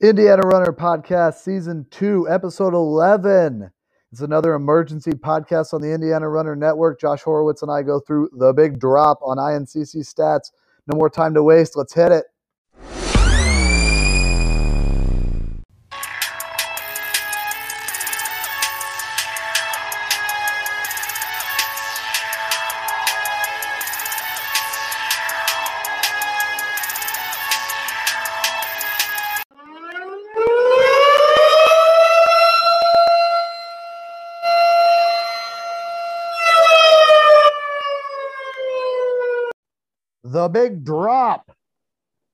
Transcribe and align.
Indiana 0.00 0.42
Runner 0.46 0.72
Podcast, 0.72 1.42
Season 1.42 1.84
2, 1.90 2.28
Episode 2.30 2.72
11. 2.72 3.68
It's 4.12 4.20
another 4.20 4.54
emergency 4.54 5.10
podcast 5.10 5.74
on 5.74 5.82
the 5.82 5.92
Indiana 5.92 6.28
Runner 6.28 6.54
Network. 6.54 7.00
Josh 7.00 7.22
Horowitz 7.22 7.62
and 7.62 7.70
I 7.72 7.82
go 7.82 7.98
through 7.98 8.30
the 8.38 8.52
big 8.52 8.78
drop 8.78 9.18
on 9.22 9.38
INCC 9.38 9.96
stats. 9.96 10.52
No 10.86 10.96
more 10.96 11.10
time 11.10 11.34
to 11.34 11.42
waste. 11.42 11.76
Let's 11.76 11.92
hit 11.92 12.12
it. 12.12 12.26
Big 40.48 40.84
drop. 40.84 41.50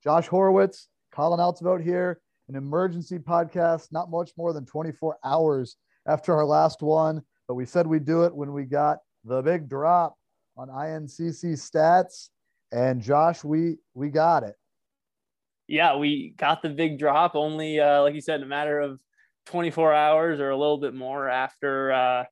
Josh 0.02 0.27
Horowitz, 0.27 0.88
Colin 1.12 1.41
Altevogt 1.41 1.82
here, 1.82 2.20
an 2.48 2.56
emergency 2.56 3.18
podcast, 3.18 3.91
not 3.91 4.10
much 4.10 4.32
more 4.36 4.52
than 4.52 4.66
24 4.66 5.16
hours 5.24 5.77
after 6.06 6.34
our 6.34 6.45
last 6.45 6.82
one, 6.82 7.22
but 7.48 7.55
we 7.55 7.64
said 7.64 7.86
we'd 7.86 8.05
do 8.05 8.24
it 8.24 8.34
when 8.34 8.52
we 8.52 8.64
got 8.64 8.98
the 9.24 9.41
big 9.41 9.69
drop 9.69 10.16
on 10.56 10.69
INCC 10.69 11.55
stats. 11.55 12.28
And 12.72 13.00
Josh, 13.00 13.45
we 13.45 13.78
we 13.95 14.10
got 14.10 14.42
it. 14.42 14.56
Yeah, 15.66 15.96
we 15.96 16.34
got 16.36 16.60
the 16.60 16.69
big 16.69 16.98
drop 16.98 17.34
only, 17.34 17.80
uh, 17.80 18.02
like 18.02 18.14
you 18.14 18.20
said, 18.20 18.41
in 18.41 18.42
a 18.42 18.48
matter 18.48 18.80
of 18.80 19.00
24 19.46 19.94
hours 19.94 20.41
or 20.41 20.50
a 20.50 20.56
little 20.56 20.78
bit 20.78 20.94
more 20.94 21.28
after 21.28 21.92
uh, 21.92 22.25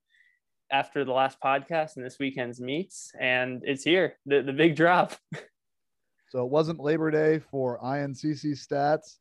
after 0.71 1.05
the 1.05 1.13
last 1.13 1.39
podcast 1.43 1.97
and 1.97 2.05
this 2.05 2.19
weekend's 2.19 2.61
meets, 2.61 3.13
and 3.19 3.63
it's 3.65 3.85
here, 3.85 4.19
the 4.27 4.43
the 4.43 4.53
big 4.53 4.77
drop. 4.77 5.15
So 6.33 6.43
it 6.43 6.51
wasn't 6.51 6.81
Labor 6.81 7.11
Day 7.11 7.41
for 7.51 7.79
INCC 7.81 8.53
stats, 8.53 9.19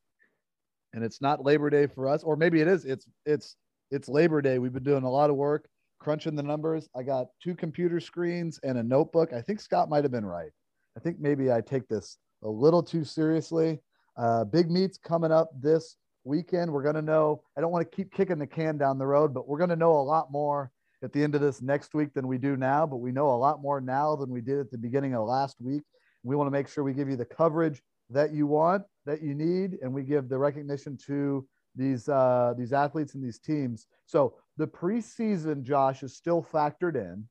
and 0.94 1.04
it's 1.04 1.20
not 1.20 1.44
Labor 1.44 1.68
Day 1.68 1.86
for 1.86 2.08
us, 2.08 2.22
or 2.22 2.36
maybe 2.36 2.62
it 2.62 2.68
is. 2.68 2.86
It's 2.86 3.06
it's 3.26 3.56
it's 3.90 4.08
Labor 4.08 4.40
Day. 4.40 4.58
We've 4.58 4.72
been 4.72 4.82
doing 4.82 5.02
a 5.02 5.10
lot 5.10 5.28
of 5.28 5.36
work 5.36 5.68
crunching 6.00 6.36
the 6.36 6.42
numbers. 6.42 6.88
I 6.96 7.02
got 7.02 7.26
two 7.42 7.54
computer 7.54 8.00
screens 8.00 8.58
and 8.62 8.78
a 8.78 8.82
notebook. 8.82 9.34
I 9.34 9.42
think 9.42 9.60
Scott 9.60 9.90
might 9.90 10.04
have 10.04 10.10
been 10.10 10.24
right. 10.24 10.52
I 10.96 11.00
think 11.00 11.20
maybe 11.20 11.52
I 11.52 11.60
take 11.60 11.86
this 11.86 12.16
a 12.42 12.48
little 12.48 12.82
too 12.82 13.04
seriously. 13.04 13.82
Uh, 14.16 14.44
big 14.44 14.70
meets 14.70 14.96
coming 14.96 15.32
up 15.32 15.50
this 15.60 15.96
weekend. 16.24 16.72
We're 16.72 16.82
going 16.82 16.94
to 16.94 17.02
know. 17.02 17.42
I 17.58 17.60
don't 17.60 17.72
want 17.72 17.90
to 17.90 17.94
keep 17.94 18.10
kicking 18.10 18.38
the 18.38 18.46
can 18.46 18.78
down 18.78 18.96
the 18.96 19.06
road, 19.06 19.34
but 19.34 19.46
we're 19.46 19.58
going 19.58 19.68
to 19.68 19.76
know 19.76 19.98
a 19.98 20.00
lot 20.00 20.32
more 20.32 20.70
at 21.04 21.12
the 21.12 21.22
end 21.22 21.34
of 21.34 21.42
this 21.42 21.60
next 21.60 21.92
week 21.92 22.14
than 22.14 22.26
we 22.26 22.38
do 22.38 22.56
now. 22.56 22.86
But 22.86 22.96
we 22.96 23.12
know 23.12 23.28
a 23.28 23.36
lot 23.36 23.60
more 23.60 23.82
now 23.82 24.16
than 24.16 24.30
we 24.30 24.40
did 24.40 24.60
at 24.60 24.70
the 24.70 24.78
beginning 24.78 25.14
of 25.14 25.28
last 25.28 25.56
week. 25.60 25.82
We 26.22 26.36
want 26.36 26.46
to 26.46 26.52
make 26.52 26.68
sure 26.68 26.84
we 26.84 26.94
give 26.94 27.08
you 27.08 27.16
the 27.16 27.24
coverage 27.24 27.82
that 28.10 28.32
you 28.32 28.46
want, 28.46 28.84
that 29.06 29.22
you 29.22 29.34
need, 29.34 29.78
and 29.82 29.92
we 29.92 30.02
give 30.02 30.28
the 30.28 30.38
recognition 30.38 30.96
to 31.06 31.46
these 31.74 32.08
uh, 32.08 32.54
these 32.56 32.72
athletes 32.72 33.14
and 33.14 33.24
these 33.24 33.38
teams. 33.38 33.86
So 34.06 34.34
the 34.56 34.66
preseason, 34.66 35.62
Josh, 35.62 36.02
is 36.02 36.16
still 36.16 36.42
factored 36.42 36.96
in. 36.96 37.26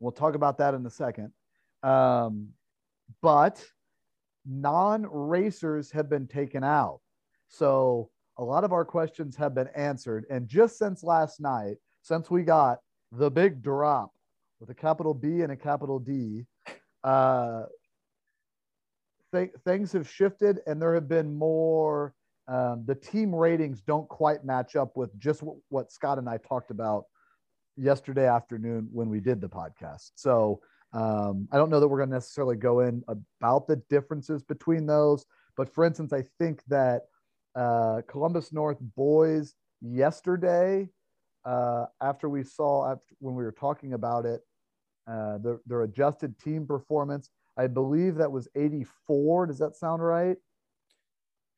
We'll 0.00 0.12
talk 0.12 0.34
about 0.34 0.58
that 0.58 0.74
in 0.74 0.84
a 0.84 0.90
second. 0.90 1.32
Um, 1.82 2.48
but 3.22 3.64
non-racers 4.46 5.90
have 5.92 6.10
been 6.10 6.26
taken 6.26 6.64
out. 6.64 7.00
So 7.48 8.10
a 8.38 8.44
lot 8.44 8.64
of 8.64 8.72
our 8.72 8.84
questions 8.84 9.36
have 9.36 9.54
been 9.54 9.68
answered. 9.74 10.26
And 10.28 10.48
just 10.48 10.76
since 10.76 11.04
last 11.04 11.40
night, 11.40 11.76
since 12.02 12.30
we 12.30 12.42
got 12.42 12.80
the 13.12 13.30
big 13.30 13.62
drop 13.62 14.12
with 14.60 14.70
a 14.70 14.74
capital 14.74 15.14
B 15.14 15.42
and 15.42 15.52
a 15.52 15.56
capital 15.56 15.98
D, 15.98 16.44
uh, 17.04 17.64
th- 19.32 19.52
things 19.64 19.92
have 19.92 20.08
shifted 20.08 20.60
and 20.66 20.80
there 20.80 20.94
have 20.94 21.08
been 21.08 21.34
more. 21.34 22.14
Um, 22.46 22.84
the 22.86 22.94
team 22.94 23.34
ratings 23.34 23.80
don't 23.80 24.08
quite 24.08 24.44
match 24.44 24.76
up 24.76 24.96
with 24.96 25.16
just 25.18 25.40
w- 25.40 25.60
what 25.68 25.92
Scott 25.92 26.18
and 26.18 26.28
I 26.28 26.38
talked 26.38 26.70
about 26.70 27.04
yesterday 27.76 28.28
afternoon 28.28 28.88
when 28.92 29.08
we 29.08 29.20
did 29.20 29.40
the 29.40 29.48
podcast. 29.48 30.12
So 30.14 30.60
um, 30.92 31.48
I 31.52 31.56
don't 31.56 31.70
know 31.70 31.80
that 31.80 31.88
we're 31.88 31.98
going 31.98 32.10
to 32.10 32.16
necessarily 32.16 32.56
go 32.56 32.80
in 32.80 33.02
about 33.08 33.66
the 33.66 33.76
differences 33.88 34.42
between 34.42 34.86
those. 34.86 35.26
But 35.56 35.72
for 35.72 35.84
instance, 35.84 36.12
I 36.12 36.24
think 36.38 36.62
that 36.68 37.02
uh, 37.54 38.02
Columbus 38.08 38.52
North 38.52 38.78
boys 38.80 39.54
yesterday, 39.80 40.88
uh, 41.44 41.86
after 42.00 42.28
we 42.28 42.42
saw 42.42 42.92
after, 42.92 43.14
when 43.18 43.34
we 43.34 43.44
were 43.44 43.52
talking 43.52 43.92
about 43.92 44.26
it, 44.26 44.42
uh, 45.06 45.38
their, 45.38 45.60
their 45.66 45.82
adjusted 45.82 46.38
team 46.38 46.66
performance. 46.66 47.30
I 47.56 47.66
believe 47.66 48.16
that 48.16 48.30
was 48.30 48.48
84. 48.54 49.46
Does 49.46 49.58
that 49.58 49.76
sound 49.76 50.02
right? 50.02 50.36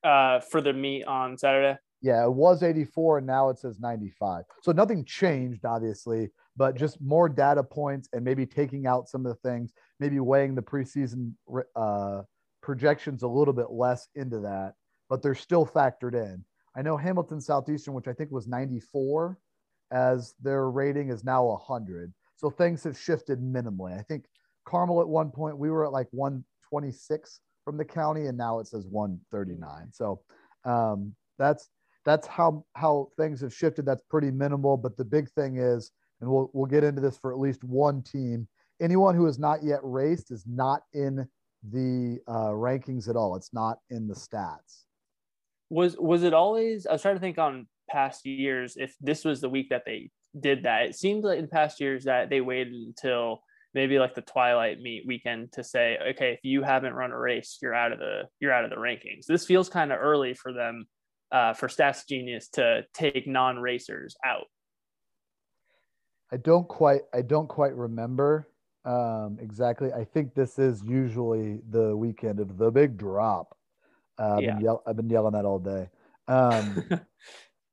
Uh, 0.04 0.40
for 0.40 0.60
the 0.60 0.72
meet 0.72 1.04
on 1.04 1.36
Saturday. 1.38 1.78
Yeah, 2.02 2.24
it 2.24 2.32
was 2.32 2.62
84 2.62 3.18
and 3.18 3.26
now 3.26 3.48
it 3.48 3.58
says 3.58 3.80
95. 3.80 4.44
So 4.62 4.72
nothing 4.72 5.04
changed, 5.04 5.64
obviously, 5.64 6.30
but 6.56 6.76
just 6.76 7.00
more 7.00 7.28
data 7.28 7.62
points 7.62 8.08
and 8.12 8.24
maybe 8.24 8.46
taking 8.46 8.86
out 8.86 9.08
some 9.08 9.24
of 9.26 9.32
the 9.32 9.48
things, 9.48 9.72
maybe 9.98 10.20
weighing 10.20 10.54
the 10.54 10.62
preseason 10.62 11.32
uh, 11.74 12.22
projections 12.62 13.22
a 13.22 13.28
little 13.28 13.54
bit 13.54 13.70
less 13.70 14.08
into 14.14 14.40
that, 14.40 14.74
but 15.08 15.22
they're 15.22 15.34
still 15.34 15.66
factored 15.66 16.14
in. 16.14 16.44
I 16.76 16.82
know 16.82 16.96
Hamilton 16.96 17.40
Southeastern, 17.40 17.94
which 17.94 18.08
I 18.08 18.12
think 18.12 18.30
was 18.30 18.46
94 18.46 19.38
as 19.90 20.34
their 20.42 20.68
rating, 20.70 21.08
is 21.08 21.24
now 21.24 21.46
100. 21.46 22.12
So 22.36 22.50
things 22.50 22.84
have 22.84 22.98
shifted 22.98 23.40
minimally. 23.40 23.98
I 23.98 24.02
think 24.02 24.26
Carmel 24.66 25.00
at 25.00 25.08
one 25.08 25.30
point 25.30 25.58
we 25.58 25.70
were 25.70 25.86
at 25.86 25.92
like 25.92 26.08
126 26.10 27.40
from 27.64 27.76
the 27.76 27.84
county, 27.84 28.26
and 28.26 28.36
now 28.36 28.58
it 28.58 28.66
says 28.66 28.86
139. 28.86 29.88
So 29.92 30.20
um, 30.64 31.14
that's 31.38 31.68
that's 32.04 32.26
how 32.26 32.64
how 32.74 33.08
things 33.16 33.40
have 33.40 33.54
shifted. 33.54 33.86
That's 33.86 34.02
pretty 34.08 34.30
minimal. 34.30 34.76
But 34.76 34.96
the 34.96 35.04
big 35.04 35.30
thing 35.30 35.56
is, 35.56 35.90
and 36.20 36.30
we'll 36.30 36.50
we'll 36.52 36.66
get 36.66 36.84
into 36.84 37.00
this 37.00 37.18
for 37.18 37.32
at 37.32 37.38
least 37.38 37.64
one 37.64 38.02
team. 38.02 38.46
Anyone 38.80 39.14
who 39.14 39.24
has 39.24 39.38
not 39.38 39.62
yet 39.62 39.80
raced 39.82 40.30
is 40.30 40.44
not 40.46 40.82
in 40.92 41.26
the 41.72 42.18
uh, 42.28 42.50
rankings 42.50 43.08
at 43.08 43.16
all. 43.16 43.34
It's 43.36 43.52
not 43.52 43.78
in 43.90 44.06
the 44.06 44.14
stats. 44.14 44.84
Was 45.70 45.96
was 45.98 46.22
it 46.22 46.34
always? 46.34 46.86
I 46.86 46.92
was 46.92 47.02
trying 47.02 47.16
to 47.16 47.20
think 47.20 47.38
on 47.38 47.66
past 47.90 48.26
years 48.26 48.76
if 48.76 48.94
this 49.00 49.24
was 49.24 49.40
the 49.40 49.48
week 49.48 49.70
that 49.70 49.84
they 49.86 50.10
did 50.38 50.64
that. 50.64 50.86
It 50.86 50.96
seemed 50.96 51.24
like 51.24 51.38
in 51.38 51.48
past 51.48 51.80
years 51.80 52.04
that 52.04 52.30
they 52.30 52.40
waited 52.40 52.74
until 52.74 53.40
maybe 53.74 53.98
like 53.98 54.14
the 54.14 54.22
twilight 54.22 54.80
meet 54.80 55.06
weekend 55.06 55.52
to 55.52 55.64
say, 55.64 55.98
okay, 56.10 56.32
if 56.32 56.40
you 56.42 56.62
haven't 56.62 56.94
run 56.94 57.12
a 57.12 57.18
race, 57.18 57.58
you're 57.60 57.74
out 57.74 57.92
of 57.92 57.98
the 57.98 58.22
you're 58.40 58.52
out 58.52 58.64
of 58.64 58.70
the 58.70 58.76
rankings. 58.76 59.26
This 59.26 59.46
feels 59.46 59.68
kind 59.68 59.92
of 59.92 59.98
early 60.00 60.34
for 60.34 60.52
them, 60.52 60.86
uh, 61.32 61.52
for 61.52 61.68
Stats 61.68 62.06
Genius 62.08 62.48
to 62.50 62.84
take 62.94 63.26
non-racers 63.26 64.16
out. 64.24 64.46
I 66.32 66.38
don't 66.38 66.66
quite 66.66 67.02
I 67.14 67.22
don't 67.22 67.48
quite 67.48 67.74
remember 67.74 68.48
um, 68.86 69.38
exactly. 69.40 69.92
I 69.92 70.04
think 70.04 70.34
this 70.34 70.58
is 70.58 70.82
usually 70.84 71.60
the 71.70 71.96
weekend 71.96 72.38
of 72.38 72.56
the 72.56 72.70
big 72.70 72.96
drop. 72.96 73.56
Uh, 74.18 74.36
I've, 74.36 74.42
yeah. 74.42 74.54
been 74.54 74.64
yell- 74.64 74.82
I've 74.86 74.96
been 74.96 75.10
yelling 75.10 75.32
that 75.32 75.44
all 75.44 75.58
day. 75.58 75.88
Um, 76.28 76.88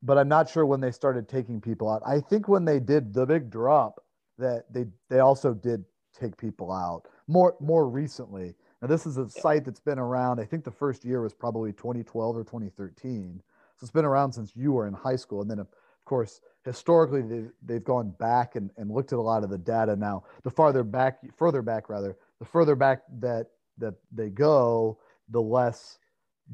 but 0.04 0.18
I'm 0.18 0.28
not 0.28 0.50
sure 0.50 0.66
when 0.66 0.82
they 0.82 0.92
started 0.92 1.28
taking 1.28 1.62
people 1.62 1.90
out. 1.90 2.04
I 2.06 2.20
think 2.20 2.48
when 2.48 2.66
they 2.66 2.80
did 2.80 3.14
the 3.14 3.26
big 3.26 3.50
drop, 3.50 4.04
that 4.38 4.72
they 4.72 4.86
they 5.10 5.20
also 5.20 5.54
did 5.54 5.86
take 6.18 6.38
people 6.38 6.72
out 6.72 7.08
more 7.28 7.56
more 7.60 7.88
recently. 7.88 8.56
Now 8.82 8.88
this 8.88 9.06
is 9.06 9.18
a 9.18 9.30
site 9.30 9.66
that's 9.66 9.80
been 9.80 10.00
around. 10.00 10.40
I 10.40 10.46
think 10.46 10.64
the 10.64 10.72
first 10.72 11.06
year 11.06 11.22
was 11.22 11.34
probably 11.34 11.72
2012 11.72 12.36
or 12.36 12.44
2013. 12.44 13.42
So 13.78 13.84
it's 13.84 13.92
been 13.92 14.06
around 14.06 14.34
since 14.34 14.52
you 14.56 14.74
were 14.74 14.88
in 14.88 14.94
high 14.94 15.16
school, 15.16 15.42
and 15.42 15.50
then 15.50 15.60
of 15.60 15.68
course 16.06 16.42
historically 16.66 17.22
they, 17.22 17.44
they've 17.62 17.84
gone 17.84 18.14
back 18.20 18.56
and, 18.56 18.70
and 18.78 18.92
looked 18.92 19.14
at 19.14 19.20
a 19.20 19.22
lot 19.22 19.44
of 19.44 19.50
the 19.50 19.58
data. 19.58 19.96
Now 19.96 20.24
the 20.44 20.52
farther 20.52 20.84
back, 20.84 21.20
further 21.38 21.62
back 21.62 21.90
rather, 21.90 22.18
the 22.40 22.46
further 22.46 22.76
back 22.76 23.04
that 23.20 23.48
that 23.78 23.96
they 24.12 24.30
go, 24.30 25.00
the 25.30 25.42
less 25.42 25.98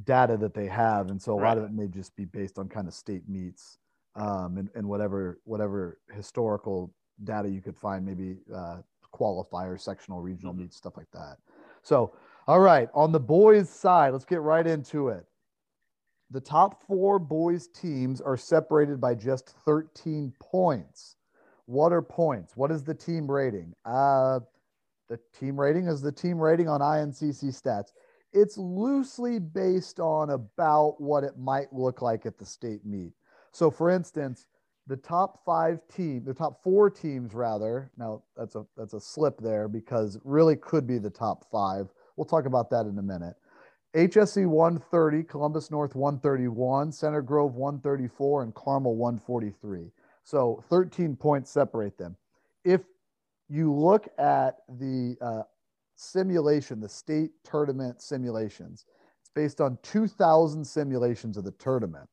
data 0.04 0.38
that 0.38 0.54
they 0.54 0.68
have, 0.68 1.10
and 1.10 1.22
so 1.22 1.34
a 1.34 1.42
right. 1.42 1.50
lot 1.50 1.58
of 1.58 1.64
it 1.64 1.72
may 1.72 1.88
just 1.88 2.16
be 2.16 2.26
based 2.26 2.60
on 2.60 2.68
kind 2.70 2.88
of 2.88 2.94
state 2.94 3.28
meets 3.28 3.78
um, 4.16 4.58
and, 4.58 4.70
and 4.76 4.88
whatever 4.88 5.40
whatever 5.46 6.00
historical 6.14 6.94
data 7.24 7.50
you 7.50 7.62
could 7.62 7.78
find, 7.78 8.06
maybe 8.06 8.38
uh, 8.54 8.78
qualifiers, 9.14 9.82
sectional, 9.82 10.22
regional 10.22 10.54
mm-hmm. 10.54 10.64
meets, 10.64 10.78
stuff 10.78 10.98
like 10.98 11.10
that. 11.14 11.38
So, 11.82 12.14
all 12.48 12.60
right, 12.60 12.90
on 12.94 13.12
the 13.12 13.20
boys' 13.20 13.70
side, 13.70 14.14
let's 14.14 14.26
get 14.26 14.42
right 14.42 14.66
into 14.66 15.10
it. 15.10 15.26
The 16.32 16.42
top 16.42 16.84
four 16.86 17.18
boys 17.18 17.68
teams 17.68 18.22
are 18.22 18.38
separated 18.38 19.02
by 19.02 19.16
just 19.16 19.56
13 19.66 20.34
points. 20.40 21.16
What 21.66 21.92
are 21.92 22.02
points? 22.02 22.56
What 22.56 22.72
is 22.72 22.84
the 22.84 22.94
team 22.94 23.30
rating? 23.30 23.74
Uh, 23.86 24.40
the 25.10 25.20
team 25.40 25.60
rating 25.60 25.88
is 25.88 26.02
the 26.02 26.12
team 26.12 26.40
rating 26.40 26.68
on 26.68 26.82
INCC 26.82 27.46
stats 27.46 27.92
it's 28.34 28.58
loosely 28.58 29.40
based 29.40 30.00
on 30.00 30.32
about 30.32 31.00
what 31.00 31.24
it 31.24 31.38
might 31.38 31.72
look 31.74 32.02
like 32.02 32.26
at 32.26 32.38
the 32.38 32.46
state 32.46 32.86
meet. 32.86 33.14
So, 33.52 33.72
for 33.72 33.90
instance, 33.90 34.48
the 34.90 34.98
top 34.98 35.46
five 35.46 35.80
team, 35.88 36.24
the 36.26 36.34
top 36.34 36.64
four 36.64 36.90
teams 36.90 37.34
rather. 37.34 37.92
Now 37.96 38.24
that's 38.36 38.56
a 38.56 38.66
that's 38.76 38.94
a 38.94 39.00
slip 39.00 39.40
there 39.40 39.68
because 39.68 40.20
really 40.24 40.56
could 40.56 40.88
be 40.88 40.98
the 40.98 41.12
top 41.12 41.46
five. 41.52 41.88
We'll 42.16 42.26
talk 42.26 42.46
about 42.46 42.70
that 42.72 42.86
in 42.88 42.98
a 42.98 43.04
minute. 43.04 43.36
HSE 43.96 44.46
130, 44.48 45.24
Columbus 45.24 45.72
North 45.72 45.96
131, 45.96 46.92
Center 46.92 47.22
Grove 47.22 47.56
134, 47.56 48.44
and 48.44 48.54
Carmel 48.54 48.96
143. 48.96 49.92
So 50.24 50.64
13 50.70 51.16
points 51.16 51.50
separate 51.50 51.98
them. 51.98 52.16
If 52.64 52.82
you 53.48 53.74
look 53.74 54.08
at 54.20 54.58
the 54.68 55.18
uh, 55.22 55.44
simulation, 56.00 56.80
the 56.80 56.90
state 56.90 57.32
tournament 57.44 58.02
simulations, 58.02 58.86
it's 59.22 59.32
based 59.34 59.62
on 59.62 59.78
2,000 59.84 60.66
simulations 60.66 61.38
of 61.38 61.44
the 61.44 61.52
tournament. 61.52 62.08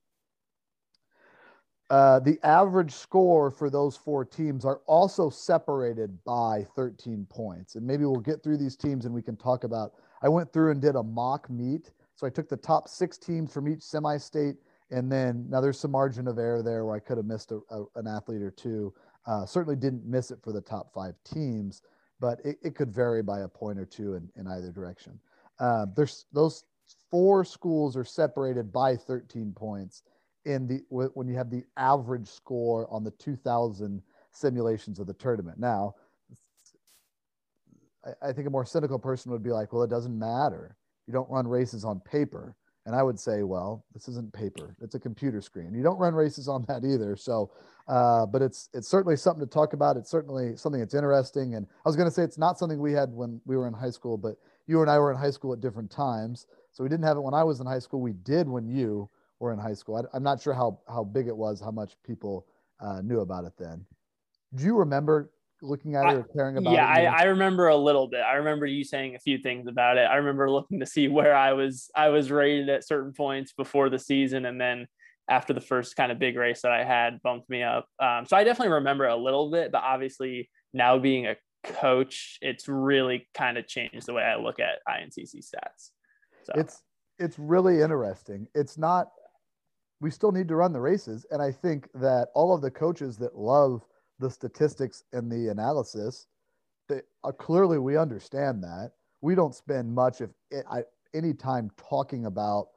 Uh, 1.88 2.18
the 2.18 2.38
average 2.42 2.92
score 2.92 3.48
for 3.48 3.70
those 3.70 3.96
four 3.96 4.24
teams 4.24 4.64
are 4.64 4.80
also 4.86 5.30
separated 5.30 6.18
by 6.24 6.66
13 6.74 7.24
points. 7.30 7.76
And 7.76 7.86
maybe 7.86 8.04
we'll 8.04 8.16
get 8.16 8.42
through 8.42 8.56
these 8.56 8.76
teams 8.76 9.04
and 9.04 9.14
we 9.14 9.22
can 9.22 9.36
talk 9.36 9.62
about. 9.62 9.92
I 10.20 10.28
went 10.28 10.52
through 10.52 10.72
and 10.72 10.82
did 10.82 10.96
a 10.96 11.02
mock 11.02 11.48
meet. 11.48 11.92
So 12.16 12.26
I 12.26 12.30
took 12.30 12.48
the 12.48 12.56
top 12.56 12.88
six 12.88 13.18
teams 13.18 13.52
from 13.52 13.68
each 13.68 13.82
semi 13.82 14.16
state. 14.16 14.56
And 14.90 15.10
then 15.10 15.46
now 15.48 15.60
there's 15.60 15.78
some 15.78 15.92
margin 15.92 16.26
of 16.26 16.38
error 16.38 16.62
there 16.62 16.84
where 16.84 16.96
I 16.96 17.00
could 17.00 17.18
have 17.18 17.26
missed 17.26 17.52
a, 17.52 17.60
a, 17.70 17.84
an 17.94 18.08
athlete 18.08 18.42
or 18.42 18.50
two. 18.50 18.92
Uh, 19.26 19.46
certainly 19.46 19.76
didn't 19.76 20.04
miss 20.04 20.32
it 20.32 20.38
for 20.42 20.52
the 20.52 20.60
top 20.60 20.92
five 20.92 21.14
teams, 21.24 21.82
but 22.20 22.40
it, 22.44 22.58
it 22.62 22.74
could 22.74 22.92
vary 22.92 23.22
by 23.22 23.40
a 23.40 23.48
point 23.48 23.78
or 23.78 23.84
two 23.84 24.14
in, 24.14 24.28
in 24.36 24.46
either 24.46 24.70
direction. 24.70 25.18
Uh, 25.58 25.86
there's 25.94 26.26
those 26.32 26.64
four 27.10 27.44
schools 27.44 27.96
are 27.96 28.04
separated 28.04 28.72
by 28.72 28.96
13 28.96 29.52
points 29.54 30.02
in 30.44 30.66
the 30.66 30.80
when 30.88 31.26
you 31.26 31.34
have 31.34 31.50
the 31.50 31.64
average 31.76 32.28
score 32.28 32.86
on 32.90 33.02
the 33.02 33.10
2000 33.12 34.02
simulations 34.32 34.98
of 34.98 35.06
the 35.06 35.14
tournament. 35.14 35.58
Now, 35.58 35.94
I, 38.04 38.28
I 38.28 38.32
think 38.32 38.46
a 38.46 38.50
more 38.50 38.66
cynical 38.66 38.98
person 38.98 39.32
would 39.32 39.42
be 39.42 39.50
like, 39.50 39.72
well, 39.72 39.82
it 39.82 39.90
doesn't 39.90 40.16
matter. 40.16 40.76
You 41.06 41.12
don't 41.12 41.30
run 41.30 41.46
races 41.46 41.84
on 41.84 42.00
paper. 42.00 42.54
And 42.86 42.94
I 42.94 43.02
would 43.02 43.18
say, 43.18 43.42
well, 43.42 43.84
this 43.92 44.08
isn't 44.08 44.32
paper; 44.32 44.76
it's 44.80 44.94
a 44.94 45.00
computer 45.00 45.40
screen. 45.40 45.74
You 45.74 45.82
don't 45.82 45.98
run 45.98 46.14
races 46.14 46.48
on 46.48 46.64
that 46.68 46.84
either. 46.84 47.16
So, 47.16 47.50
uh, 47.88 48.26
but 48.26 48.42
it's 48.42 48.68
it's 48.72 48.88
certainly 48.88 49.16
something 49.16 49.44
to 49.44 49.50
talk 49.50 49.72
about. 49.72 49.96
It's 49.96 50.10
certainly 50.10 50.56
something 50.56 50.80
that's 50.80 50.94
interesting. 50.94 51.56
And 51.56 51.66
I 51.84 51.88
was 51.88 51.96
going 51.96 52.08
to 52.08 52.14
say 52.14 52.22
it's 52.22 52.38
not 52.38 52.58
something 52.58 52.80
we 52.80 52.92
had 52.92 53.12
when 53.12 53.40
we 53.44 53.56
were 53.56 53.66
in 53.66 53.74
high 53.74 53.90
school, 53.90 54.16
but 54.16 54.36
you 54.68 54.80
and 54.82 54.90
I 54.90 54.98
were 55.00 55.10
in 55.10 55.18
high 55.18 55.32
school 55.32 55.52
at 55.52 55.60
different 55.60 55.90
times. 55.90 56.46
So 56.72 56.84
we 56.84 56.88
didn't 56.88 57.04
have 57.04 57.16
it 57.16 57.22
when 57.22 57.34
I 57.34 57.42
was 57.42 57.58
in 57.60 57.66
high 57.66 57.80
school. 57.80 58.00
We 58.00 58.12
did 58.12 58.48
when 58.48 58.68
you 58.68 59.10
were 59.40 59.52
in 59.52 59.58
high 59.58 59.74
school. 59.74 60.08
I, 60.12 60.16
am 60.16 60.22
not 60.22 60.40
sure 60.40 60.54
how 60.54 60.78
how 60.88 61.02
big 61.02 61.26
it 61.26 61.36
was, 61.36 61.60
how 61.60 61.72
much 61.72 61.96
people 62.06 62.46
uh, 62.80 63.02
knew 63.02 63.20
about 63.20 63.44
it 63.44 63.54
then. 63.58 63.84
Do 64.54 64.62
you 64.62 64.76
remember 64.76 65.30
looking 65.62 65.94
at 65.94 66.06
it 66.06 66.17
or 66.17 66.25
caring 66.25 66.56
about 66.56 66.73
yeah, 66.73 66.99
it? 66.99 67.03
Yeah, 67.03 67.12
I, 67.12 67.23
I 67.23 67.25
remember 67.25 67.69
a 67.69 67.76
little 67.76 68.08
bit. 68.08 68.20
I 68.20 68.35
remember 68.35 68.67
you 68.67 68.85
saying 68.85 69.14
a 69.14 69.19
few 69.19 69.38
things 69.38 69.67
about 69.67 69.99
it. 69.99 70.03
I 70.03 70.17
remember 70.17 70.50
looking 70.50 70.81
to 70.81 70.87
see 70.87 71.08
where 71.08 71.35
I 71.35 71.53
was 71.53 71.91
I 71.94 72.08
was 72.08 72.31
rated 72.31 72.69
at 72.69 72.87
certain 72.87 73.12
points 73.12 73.53
before 73.53 73.88
the 73.88 73.99
season, 73.99 74.47
and 74.47 74.61
then 74.61 74.87
after 75.29 75.53
the 75.53 75.61
first 75.61 75.97
kind 75.97 76.12
of 76.12 76.19
big 76.19 76.37
race 76.37 76.62
that 76.62 76.73
I 76.73 76.85
had 76.85 77.20
bumped 77.23 77.50
me 77.50 77.62
up. 77.62 77.88
Um, 77.99 78.26
so 78.26 78.37
I 78.37 78.44
definitely 78.44 78.75
remember 78.75 79.06
a 79.06 79.17
little 79.17 79.50
bit, 79.50 79.73
but 79.73 79.82
obviously 79.82 80.49
now 80.73 80.99
being 80.99 81.26
a 81.26 81.37
coach, 81.64 82.38
it's 82.41 82.69
really 82.69 83.29
kind 83.35 83.58
of 83.58 83.67
changed 83.67 84.06
the 84.06 84.14
way 84.14 84.23
I 84.23 84.37
look 84.37 84.61
at 84.61 84.79
INCC 84.88 85.37
stats. 85.37 85.91
So 86.44 86.53
it's 86.55 86.82
it's 87.19 87.38
really 87.38 87.81
interesting. 87.81 88.47
It's 88.55 88.79
not 88.79 89.08
we 90.00 90.11
still 90.11 90.32
need 90.32 90.49
to 90.49 90.56
run 90.56 90.73
the 90.73 90.81
races. 90.81 91.26
And 91.31 91.41
I 91.41 91.50
think 91.50 91.88
that 91.94 92.29
all 92.35 92.55
of 92.55 92.61
the 92.61 92.70
coaches 92.70 93.17
that 93.19 93.37
love 93.37 93.82
the 94.18 94.30
statistics 94.30 95.04
and 95.12 95.30
the 95.30 95.48
analysis, 95.48 96.26
uh, 96.90 97.32
clearly 97.32 97.78
we 97.78 97.96
understand 97.96 98.62
that. 98.62 98.92
We 99.20 99.34
don't 99.34 99.54
spend 99.54 99.94
much 99.94 100.20
of 100.20 100.30
any 101.14 101.34
time 101.34 101.70
talking 101.76 102.26
about 102.26 102.68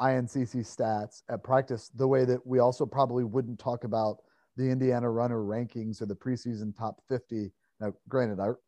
INCC 0.00 0.56
stats 0.56 1.22
at 1.30 1.42
practice 1.42 1.90
the 1.94 2.06
way 2.06 2.24
that 2.24 2.46
we 2.46 2.58
also 2.58 2.84
probably 2.84 3.24
wouldn't 3.24 3.58
talk 3.58 3.84
about 3.84 4.18
the 4.56 4.64
Indiana 4.64 5.10
runner 5.10 5.40
rankings 5.40 6.00
or 6.00 6.06
the 6.06 6.14
preseason 6.14 6.76
top 6.76 7.00
50. 7.08 7.50
Now, 7.80 7.92
granted, 8.08 8.40
our, 8.40 8.58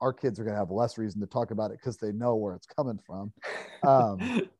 our 0.00 0.12
kids 0.12 0.38
are 0.38 0.44
going 0.44 0.54
to 0.54 0.58
have 0.58 0.70
less 0.70 0.98
reason 0.98 1.20
to 1.20 1.26
talk 1.26 1.50
about 1.50 1.70
it 1.70 1.78
because 1.80 1.96
they 1.96 2.12
know 2.12 2.36
where 2.36 2.54
it's 2.54 2.66
coming 2.66 2.98
from. 3.04 3.32
Um, 3.82 4.48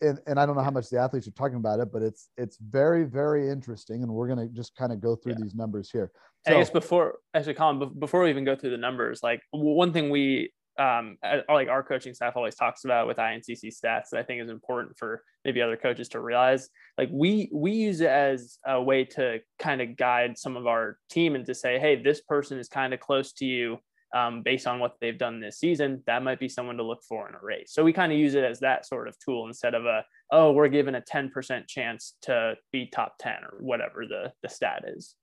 and, 0.00 0.18
and 0.26 0.38
I 0.38 0.46
don't 0.46 0.56
know 0.56 0.62
how 0.62 0.70
much 0.70 0.90
the 0.90 0.98
athletes 0.98 1.26
are 1.26 1.32
talking 1.32 1.56
about 1.56 1.80
it, 1.80 1.92
but 1.92 2.02
it's 2.02 2.28
it's 2.36 2.58
very 2.58 3.04
very 3.04 3.48
interesting, 3.48 4.02
and 4.02 4.12
we're 4.12 4.28
gonna 4.28 4.48
just 4.48 4.74
kind 4.76 4.92
of 4.92 5.00
go 5.00 5.16
through 5.16 5.32
yeah. 5.32 5.38
these 5.42 5.54
numbers 5.54 5.90
here. 5.90 6.10
So, 6.46 6.54
I 6.54 6.58
guess 6.58 6.70
before 6.70 7.16
actually, 7.34 7.54
Colin, 7.54 7.92
before 7.98 8.22
we 8.22 8.30
even 8.30 8.44
go 8.44 8.56
through 8.56 8.70
the 8.70 8.78
numbers, 8.78 9.20
like 9.22 9.40
one 9.50 9.92
thing 9.92 10.10
we 10.10 10.52
um 10.78 11.18
like 11.48 11.68
our 11.68 11.82
coaching 11.82 12.14
staff 12.14 12.36
always 12.36 12.54
talks 12.54 12.84
about 12.84 13.06
with 13.06 13.18
INCC 13.18 13.66
stats 13.66 14.10
that 14.12 14.18
I 14.18 14.22
think 14.22 14.42
is 14.42 14.48
important 14.48 14.96
for 14.96 15.22
maybe 15.44 15.60
other 15.60 15.76
coaches 15.76 16.08
to 16.10 16.20
realize. 16.20 16.68
Like 16.96 17.08
we 17.12 17.50
we 17.52 17.72
use 17.72 18.00
it 18.00 18.08
as 18.08 18.58
a 18.66 18.80
way 18.80 19.04
to 19.04 19.40
kind 19.58 19.80
of 19.80 19.96
guide 19.96 20.38
some 20.38 20.56
of 20.56 20.66
our 20.66 20.98
team 21.10 21.34
and 21.34 21.44
to 21.46 21.54
say, 21.54 21.78
hey, 21.78 22.02
this 22.02 22.20
person 22.22 22.58
is 22.58 22.68
kind 22.68 22.94
of 22.94 23.00
close 23.00 23.32
to 23.34 23.44
you 23.44 23.78
um, 24.14 24.42
based 24.42 24.66
on 24.66 24.78
what 24.80 24.96
they've 25.00 25.18
done 25.18 25.40
this 25.40 25.58
season, 25.58 26.02
that 26.06 26.22
might 26.22 26.40
be 26.40 26.48
someone 26.48 26.76
to 26.76 26.82
look 26.82 27.02
for 27.08 27.28
in 27.28 27.34
a 27.34 27.38
race. 27.42 27.72
So 27.72 27.84
we 27.84 27.92
kind 27.92 28.12
of 28.12 28.18
use 28.18 28.34
it 28.34 28.44
as 28.44 28.60
that 28.60 28.86
sort 28.86 29.08
of 29.08 29.16
tool 29.18 29.46
instead 29.46 29.74
of 29.74 29.84
a, 29.84 30.04
oh, 30.32 30.52
we're 30.52 30.68
given 30.68 30.94
a 30.94 31.00
10% 31.00 31.66
chance 31.68 32.14
to 32.22 32.54
be 32.72 32.86
top 32.86 33.14
10 33.20 33.32
or 33.44 33.58
whatever 33.60 34.04
the, 34.06 34.32
the 34.42 34.48
stat 34.48 34.84
is. 34.86 35.14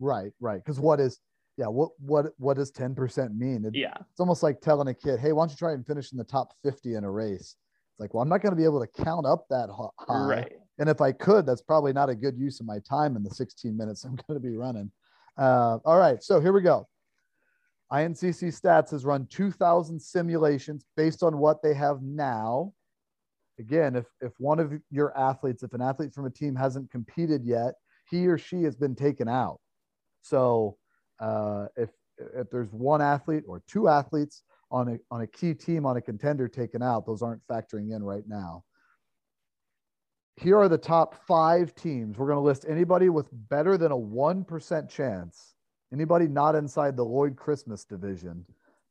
Right, 0.00 0.32
right. 0.40 0.62
Because 0.62 0.80
what 0.80 1.00
is, 1.00 1.18
yeah, 1.56 1.66
what 1.66 1.90
what 2.00 2.26
what 2.36 2.56
does 2.56 2.72
10% 2.72 3.36
mean? 3.36 3.64
It, 3.64 3.76
yeah. 3.76 3.94
It's 4.00 4.18
almost 4.18 4.42
like 4.42 4.60
telling 4.60 4.88
a 4.88 4.94
kid, 4.94 5.20
hey, 5.20 5.32
why 5.32 5.42
don't 5.42 5.50
you 5.50 5.56
try 5.56 5.72
and 5.72 5.86
finish 5.86 6.10
in 6.10 6.18
the 6.18 6.24
top 6.24 6.52
50 6.64 6.96
in 6.96 7.04
a 7.04 7.10
race? 7.10 7.54
It's 7.94 8.00
like, 8.00 8.12
well, 8.12 8.22
I'm 8.22 8.28
not 8.28 8.42
going 8.42 8.50
to 8.52 8.56
be 8.56 8.64
able 8.64 8.84
to 8.84 9.04
count 9.04 9.24
up 9.24 9.46
that 9.50 9.68
high. 9.70 10.26
Right. 10.26 10.52
And 10.78 10.88
if 10.88 11.00
I 11.00 11.12
could, 11.12 11.46
that's 11.46 11.62
probably 11.62 11.92
not 11.92 12.08
a 12.08 12.14
good 12.14 12.36
use 12.36 12.58
of 12.58 12.66
my 12.66 12.80
time 12.80 13.16
in 13.16 13.22
the 13.22 13.30
16 13.30 13.76
minutes 13.76 14.04
I'm 14.04 14.16
going 14.26 14.40
to 14.40 14.40
be 14.40 14.56
running. 14.56 14.90
Uh, 15.36 15.78
all 15.84 15.98
right, 15.98 16.22
so 16.22 16.40
here 16.40 16.52
we 16.52 16.60
go. 16.60 16.88
INCC 17.92 18.48
Stats 18.48 18.90
has 18.90 19.04
run 19.04 19.26
2,000 19.26 20.00
simulations 20.00 20.84
based 20.96 21.22
on 21.22 21.38
what 21.38 21.62
they 21.62 21.74
have 21.74 22.02
now. 22.02 22.72
Again, 23.58 23.94
if, 23.94 24.06
if 24.20 24.32
one 24.38 24.58
of 24.58 24.72
your 24.90 25.16
athletes, 25.16 25.62
if 25.62 25.74
an 25.74 25.82
athlete 25.82 26.12
from 26.12 26.26
a 26.26 26.30
team 26.30 26.56
hasn't 26.56 26.90
competed 26.90 27.44
yet, 27.44 27.74
he 28.10 28.26
or 28.26 28.38
she 28.38 28.62
has 28.62 28.76
been 28.76 28.94
taken 28.94 29.28
out. 29.28 29.60
So 30.22 30.76
uh, 31.20 31.66
if, 31.76 31.90
if 32.18 32.50
there's 32.50 32.72
one 32.72 33.00
athlete 33.00 33.44
or 33.46 33.62
two 33.68 33.88
athletes 33.88 34.42
on 34.70 34.88
a, 34.88 34.98
on 35.10 35.20
a 35.20 35.26
key 35.26 35.54
team 35.54 35.86
on 35.86 35.96
a 35.96 36.00
contender 36.00 36.48
taken 36.48 36.82
out, 36.82 37.06
those 37.06 37.22
aren't 37.22 37.46
factoring 37.46 37.94
in 37.94 38.02
right 38.02 38.24
now. 38.26 38.64
Here 40.36 40.58
are 40.58 40.68
the 40.68 40.78
top 40.78 41.24
five 41.26 41.74
teams. 41.76 42.18
We're 42.18 42.26
going 42.26 42.38
to 42.38 42.42
list 42.42 42.64
anybody 42.68 43.08
with 43.08 43.28
better 43.48 43.78
than 43.78 43.92
a 43.92 43.96
1% 43.96 44.88
chance 44.88 45.53
anybody 45.94 46.26
not 46.26 46.56
inside 46.56 46.96
the 46.96 47.04
Lloyd 47.04 47.36
Christmas 47.36 47.84
division 47.84 48.44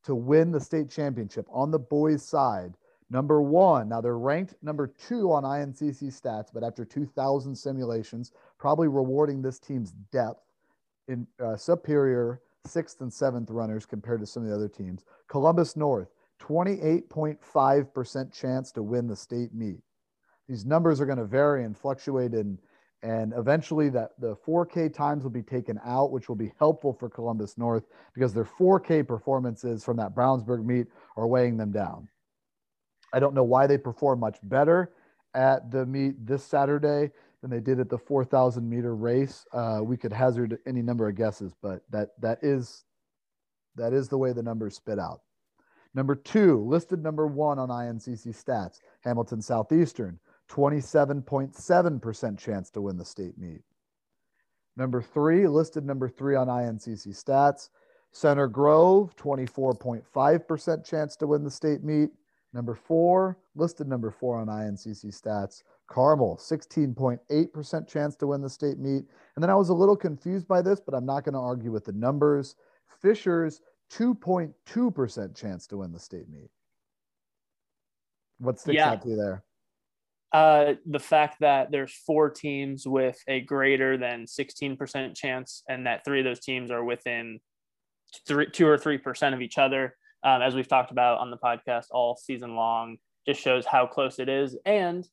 to 0.05 0.15
win 0.15 0.51
the 0.51 0.59
state 0.59 0.89
championship 0.89 1.45
on 1.51 1.69
the 1.69 1.79
boys' 1.79 2.23
side. 2.23 2.73
Number 3.09 3.41
one, 3.41 3.89
now 3.89 4.01
they're 4.01 4.17
ranked 4.17 4.55
number 4.63 4.87
two 4.87 5.31
on 5.31 5.43
INCC 5.43 6.03
stats, 6.03 6.47
but 6.53 6.63
after 6.63 6.85
2,000 6.85 7.55
simulations, 7.55 8.31
probably 8.57 8.87
rewarding 8.87 9.41
this 9.41 9.59
team's 9.59 9.91
depth 10.11 10.41
in 11.07 11.27
uh, 11.43 11.57
superior 11.57 12.41
sixth 12.65 13.01
and 13.01 13.11
seventh 13.11 13.49
runners 13.49 13.85
compared 13.85 14.21
to 14.21 14.25
some 14.25 14.43
of 14.43 14.49
the 14.49 14.55
other 14.55 14.69
teams. 14.69 15.03
Columbus 15.27 15.75
North, 15.75 16.07
28.5% 16.41 18.33
chance 18.33 18.71
to 18.71 18.81
win 18.81 19.07
the 19.07 19.15
state 19.15 19.53
meet. 19.53 19.81
These 20.47 20.65
numbers 20.65 20.99
are 20.99 21.05
going 21.05 21.17
to 21.17 21.25
vary 21.25 21.65
and 21.65 21.77
fluctuate 21.77 22.33
in 22.33 22.57
and 23.03 23.33
eventually 23.35 23.89
that 23.89 24.11
the 24.17 24.35
4K 24.47 24.91
times 24.91 25.23
will 25.23 25.29
be 25.29 25.43
taken 25.43 25.77
out, 25.85 26.11
which 26.11 26.29
will 26.29 26.37
be 26.37 26.53
helpful 26.57 26.93
for 26.93 27.09
Columbus 27.09 27.57
North 27.57 27.83
because 28.15 28.33
their 28.33 28.45
4K 28.45 29.05
performances 29.05 29.83
from 29.83 29.97
that 29.97 30.15
Brownsburg 30.15 30.65
meet 30.65 30.87
are 31.17 31.27
weighing 31.27 31.57
them 31.57 31.71
down. 31.71 32.07
I 33.13 33.19
don't 33.19 33.35
know 33.35 33.43
why 33.43 33.67
they 33.67 33.77
perform 33.77 34.21
much 34.21 34.39
better 34.43 34.93
at 35.33 35.69
the 35.69 35.85
meet 35.85 36.25
this 36.25 36.45
Saturday 36.45 37.11
than 37.41 37.51
they 37.51 37.59
did 37.59 37.81
at 37.81 37.89
the 37.89 37.97
4,000 37.97 38.67
meter 38.67 38.95
race. 38.95 39.45
Uh, 39.51 39.81
we 39.83 39.97
could 39.97 40.13
hazard 40.13 40.57
any 40.65 40.81
number 40.81 41.09
of 41.09 41.15
guesses, 41.15 41.53
but 41.61 41.83
that 41.91 42.09
that 42.21 42.39
is 42.41 42.85
that 43.75 43.91
is 43.91 44.07
the 44.07 44.17
way 44.17 44.31
the 44.31 44.43
numbers 44.43 44.75
spit 44.75 44.97
out. 44.97 45.21
Number 45.93 46.15
two, 46.15 46.63
listed 46.65 47.03
number 47.03 47.27
one 47.27 47.59
on 47.59 47.69
INCC 47.69 48.27
stats, 48.27 48.79
Hamilton 49.01 49.41
Southeastern, 49.41 50.19
27.7% 50.49 52.37
chance 52.37 52.69
to 52.71 52.81
win 52.81 52.97
the 52.97 53.05
state 53.05 53.37
meet. 53.37 53.61
Number 54.75 55.01
three, 55.01 55.47
listed 55.47 55.85
number 55.85 56.09
three 56.09 56.35
on 56.35 56.47
INCC 56.47 57.07
stats, 57.09 57.69
Center 58.11 58.47
Grove, 58.47 59.15
24.5% 59.15 60.85
chance 60.85 61.15
to 61.15 61.27
win 61.27 61.43
the 61.43 61.51
state 61.51 61.83
meet. 61.83 62.09
Number 62.53 62.75
four, 62.75 63.39
listed 63.55 63.87
number 63.87 64.11
four 64.11 64.37
on 64.37 64.47
INCC 64.47 65.05
stats, 65.05 65.63
Carmel, 65.87 66.37
16.8% 66.37 67.87
chance 67.87 68.15
to 68.15 68.27
win 68.27 68.41
the 68.41 68.49
state 68.49 68.77
meet. 68.77 69.05
And 69.35 69.43
then 69.43 69.49
I 69.49 69.55
was 69.55 69.69
a 69.69 69.73
little 69.73 69.95
confused 69.95 70.47
by 70.47 70.61
this, 70.61 70.79
but 70.79 70.93
I'm 70.93 71.05
not 71.05 71.23
going 71.23 71.33
to 71.33 71.39
argue 71.39 71.71
with 71.71 71.85
the 71.85 71.93
numbers. 71.93 72.55
Fishers, 73.01 73.61
2.2% 73.91 75.35
chance 75.35 75.67
to 75.67 75.77
win 75.77 75.91
the 75.91 75.99
state 75.99 76.29
meet. 76.29 76.49
What 78.37 78.59
sticks 78.59 78.75
yeah. 78.75 78.91
out 78.91 79.01
to 79.03 79.09
you 79.09 79.15
there? 79.15 79.43
Uh, 80.33 80.73
the 80.87 80.99
fact 80.99 81.37
that 81.41 81.69
there's 81.69 81.93
four 82.07 82.29
teams 82.29 82.87
with 82.87 83.17
a 83.27 83.41
greater 83.41 83.97
than 83.97 84.25
16% 84.25 85.15
chance, 85.15 85.63
and 85.69 85.85
that 85.85 86.03
three 86.03 86.19
of 86.19 86.25
those 86.25 86.39
teams 86.39 86.71
are 86.71 86.83
within 86.83 87.39
three, 88.27 88.49
two 88.49 88.67
or 88.67 88.77
three 88.77 88.97
percent 88.97 89.35
of 89.35 89.41
each 89.41 89.59
other, 89.59 89.95
um, 90.23 90.41
as 90.41 90.55
we've 90.55 90.67
talked 90.67 90.91
about 90.91 91.19
on 91.19 91.29
the 91.29 91.37
podcast 91.37 91.85
all 91.91 92.15
season 92.15 92.55
long, 92.55 92.97
just 93.27 93.41
shows 93.41 93.65
how 93.65 93.85
close 93.85 94.17
it 94.17 94.27
is. 94.27 94.57
And 94.65 95.07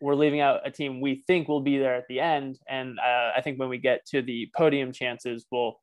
we're 0.00 0.14
leaving 0.14 0.40
out 0.40 0.66
a 0.66 0.70
team 0.70 1.00
we 1.00 1.22
think 1.26 1.48
will 1.48 1.60
be 1.60 1.78
there 1.78 1.94
at 1.94 2.06
the 2.08 2.20
end. 2.20 2.58
And 2.68 2.98
uh, 2.98 3.32
I 3.36 3.40
think 3.42 3.58
when 3.58 3.68
we 3.68 3.78
get 3.78 4.06
to 4.06 4.22
the 4.22 4.50
podium 4.56 4.92
chances, 4.92 5.46
we'll 5.50 5.78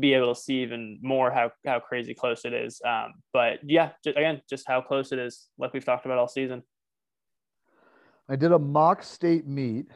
be 0.00 0.14
able 0.14 0.34
to 0.34 0.40
see 0.40 0.62
even 0.62 0.98
more 1.02 1.30
how, 1.30 1.50
how 1.66 1.80
crazy 1.80 2.14
close 2.14 2.44
it 2.44 2.52
is. 2.52 2.80
Um, 2.84 3.14
but 3.32 3.58
yeah, 3.64 3.90
just, 4.04 4.16
again, 4.16 4.42
just 4.48 4.66
how 4.66 4.80
close 4.80 5.12
it 5.12 5.18
is, 5.18 5.48
like 5.58 5.72
we've 5.72 5.84
talked 5.84 6.04
about 6.04 6.18
all 6.18 6.28
season. 6.28 6.62
I 8.28 8.36
did 8.36 8.52
a 8.52 8.58
mock 8.58 9.02
state 9.02 9.46
meet, 9.46 9.86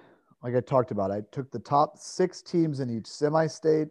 like 0.42 0.54
I 0.54 0.61
talked 0.61 0.90
about. 0.90 1.11
I 1.11 1.23
took 1.33 1.50
the 1.50 1.59
top 1.59 1.99
six 1.99 2.42
teams 2.42 2.80
in 2.80 2.90
each 2.90 3.06
semi 3.06 3.47
state. 3.47 3.88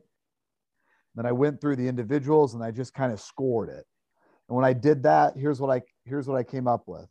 Then 1.16 1.26
I 1.26 1.32
went 1.32 1.62
through 1.62 1.78
the 1.78 1.88
individuals 1.88 2.54
and 2.54 2.64
I 2.64 2.72
just 2.72 2.94
kind 2.94 3.14
of 3.14 3.20
scored 3.20 3.70
it. 3.70 3.86
And 4.48 4.56
when 4.56 4.66
I 4.66 4.74
did 4.74 5.04
that, 5.04 5.34
here's 5.38 5.60
what 5.60 5.76
I 5.76 5.82
here's 6.04 6.28
what 6.28 6.38
I 6.38 6.44
came 6.44 6.68
up 6.68 6.84
with. 6.86 7.08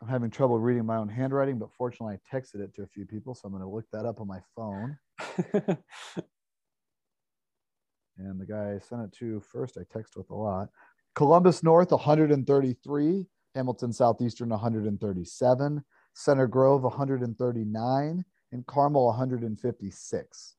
I'm 0.00 0.08
having 0.08 0.30
trouble 0.30 0.58
reading 0.58 0.84
my 0.84 0.96
own 0.96 1.08
handwriting, 1.08 1.58
but 1.58 1.72
fortunately 1.72 2.16
I 2.16 2.36
texted 2.36 2.60
it 2.60 2.74
to 2.74 2.82
a 2.82 2.86
few 2.86 3.06
people, 3.06 3.34
so 3.34 3.42
I'm 3.46 3.52
going 3.52 3.62
to 3.62 3.68
look 3.68 3.86
that 3.92 4.04
up 4.04 4.20
on 4.20 4.26
my 4.26 4.40
phone. 4.54 4.98
and 8.18 8.40
the 8.40 8.46
guy 8.46 8.74
I 8.74 8.78
sent 8.78 9.02
it 9.02 9.12
to 9.18 9.40
first, 9.40 9.78
I 9.78 9.82
text 9.90 10.16
with 10.16 10.30
a 10.30 10.34
lot. 10.34 10.68
Columbus 11.14 11.62
North 11.62 11.92
133, 11.92 13.26
Hamilton 13.56 13.92
Southeastern 13.92 14.50
137, 14.50 15.82
Center 16.14 16.46
Grove 16.46 16.82
139, 16.82 18.24
and 18.52 18.66
Carmel 18.66 19.06
156. 19.06 20.54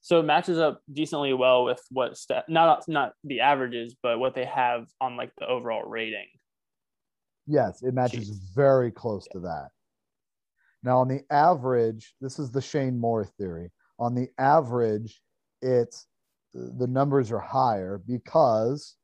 So 0.00 0.20
it 0.20 0.22
matches 0.22 0.58
up 0.58 0.80
decently 0.90 1.32
well 1.32 1.64
with 1.64 1.82
what 1.90 2.16
not 2.48 2.88
not 2.88 3.12
the 3.24 3.40
averages, 3.40 3.96
but 4.00 4.20
what 4.20 4.34
they 4.34 4.44
have 4.44 4.86
on 5.00 5.16
like 5.16 5.32
the 5.38 5.46
overall 5.46 5.82
rating. 5.82 6.26
Yes, 7.46 7.82
it 7.82 7.94
matches 7.94 8.30
Jeez. 8.30 8.54
very 8.54 8.92
close 8.92 9.26
yeah. 9.28 9.32
to 9.32 9.40
that. 9.46 9.68
Now, 10.84 10.98
on 10.98 11.08
the 11.08 11.22
average, 11.30 12.14
this 12.20 12.38
is 12.38 12.52
the 12.52 12.62
Shane 12.62 12.98
Moore 12.98 13.24
theory. 13.24 13.70
On 13.98 14.14
the 14.14 14.28
average, 14.38 15.20
it's 15.60 16.06
the 16.54 16.86
numbers 16.86 17.32
are 17.32 17.40
higher 17.40 18.00
because 18.06 18.94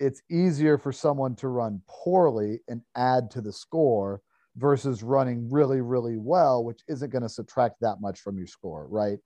it's 0.00 0.22
easier 0.30 0.78
for 0.78 0.92
someone 0.92 1.34
to 1.36 1.48
run 1.48 1.82
poorly 1.88 2.60
and 2.68 2.82
add 2.96 3.30
to 3.32 3.40
the 3.40 3.52
score 3.52 4.22
versus 4.56 5.02
running 5.02 5.50
really, 5.50 5.80
really 5.80 6.16
well, 6.16 6.64
which 6.64 6.80
isn't 6.88 7.10
going 7.10 7.22
to 7.22 7.28
subtract 7.28 7.76
that 7.80 8.00
much 8.00 8.20
from 8.20 8.38
your 8.38 8.46
score, 8.46 8.86
right? 8.88 9.18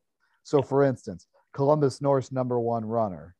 So, 0.43 0.63
for 0.63 0.83
instance, 0.83 1.27
Columbus 1.55 2.01
North's 2.01 2.33
number 2.33 2.59
one 2.59 2.85
runner, 2.85 3.35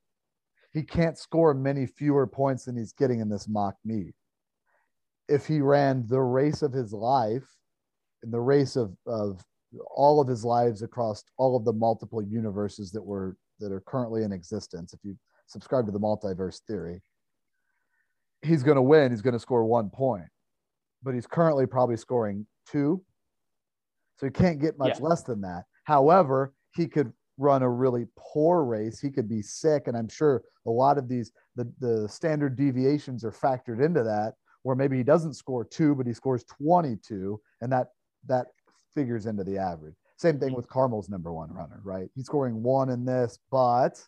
he 0.73 0.83
can't 0.83 1.19
score 1.19 1.55
many 1.55 1.87
fewer 1.87 2.27
points 2.27 2.65
than 2.65 2.77
he's 2.77 2.93
getting 2.93 3.21
in 3.21 3.29
this 3.29 3.49
mock 3.49 3.77
meet. 3.85 4.15
If 5.29 5.47
he 5.47 5.61
ran 5.61 6.07
the 6.09 6.21
race 6.21 6.63
of 6.63 6.73
his 6.73 6.93
life, 6.93 7.47
in 8.23 8.31
the 8.31 8.41
race 8.41 8.77
of, 8.77 8.97
of 9.07 9.43
all 9.95 10.21
of 10.21 10.29
his 10.29 10.45
lives 10.45 10.83
across 10.83 11.25
all 11.39 11.57
of 11.57 11.65
the 11.65 11.73
multiple 11.73 12.23
universes 12.23 12.93
that 12.93 13.03
were 13.03 13.37
that 13.59 13.73
are 13.73 13.83
currently 13.87 14.23
in 14.23 14.33
existence, 14.33 14.93
if 14.93 15.01
you 15.03 15.17
subscribe 15.47 15.87
to 15.87 15.93
the 15.93 16.01
multiverse 16.01 16.61
theory, 16.67 17.01
he's 18.43 18.63
going 18.63 18.77
to 18.77 18.83
win. 18.83 19.11
He's 19.11 19.23
going 19.23 19.35
to 19.35 19.41
score 19.41 19.65
one 19.65 19.91
point, 19.91 20.29
but 21.03 21.15
he's 21.15 21.27
currently 21.27 21.67
probably 21.67 21.97
scoring 21.97 22.47
two. 22.71 23.03
So 24.19 24.27
he 24.27 24.31
can't 24.31 24.61
get 24.61 24.79
much 24.79 25.01
yeah. 25.01 25.07
less 25.07 25.23
than 25.23 25.41
that. 25.43 25.65
However, 25.85 26.53
he 26.75 26.87
could 26.87 27.13
run 27.39 27.63
a 27.63 27.69
really 27.69 28.07
poor 28.17 28.65
race. 28.65 29.01
He 29.01 29.11
could 29.11 29.29
be 29.29 29.43
sick. 29.43 29.85
And 29.87 29.97
I'm 29.97 30.09
sure 30.09 30.43
a 30.67 30.71
lot 30.71 30.99
of 30.99 31.09
these, 31.09 31.33
the, 31.57 31.71
the 31.81 32.09
standard 32.09 32.57
deviations 32.57 33.25
are 33.25 33.33
factored 33.33 33.85
into 33.85 34.03
that, 34.05 34.35
where 34.63 34.77
maybe 34.77 34.97
he 34.97 35.03
doesn't 35.03 35.35
score 35.35 35.65
two, 35.65 35.95
but 35.95 36.07
he 36.07 36.13
scores 36.13 36.45
22. 36.45 37.41
And 37.61 37.73
that, 37.73 37.89
that 38.29 38.49
figures 38.95 39.27
into 39.27 39.45
the 39.45 39.59
average. 39.59 39.97
Same 40.19 40.39
thing 40.39 40.51
mm-hmm. 40.51 40.57
with 40.57 40.69
Carmel's 40.69 41.09
number 41.09 41.33
one 41.33 41.53
runner, 41.53 41.81
right? 41.83 42.09
He's 42.15 42.27
scoring 42.27 42.63
one 42.63 42.91
in 42.91 43.05
this, 43.05 43.39
but 43.51 44.01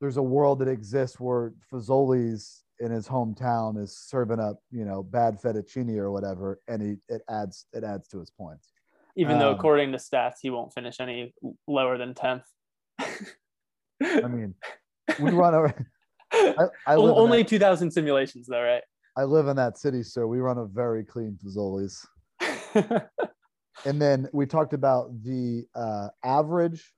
there's 0.00 0.16
a 0.16 0.22
world 0.22 0.60
that 0.60 0.68
exists 0.68 1.18
where 1.18 1.54
Fazoli's 1.72 2.62
in 2.80 2.90
his 2.90 3.08
hometown 3.08 3.82
is 3.82 3.96
serving 3.96 4.40
up, 4.40 4.60
you 4.70 4.84
know, 4.84 5.02
bad 5.02 5.40
fettuccine 5.40 5.96
or 5.96 6.10
whatever, 6.10 6.60
and 6.68 6.82
he 6.82 6.96
it 7.08 7.22
adds 7.28 7.66
it 7.72 7.84
adds 7.84 8.08
to 8.08 8.18
his 8.18 8.30
points. 8.30 8.72
Even 9.16 9.34
um, 9.34 9.38
though 9.40 9.50
according 9.50 9.92
to 9.92 9.98
stats, 9.98 10.34
he 10.42 10.50
won't 10.50 10.72
finish 10.72 11.00
any 11.00 11.34
lower 11.66 11.98
than 11.98 12.14
tenth. 12.14 12.44
I 13.00 14.28
mean, 14.28 14.54
we 15.18 15.30
run 15.30 15.54
over. 15.54 15.88
I, 16.32 16.66
I 16.86 16.94
only 16.94 17.42
that, 17.42 17.48
2,000 17.48 17.90
simulations, 17.90 18.46
though, 18.46 18.62
right? 18.62 18.82
I 19.16 19.24
live 19.24 19.48
in 19.48 19.56
that 19.56 19.78
city, 19.78 20.02
sir. 20.02 20.26
we 20.26 20.38
run 20.38 20.58
a 20.58 20.66
very 20.66 21.04
clean 21.04 21.36
Fazoli's. 21.44 22.06
and 23.84 24.00
then 24.00 24.28
we 24.32 24.46
talked 24.46 24.72
about 24.72 25.10
the 25.24 25.64
uh, 25.74 26.08
average 26.22 26.92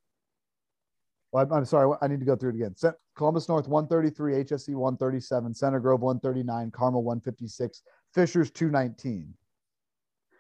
well, 1.32 1.44
I'm, 1.44 1.52
I'm, 1.52 1.64
sorry, 1.64 1.96
I 2.02 2.08
need 2.08 2.20
to 2.20 2.26
go 2.26 2.36
through 2.36 2.50
it 2.50 2.56
again. 2.56 2.74
Columbus 3.20 3.50
North 3.50 3.68
133, 3.68 4.44
HSE 4.44 4.74
137, 4.74 5.52
Center 5.52 5.78
Grove 5.78 6.00
139, 6.00 6.70
Carmel 6.70 7.02
156, 7.02 7.82
Fishers 8.14 8.50
219. 8.50 9.34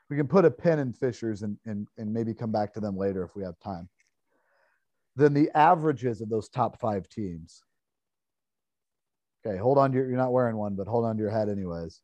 We 0.08 0.16
can 0.16 0.26
put 0.26 0.46
a 0.46 0.50
pin 0.50 0.78
in 0.78 0.94
Fishers 0.94 1.42
and, 1.42 1.58
and, 1.66 1.86
and 1.98 2.10
maybe 2.10 2.32
come 2.32 2.50
back 2.50 2.72
to 2.72 2.80
them 2.80 2.96
later 2.96 3.22
if 3.22 3.36
we 3.36 3.42
have 3.42 3.58
time. 3.58 3.86
Then 5.14 5.34
the 5.34 5.50
averages 5.54 6.22
of 6.22 6.30
those 6.30 6.48
top 6.48 6.80
five 6.80 7.06
teams. 7.10 7.62
Okay, 9.44 9.58
hold 9.58 9.76
on 9.76 9.90
to 9.90 9.98
your, 9.98 10.08
you're 10.08 10.16
not 10.16 10.32
wearing 10.32 10.56
one, 10.56 10.74
but 10.74 10.86
hold 10.86 11.04
on 11.04 11.18
to 11.18 11.22
your 11.22 11.30
head 11.30 11.50
anyways. 11.50 12.00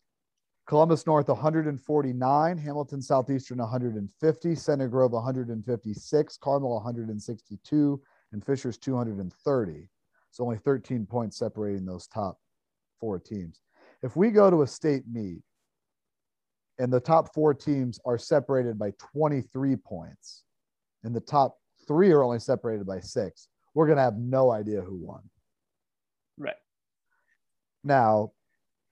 Columbus 0.66 1.06
North 1.06 1.28
149, 1.28 2.58
Hamilton 2.58 3.00
Southeastern 3.00 3.56
150, 3.56 4.54
Center 4.54 4.88
Grove 4.88 5.12
156, 5.12 6.36
Carmel 6.36 6.74
162, 6.74 8.02
and 8.32 8.44
Fishers 8.44 8.76
230. 8.76 9.88
It's 10.36 10.40
only 10.42 10.58
13 10.58 11.06
points 11.06 11.38
separating 11.38 11.86
those 11.86 12.06
top 12.08 12.38
four 13.00 13.18
teams. 13.18 13.58
If 14.02 14.16
we 14.16 14.30
go 14.30 14.50
to 14.50 14.60
a 14.60 14.66
state 14.66 15.04
meet 15.10 15.40
and 16.78 16.92
the 16.92 17.00
top 17.00 17.32
four 17.32 17.54
teams 17.54 17.98
are 18.04 18.18
separated 18.18 18.78
by 18.78 18.92
23 19.14 19.76
points 19.76 20.44
and 21.04 21.16
the 21.16 21.22
top 21.22 21.56
three 21.88 22.10
are 22.10 22.22
only 22.22 22.38
separated 22.38 22.86
by 22.86 23.00
six, 23.00 23.48
we're 23.72 23.86
going 23.86 23.96
to 23.96 24.02
have 24.02 24.18
no 24.18 24.52
idea 24.52 24.82
who 24.82 24.96
won. 24.96 25.22
Right. 26.36 26.52
Now, 27.82 28.32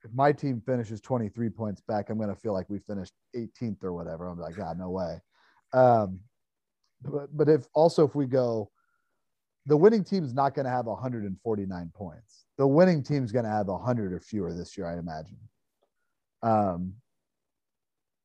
if 0.02 0.14
my 0.14 0.32
team 0.32 0.62
finishes 0.64 1.02
23 1.02 1.50
points 1.50 1.82
back, 1.82 2.08
I'm 2.08 2.16
going 2.16 2.30
to 2.30 2.40
feel 2.40 2.54
like 2.54 2.70
we 2.70 2.78
finished 2.78 3.12
18th 3.36 3.84
or 3.84 3.92
whatever. 3.92 4.28
I'm 4.28 4.40
like, 4.40 4.56
God, 4.56 4.78
no 4.78 4.88
way. 4.88 5.20
Um, 5.74 6.20
but, 7.02 7.36
but 7.36 7.50
if 7.50 7.66
also 7.74 8.06
if 8.06 8.14
we 8.14 8.24
go 8.24 8.70
the 9.66 9.76
winning 9.76 10.04
team 10.04 10.24
is 10.24 10.34
not 10.34 10.54
going 10.54 10.64
to 10.64 10.70
have 10.70 10.86
149 10.86 11.92
points. 11.94 12.44
The 12.58 12.66
winning 12.66 13.02
team 13.02 13.24
is 13.24 13.32
going 13.32 13.44
to 13.44 13.50
have 13.50 13.66
100 13.66 14.12
or 14.12 14.20
fewer 14.20 14.52
this 14.52 14.76
year, 14.76 14.86
I 14.86 14.98
imagine. 14.98 15.38
Um, 16.42 16.94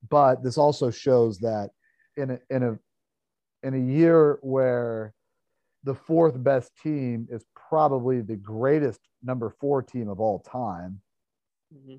but 0.09 0.43
this 0.43 0.57
also 0.57 0.91
shows 0.91 1.39
that 1.39 1.71
in 2.17 2.31
a, 2.31 2.39
in 2.49 2.63
a 2.63 2.79
in 3.63 3.73
a 3.73 3.93
year 3.93 4.39
where 4.41 5.13
the 5.83 5.93
fourth 5.93 6.41
best 6.41 6.71
team 6.81 7.27
is 7.29 7.43
probably 7.55 8.21
the 8.21 8.35
greatest 8.35 8.99
number 9.23 9.49
four 9.49 9.81
team 9.81 10.09
of 10.09 10.19
all 10.19 10.39
time. 10.39 11.01
Mm-hmm. 11.73 11.95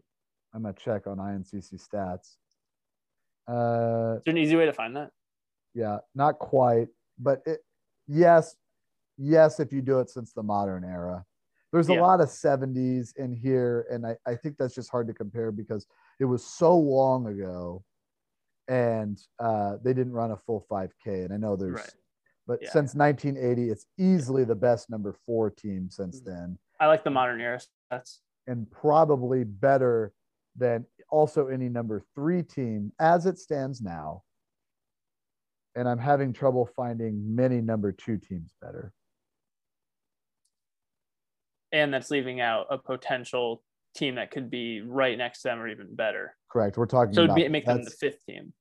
I'm 0.54 0.62
gonna 0.62 0.74
check 0.74 1.06
on 1.06 1.18
INCC 1.18 1.74
stats. 1.74 2.36
Uh, 3.48 4.16
is 4.16 4.22
there 4.24 4.32
an 4.32 4.38
easy 4.38 4.56
way 4.56 4.66
to 4.66 4.72
find 4.72 4.96
that? 4.96 5.10
Yeah, 5.74 5.98
not 6.14 6.38
quite, 6.38 6.88
but 7.18 7.42
it, 7.46 7.60
yes, 8.06 8.56
yes, 9.20 9.60
if 9.60 9.72
you 9.72 9.82
do 9.82 10.00
it 10.00 10.10
since 10.10 10.32
the 10.32 10.42
modern 10.42 10.84
era. 10.84 11.24
There's 11.72 11.88
a 11.88 11.94
yeah. 11.94 12.00
lot 12.00 12.20
of 12.20 12.28
70s 12.28 13.16
in 13.16 13.32
here, 13.32 13.86
and 13.90 14.04
I, 14.04 14.16
I 14.26 14.34
think 14.34 14.56
that's 14.58 14.74
just 14.74 14.90
hard 14.90 15.06
to 15.06 15.14
compare 15.14 15.52
because 15.52 15.86
it 16.18 16.24
was 16.24 16.44
so 16.44 16.76
long 16.76 17.28
ago 17.28 17.84
and 18.70 19.20
uh, 19.40 19.76
they 19.82 19.92
didn't 19.92 20.12
run 20.12 20.30
a 20.30 20.36
full 20.36 20.64
5K. 20.70 21.24
And 21.24 21.32
I 21.32 21.36
know 21.36 21.56
there's, 21.56 21.74
right. 21.74 21.94
but 22.46 22.60
yeah. 22.62 22.70
since 22.70 22.94
1980, 22.94 23.68
it's 23.68 23.86
easily 23.98 24.44
the 24.44 24.54
best 24.54 24.88
number 24.88 25.14
four 25.26 25.50
team 25.50 25.88
since 25.90 26.20
mm-hmm. 26.20 26.30
then. 26.30 26.58
I 26.78 26.86
like 26.86 27.02
the 27.02 27.10
modern 27.10 27.40
era 27.40 27.60
stats. 27.92 28.18
and 28.46 28.70
probably 28.70 29.44
better 29.44 30.12
than 30.56 30.86
also 31.10 31.48
any 31.48 31.68
number 31.68 32.04
three 32.14 32.42
team 32.42 32.92
as 33.00 33.26
it 33.26 33.38
stands 33.38 33.82
now. 33.82 34.22
And 35.74 35.88
I'm 35.88 35.98
having 35.98 36.32
trouble 36.32 36.68
finding 36.76 37.34
many 37.34 37.60
number 37.60 37.92
two 37.92 38.18
teams 38.18 38.54
better. 38.60 38.92
And 41.72 41.92
that's 41.94 42.10
leaving 42.10 42.40
out 42.40 42.66
a 42.70 42.78
potential 42.78 43.62
team 43.94 44.16
that 44.16 44.30
could 44.30 44.50
be 44.50 44.80
right 44.82 45.16
next 45.16 45.42
to 45.42 45.48
them 45.48 45.60
or 45.60 45.68
even 45.68 45.94
better. 45.94 46.36
Correct. 46.50 46.76
We're 46.76 46.86
talking 46.86 47.14
so 47.14 47.24
it'd 47.24 47.50
make 47.50 47.66
them 47.66 47.84
the 47.84 47.90
fifth 47.90 48.24
team. 48.26 48.52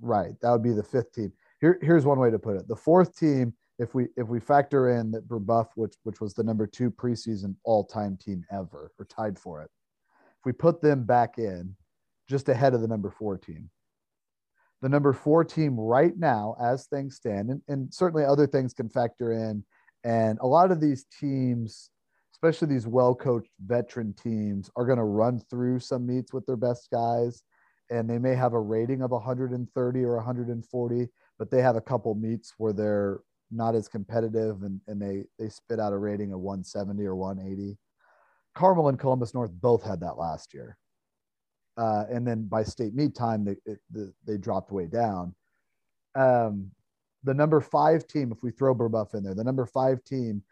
Right. 0.00 0.32
That 0.40 0.50
would 0.50 0.62
be 0.62 0.72
the 0.72 0.82
fifth 0.82 1.12
team. 1.12 1.32
Here, 1.60 1.78
here's 1.82 2.06
one 2.06 2.18
way 2.18 2.30
to 2.30 2.38
put 2.38 2.56
it. 2.56 2.68
The 2.68 2.76
fourth 2.76 3.16
team, 3.18 3.52
if 3.78 3.94
we 3.94 4.08
if 4.16 4.28
we 4.28 4.40
factor 4.40 4.98
in 4.98 5.10
that 5.12 5.28
Brebeuf, 5.28 5.68
which 5.74 5.94
which 6.04 6.20
was 6.20 6.34
the 6.34 6.42
number 6.42 6.66
two 6.66 6.90
preseason 6.90 7.54
all-time 7.64 8.16
team 8.16 8.44
ever, 8.50 8.92
or 8.98 9.04
tied 9.06 9.38
for 9.38 9.62
it, 9.62 9.70
if 10.38 10.46
we 10.46 10.52
put 10.52 10.80
them 10.80 11.04
back 11.04 11.38
in, 11.38 11.74
just 12.28 12.48
ahead 12.48 12.74
of 12.74 12.80
the 12.80 12.88
number 12.88 13.10
four 13.10 13.36
team. 13.36 13.70
The 14.82 14.88
number 14.88 15.12
four 15.12 15.44
team 15.44 15.78
right 15.78 16.16
now, 16.16 16.56
as 16.62 16.86
things 16.86 17.16
stand, 17.16 17.50
and, 17.50 17.60
and 17.68 17.92
certainly 17.92 18.24
other 18.24 18.46
things 18.46 18.72
can 18.72 18.88
factor 18.88 19.32
in. 19.32 19.64
And 20.04 20.38
a 20.40 20.46
lot 20.46 20.72
of 20.72 20.80
these 20.80 21.04
teams, 21.20 21.90
especially 22.42 22.68
these 22.68 22.86
well 22.86 23.14
coached 23.14 23.50
veteran 23.66 24.14
teams, 24.14 24.70
are 24.76 24.86
going 24.86 24.98
to 24.98 25.04
run 25.04 25.38
through 25.50 25.78
some 25.80 26.06
meets 26.06 26.32
with 26.32 26.46
their 26.46 26.56
best 26.56 26.88
guys. 26.90 27.42
And 27.90 28.08
they 28.08 28.18
may 28.18 28.34
have 28.34 28.52
a 28.52 28.60
rating 28.60 29.02
of 29.02 29.10
130 29.10 30.04
or 30.04 30.16
140, 30.16 31.08
but 31.38 31.50
they 31.50 31.60
have 31.60 31.76
a 31.76 31.80
couple 31.80 32.14
meets 32.14 32.54
where 32.56 32.72
they're 32.72 33.20
not 33.50 33.74
as 33.74 33.88
competitive 33.88 34.62
and, 34.62 34.80
and 34.86 35.02
they, 35.02 35.24
they 35.38 35.48
spit 35.48 35.80
out 35.80 35.92
a 35.92 35.98
rating 35.98 36.32
of 36.32 36.38
170 36.38 37.04
or 37.04 37.16
180. 37.16 37.76
Carmel 38.54 38.88
and 38.88 38.98
Columbus 38.98 39.34
North 39.34 39.50
both 39.50 39.82
had 39.82 40.00
that 40.00 40.18
last 40.18 40.54
year 40.54 40.78
uh, 41.76 42.04
and 42.10 42.26
then 42.26 42.44
by 42.44 42.62
state 42.62 42.94
meet 42.94 43.14
time 43.14 43.44
they 43.44 43.56
they, 43.90 44.06
they 44.26 44.36
dropped 44.36 44.70
way 44.70 44.86
down. 44.86 45.34
Um, 46.14 46.70
the 47.24 47.34
number 47.34 47.60
five 47.60 48.06
team, 48.06 48.32
if 48.32 48.42
we 48.42 48.50
throw 48.50 48.74
Brebeuf 48.74 49.14
in 49.14 49.22
there, 49.22 49.34
the 49.34 49.44
number 49.44 49.66
five 49.66 50.02
team 50.04 50.42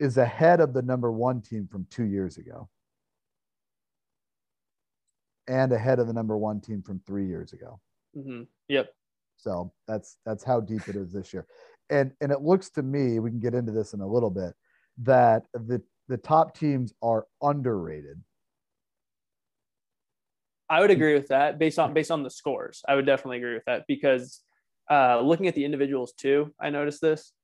is 0.00 0.16
ahead 0.18 0.60
of 0.60 0.72
the 0.72 0.82
number 0.82 1.10
one 1.12 1.40
team 1.40 1.68
from 1.70 1.86
two 1.90 2.04
years 2.04 2.38
ago, 2.38 2.68
and 5.48 5.72
ahead 5.72 5.98
of 5.98 6.06
the 6.06 6.12
number 6.12 6.36
one 6.36 6.60
team 6.60 6.82
from 6.82 7.00
three 7.06 7.26
years 7.26 7.52
ago. 7.52 7.80
Mm-hmm. 8.16 8.42
Yep. 8.68 8.92
So 9.36 9.72
that's 9.86 10.18
that's 10.24 10.44
how 10.44 10.60
deep 10.60 10.88
it 10.88 10.96
is 10.96 11.12
this 11.12 11.32
year, 11.32 11.46
and 11.90 12.12
and 12.20 12.30
it 12.32 12.42
looks 12.42 12.70
to 12.70 12.82
me 12.82 13.18
we 13.18 13.30
can 13.30 13.40
get 13.40 13.54
into 13.54 13.72
this 13.72 13.94
in 13.94 14.00
a 14.00 14.06
little 14.06 14.30
bit 14.30 14.54
that 14.98 15.44
the 15.54 15.82
the 16.08 16.16
top 16.18 16.56
teams 16.56 16.92
are 17.02 17.26
underrated 17.40 18.20
I 20.72 20.80
would 20.80 20.90
agree 20.90 21.12
with 21.12 21.28
that 21.28 21.58
based 21.58 21.78
on 21.78 21.92
based 21.92 22.10
on 22.10 22.22
the 22.22 22.30
scores. 22.30 22.82
I 22.88 22.94
would 22.94 23.04
definitely 23.04 23.36
agree 23.36 23.52
with 23.52 23.66
that 23.66 23.84
because 23.86 24.40
uh, 24.90 25.20
looking 25.20 25.46
at 25.46 25.54
the 25.54 25.66
individuals 25.66 26.14
too, 26.14 26.54
I 26.58 26.70
noticed 26.70 27.02
this. 27.02 27.34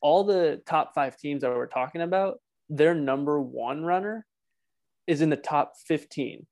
All 0.00 0.24
the 0.24 0.60
top 0.66 0.94
five 0.94 1.16
teams 1.16 1.42
that 1.42 1.50
we're 1.50 1.66
talking 1.66 2.02
about, 2.02 2.40
their 2.68 2.94
number 2.94 3.40
one 3.40 3.84
runner 3.84 4.26
is 5.06 5.20
in 5.20 5.30
the 5.30 5.36
top 5.36 5.72
15 5.86 6.46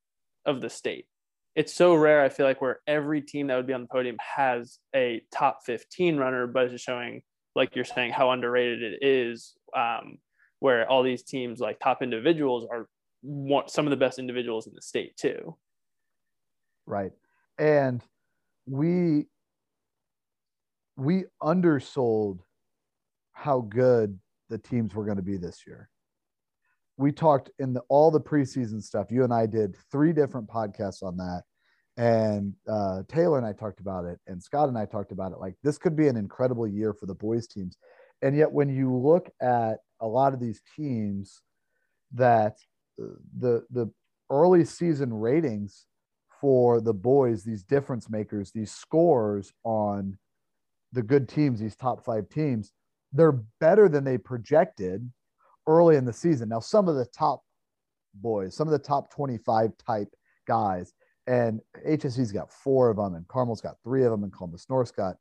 of 0.47 0.61
the 0.61 0.71
state. 0.71 1.07
It's 1.55 1.73
so 1.73 1.95
rare, 1.95 2.23
I 2.23 2.29
feel 2.29 2.47
like, 2.47 2.61
where 2.61 2.81
every 2.87 3.21
team 3.21 3.49
that 3.49 3.57
would 3.57 3.67
be 3.67 3.75
on 3.75 3.83
the 3.83 3.89
podium 3.89 4.17
has 4.19 4.79
a 4.95 5.23
top 5.31 5.61
15 5.67 6.17
runner, 6.17 6.47
but 6.47 6.65
it's 6.65 6.73
just 6.73 6.85
showing, 6.85 7.23
like 7.55 7.77
you're 7.77 7.85
saying, 7.85 8.13
how 8.13 8.31
underrated 8.31 8.83
it 8.83 8.99
is. 9.07 9.55
Um, 9.77 10.19
where 10.61 10.89
all 10.89 11.03
these 11.03 11.25
teams, 11.25 11.59
like 11.59 11.81
top 11.81 12.03
individuals, 12.03 12.67
are 12.71 12.87
some 13.67 13.85
of 13.87 13.91
the 13.91 13.97
best 13.97 14.19
individuals 14.19 14.67
in 14.67 14.75
the 14.75 14.83
state, 14.83 15.17
too 15.17 15.57
right? 16.87 17.13
And 17.59 18.03
we 18.67 19.27
we 20.97 21.25
undersold 21.41 22.43
how 23.43 23.61
good 23.61 24.17
the 24.51 24.59
teams 24.59 24.95
were 24.95 25.05
going 25.05 25.17
to 25.17 25.23
be 25.23 25.37
this 25.37 25.65
year. 25.67 25.89
We 26.97 27.11
talked 27.11 27.51
in 27.59 27.73
the, 27.73 27.81
all 27.89 28.13
the 28.13 28.21
preseason 28.21 28.81
stuff. 28.81 29.11
You 29.11 29.25
and 29.25 29.35
I 29.35 29.47
did 29.47 29.77
three 29.91 30.13
different 30.13 30.49
podcasts 30.49 31.03
on 31.03 31.17
that, 31.17 31.43
and 31.97 32.55
uh, 32.71 33.03
Taylor 33.09 33.39
and 33.39 33.47
I 33.47 33.53
talked 33.53 33.81
about 33.81 34.05
it, 34.05 34.21
and 34.29 34.41
Scott 34.41 34.69
and 34.69 34.79
I 34.79 34.85
talked 34.85 35.11
about 35.11 35.33
it. 35.33 35.39
Like 35.39 35.55
this 35.65 35.77
could 35.77 35.97
be 35.97 36.07
an 36.07 36.17
incredible 36.17 36.69
year 36.69 36.95
for 36.95 37.07
the 37.07 37.15
boys 37.15 37.49
teams, 37.49 37.77
and 38.21 38.37
yet 38.37 38.53
when 38.53 38.69
you 38.69 38.95
look 38.95 39.29
at 39.41 39.79
a 40.01 40.07
lot 40.07 40.35
of 40.35 40.41
these 40.41 40.61
teams, 40.77 41.41
that 42.13 42.59
uh, 43.03 43.07
the 43.39 43.65
the 43.71 43.91
early 44.31 44.65
season 44.65 45.13
ratings 45.13 45.87
for 46.41 46.81
the 46.81 46.95
boys, 46.95 47.43
these 47.43 47.65
difference 47.65 48.09
makers, 48.09 48.53
these 48.53 48.71
scores 48.71 49.53
on 49.65 50.17
the 50.93 51.03
good 51.03 51.29
teams, 51.29 51.59
these 51.59 51.77
top 51.77 52.05
five 52.05 52.29
teams, 52.29 52.71
they're 53.13 53.41
better 53.61 53.89
than 53.89 54.05
they 54.05 54.19
projected 54.19 55.11
early 55.67 55.97
in 55.97 56.05
the 56.05 56.13
season. 56.13 56.49
Now, 56.49 56.61
some 56.61 56.89
of 56.89 56.97
the 56.97 57.07
top 57.07 57.43
boys, 58.15 58.57
some 58.57 58.69
of 58.69 58.73
the 58.73 58.79
top 58.79 59.13
25 59.13 59.71
type 59.79 60.09
guys, 60.47 60.93
and 61.27 61.61
HSE's 61.87 62.33
got 62.33 62.53
four 62.53 62.91
of 62.91 62.97
them, 62.97 63.15
and 63.15 63.27
Carmel's 63.29 63.61
got 63.61 63.77
three 63.85 64.05
of 64.05 64.11
them, 64.11 64.25
and 64.25 64.33
Columbus 64.33 64.67
North's 64.69 64.91
got, 64.91 65.17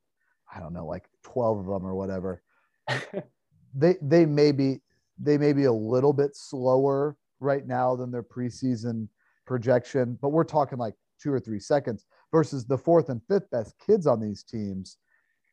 I 0.54 0.60
don't 0.60 0.74
know, 0.74 0.86
like 0.86 1.06
12 1.24 1.60
of 1.60 1.66
them 1.66 1.86
or 1.86 1.96
whatever. 1.96 2.42
they 3.76 3.96
they 4.02 4.26
may 4.26 4.52
be 4.52 4.80
they 5.20 5.38
may 5.38 5.54
be 5.54 5.66
a 5.66 5.72
little 5.72 6.14
bit 6.14 6.36
slower 6.36 7.16
right 7.40 7.66
now 7.68 7.96
than 7.96 8.12
their 8.12 8.24
preseason 8.24 9.08
projection, 9.46 10.18
but 10.22 10.30
we're 10.30 10.44
talking 10.44 10.78
like 10.78 10.96
two 11.22 11.32
or 11.32 11.40
three 11.40 11.60
seconds 11.60 12.06
versus 12.32 12.66
the 12.66 12.78
fourth 12.78 13.10
and 13.10 13.22
fifth 13.28 13.50
best 13.52 13.76
kids 13.86 14.08
on 14.08 14.20
these 14.20 14.44
teams. 14.44 14.98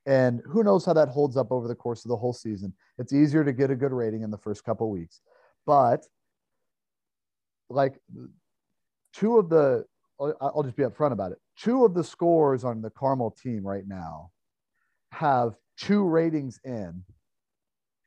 And 0.08 0.40
who 0.46 0.64
knows 0.64 0.86
how 0.86 0.94
that 0.94 1.10
holds 1.10 1.36
up 1.36 1.52
over 1.52 1.68
the 1.68 1.74
course 1.74 2.06
of 2.06 2.08
the 2.08 2.16
whole 2.16 2.32
season. 2.32 2.72
It's 2.96 3.12
easier 3.12 3.44
to 3.44 3.52
get 3.52 3.70
a 3.70 3.76
good 3.76 3.92
rating 3.92 4.22
in 4.22 4.30
the 4.30 4.38
first 4.38 4.64
couple 4.64 4.90
weeks. 4.90 5.20
But 5.66 6.06
like 7.68 8.00
two 9.12 9.36
of 9.36 9.50
the, 9.50 9.84
I'll 10.18 10.62
just 10.62 10.76
be 10.76 10.84
upfront 10.84 11.12
about 11.12 11.32
it. 11.32 11.38
Two 11.58 11.84
of 11.84 11.92
the 11.92 12.02
scores 12.02 12.64
on 12.64 12.80
the 12.80 12.88
Carmel 12.88 13.32
team 13.32 13.66
right 13.66 13.86
now 13.86 14.30
have 15.12 15.56
two 15.76 16.02
ratings 16.04 16.58
in 16.64 17.04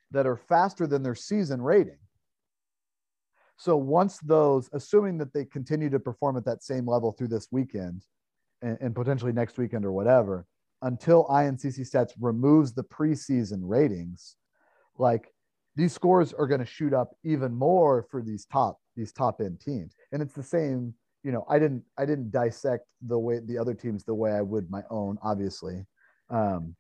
that 0.10 0.26
are 0.26 0.38
faster 0.38 0.88
than 0.88 1.04
their 1.04 1.14
season 1.14 1.62
rating. 1.62 2.00
So 3.58 3.78
once 3.78 4.18
those, 4.18 4.72
assuming 4.74 5.20
that 5.20 5.34
they 5.34 5.46
continue 5.46 5.92
to 5.92 6.00
perform 6.00 6.36
at 6.36 6.46
that 6.46 6.64
same 6.64 6.88
level 6.88 7.12
through 7.12 7.28
this 7.28 7.50
weekend 7.52 8.08
and, 8.64 8.76
and 8.82 8.96
potentially 8.96 9.34
next 9.34 9.60
weekend 9.60 9.86
or 9.86 9.92
whatever, 9.92 10.48
until 10.82 11.26
INCC 11.26 11.80
Stats 11.80 12.12
removes 12.20 12.74
the 12.74 12.84
preseason 12.84 13.60
ratings, 13.62 14.36
like 14.98 15.34
these 15.76 15.94
scores 15.94 16.34
are 16.34 16.48
going 16.48 16.60
to 16.60 16.66
shoot 16.66 16.94
up 16.94 17.16
even 17.24 17.54
more 17.54 18.06
for 18.10 18.22
these 18.22 18.46
top 18.46 18.80
these 18.96 19.12
top 19.12 19.40
end 19.40 19.60
teams. 19.60 19.96
And 20.12 20.22
it's 20.22 20.34
the 20.34 20.44
same, 20.44 20.94
you 21.24 21.32
know, 21.32 21.46
I 21.50 21.60
didn't 21.60 21.84
I 21.98 22.06
didn't 22.06 22.32
dissect 22.32 22.86
the 23.02 23.18
way 23.18 23.40
the 23.40 23.58
other 23.58 23.74
teams 23.74 24.04
the 24.04 24.14
way 24.14 24.32
I 24.32 24.42
would 24.42 24.70
my 24.70 24.84
own, 24.90 25.18
obviously. 25.24 25.86
Um, 26.30 26.76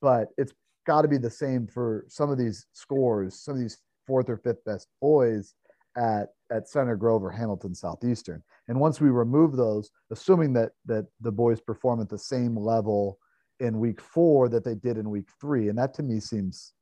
but 0.00 0.28
it's 0.36 0.52
got 0.86 1.02
to 1.02 1.08
be 1.08 1.18
the 1.18 1.30
same 1.30 1.66
for 1.66 2.04
some 2.08 2.30
of 2.30 2.38
these 2.38 2.66
scores, 2.72 3.40
some 3.40 3.54
of 3.54 3.60
these 3.60 3.78
fourth 4.06 4.28
or 4.28 4.36
fifth 4.36 4.64
best 4.64 4.88
boys 5.00 5.54
at 5.96 6.28
at 6.50 6.68
Center 6.68 6.96
Grove 6.96 7.24
or 7.24 7.30
Hamilton 7.30 7.74
Southeastern. 7.74 8.42
And 8.68 8.78
once 8.78 9.00
we 9.00 9.08
remove 9.08 9.56
those, 9.56 9.90
assuming 10.10 10.52
that 10.54 10.72
that 10.86 11.06
the 11.20 11.32
boys 11.32 11.60
perform 11.60 12.00
at 12.00 12.08
the 12.08 12.18
same 12.18 12.56
level 12.56 13.18
in 13.64 13.78
week 13.78 14.00
four 14.00 14.48
that 14.48 14.64
they 14.64 14.74
did 14.74 14.98
in 14.98 15.10
week 15.10 15.28
three, 15.40 15.68
and 15.68 15.78
that 15.78 15.94
to 15.94 16.02
me 16.02 16.20
seems 16.20 16.72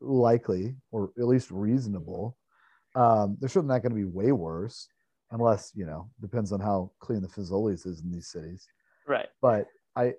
likely 0.00 0.74
or 0.90 1.10
at 1.18 1.26
least 1.26 1.50
reasonable. 1.50 2.36
Um, 2.94 3.36
they're 3.40 3.48
certainly 3.48 3.74
not 3.74 3.82
going 3.82 3.92
to 3.92 3.96
be 3.96 4.04
way 4.04 4.32
worse, 4.32 4.88
unless 5.30 5.72
you 5.74 5.86
know 5.86 6.10
depends 6.20 6.52
on 6.52 6.60
how 6.60 6.90
clean 7.00 7.22
the 7.22 7.28
Fazoli's 7.28 7.86
is 7.86 8.00
in 8.00 8.12
these 8.12 8.28
cities. 8.28 8.66
Right. 9.06 9.28
But 9.40 9.66
I 9.96 10.14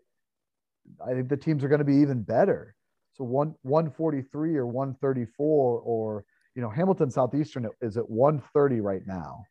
I 1.05 1.13
think 1.13 1.29
the 1.29 1.37
teams 1.37 1.63
are 1.63 1.69
going 1.69 1.79
to 1.79 1.85
be 1.85 1.97
even 1.97 2.23
better. 2.23 2.75
So 3.13 3.23
one 3.23 3.55
143 3.61 4.55
or 4.55 4.65
134 4.65 5.79
or 5.79 6.25
you 6.55 6.61
know, 6.61 6.69
Hamilton 6.69 7.09
Southeastern 7.09 7.67
is 7.81 7.97
at 7.97 8.09
130 8.09 8.79
right 8.81 9.01
now, 9.07 9.45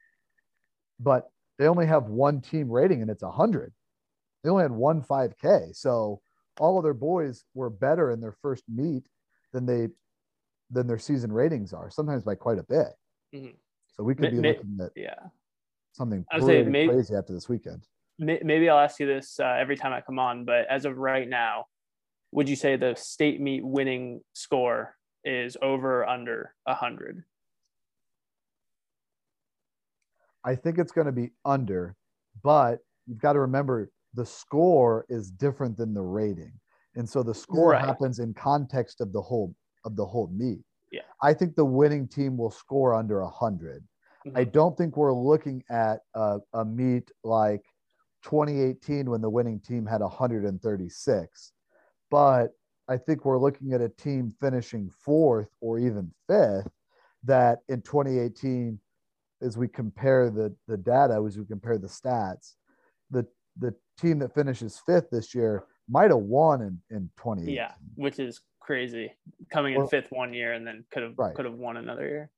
but 1.01 1.31
they 1.59 1.67
only 1.67 1.87
have 1.87 2.05
one 2.05 2.41
team 2.41 2.71
rating 2.71 3.03
and 3.03 3.11
it's 3.11 3.23
100. 3.23 3.73
They 4.43 4.51
only 4.51 4.63
had 4.63 4.73
one 4.73 5.03
5K. 5.03 5.75
So 5.75 6.21
all 6.59 6.79
of 6.79 6.85
their 6.85 6.95
boys 6.95 7.45
were 7.55 7.71
better 7.71 8.11
in 8.11 8.21
their 8.21 8.35
first 8.43 8.65
meet 8.69 9.05
than 9.53 9.67
they 9.67 9.88
than 10.71 10.87
their 10.87 10.99
season 10.99 11.33
ratings 11.33 11.73
are, 11.73 11.91
sometimes 11.91 12.23
by 12.23 12.35
quite 12.35 12.59
a 12.59 12.62
bit. 12.62 12.88
Mm-hmm. 13.35 13.57
So 13.95 14.03
we 14.03 14.15
could 14.15 14.31
be 14.31 14.38
may, 14.38 14.49
looking 14.55 14.79
at 14.83 14.91
yeah 14.97 15.29
something 15.93 16.25
pretty 16.31 16.65
maybe, 16.65 16.93
crazy 16.93 17.15
after 17.15 17.33
this 17.33 17.49
weekend. 17.49 17.87
Maybe 18.19 18.69
I'll 18.69 18.79
ask 18.79 19.01
you 19.01 19.07
this 19.07 19.38
uh, 19.41 19.57
every 19.59 19.77
time 19.77 19.93
I 19.93 20.01
come 20.01 20.19
on, 20.19 20.45
but 20.45 20.67
as 20.71 20.85
of 20.85 20.97
right 20.97 21.29
now, 21.29 21.67
would 22.31 22.49
you 22.49 22.57
say 22.57 22.77
the 22.77 22.95
state 22.95 23.41
meet 23.41 23.65
winning 23.65 24.21
score 24.33 24.97
is 25.25 25.57
over 25.62 26.07
under 26.07 26.55
100 26.65 27.25
I 30.45 30.57
think 30.57 30.79
it's 30.79 30.93
going 30.93 31.07
to 31.07 31.12
be 31.12 31.31
under, 31.45 31.95
but 32.43 32.81
you've 33.07 33.21
got 33.21 33.35
to 33.35 33.41
remember 33.41 33.91
the 34.14 34.27
score 34.27 35.07
is 35.09 35.31
different 35.31 35.77
than 35.77 35.94
the 35.94 36.03
rating. 36.03 36.53
And 36.94 37.09
so 37.09 37.22
the 37.22 37.35
score 37.35 37.70
right. 37.70 37.85
happens 37.85 38.18
in 38.18 38.35
context 38.35 39.01
of 39.01 39.12
the 39.12 39.22
whole 39.22 39.55
of 39.85 39.96
the 39.96 40.05
whole 40.05 40.29
meet. 40.29 40.61
Yeah. 40.90 41.01
I 41.22 41.33
think 41.33 41.57
the 41.57 41.64
winning 41.64 42.07
team 42.07 42.37
will 42.37 42.51
score 42.51 42.94
under 42.94 43.22
100. 43.22 43.83
Mm-hmm. 44.27 44.37
I 44.37 44.44
don't 44.44 44.77
think 44.77 44.96
we're 44.96 45.12
looking 45.12 45.64
at 45.70 46.01
a, 46.14 46.38
a 46.53 46.64
meet 46.64 47.11
like 47.25 47.62
2018 48.25 49.11
when 49.11 49.20
the 49.20 49.31
winning 49.31 49.59
team 49.61 49.87
had 49.87 50.01
136. 50.01 51.53
But 52.11 52.48
I 52.88 52.96
think 52.98 53.25
we're 53.25 53.38
looking 53.38 53.72
at 53.72 53.81
a 53.81 53.88
team 53.88 54.35
finishing 54.40 54.90
fourth 54.90 55.48
or 55.61 55.79
even 55.79 56.12
fifth 56.29 56.70
that 57.25 57.61
in 57.68 57.81
2018 57.83 58.79
as 59.40 59.57
we 59.57 59.68
compare 59.68 60.31
the 60.31 60.55
the 60.68 60.77
data 60.77 61.20
as 61.27 61.38
we 61.38 61.44
compare 61.44 61.79
the 61.79 61.88
stats 61.88 62.55
the 63.11 63.27
the 63.59 63.75
team 63.99 64.19
that 64.19 64.35
finishes 64.35 64.81
fifth 64.85 65.11
this 65.11 65.35
year 65.35 65.65
might 65.89 66.11
have 66.11 66.19
won 66.19 66.63
in 66.63 66.81
in 66.91 67.11
2018. 67.17 67.55
yeah 67.55 67.73
which 67.97 68.19
is 68.19 68.41
crazy 68.61 69.13
coming 69.53 69.75
in 69.75 69.87
fifth 69.89 70.11
one 70.11 70.33
year 70.33 70.53
and 70.53 70.67
then 70.67 70.85
could 70.93 71.03
have 71.03 71.15
right. 71.17 71.35
could 71.35 71.45
have 71.45 71.55
won 71.55 71.77
another 71.77 72.09
year 72.09 72.31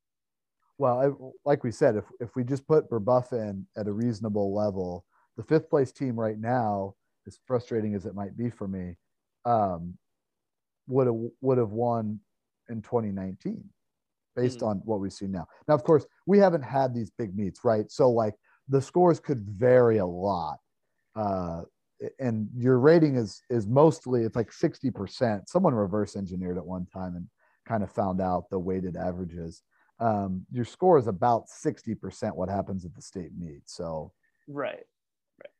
well 0.78 1.00
I, 1.00 1.48
like 1.48 1.62
we 1.62 1.70
said 1.70 1.96
if, 1.96 2.04
if 2.20 2.34
we 2.34 2.44
just 2.44 2.66
put 2.66 2.90
Brebeuf 2.90 3.32
in 3.32 3.66
at 3.76 3.86
a 3.86 3.92
reasonable 3.92 4.54
level 4.54 5.04
the 5.36 5.42
fifth 5.42 5.68
place 5.68 5.92
team 5.92 6.18
right 6.18 6.38
now 6.38 6.94
as 7.26 7.38
frustrating 7.46 7.94
as 7.94 8.06
it 8.06 8.14
might 8.14 8.36
be 8.36 8.50
for 8.50 8.66
me 8.66 8.96
um, 9.44 9.94
would 10.86 11.06
have 11.06 11.16
would 11.40 11.58
have 11.58 11.70
won 11.70 12.20
in 12.68 12.82
2019 12.82 13.62
based 14.36 14.58
mm-hmm. 14.58 14.66
on 14.66 14.76
what 14.84 15.00
we 15.00 15.10
see 15.10 15.26
now. 15.26 15.46
Now, 15.68 15.74
of 15.74 15.84
course, 15.84 16.06
we 16.26 16.38
haven't 16.38 16.62
had 16.62 16.94
these 16.94 17.10
big 17.10 17.36
meets, 17.36 17.64
right? 17.64 17.90
So 17.90 18.10
like 18.10 18.34
the 18.68 18.82
scores 18.82 19.20
could 19.20 19.40
vary 19.48 19.98
a 19.98 20.06
lot. 20.06 20.58
Uh, 21.14 21.62
and 22.18 22.48
your 22.54 22.78
rating 22.78 23.16
is 23.16 23.42
is 23.50 23.66
mostly 23.66 24.22
it's 24.22 24.36
like 24.36 24.50
60%. 24.50 25.48
Someone 25.48 25.74
reverse 25.74 26.16
engineered 26.16 26.58
at 26.58 26.66
one 26.66 26.86
time 26.86 27.16
and 27.16 27.26
kind 27.66 27.82
of 27.82 27.90
found 27.90 28.20
out 28.20 28.50
the 28.50 28.58
weighted 28.58 28.96
averages. 28.96 29.62
Um, 30.00 30.44
your 30.50 30.64
score 30.64 30.98
is 30.98 31.06
about 31.06 31.44
60% 31.48 32.34
what 32.34 32.48
happens 32.48 32.84
at 32.84 32.94
the 32.94 33.02
state 33.02 33.30
meet. 33.38 33.62
So 33.66 34.12
right. 34.48 34.84
Right. 35.40 35.50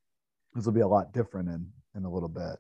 This 0.55 0.67
will 0.67 0.73
be 0.73 0.81
a 0.81 0.89
lot 0.89 1.13
different 1.13 1.49
in 1.49 1.69
in 1.95 2.05
a 2.05 2.11
little 2.11 2.29
bit. 2.29 2.57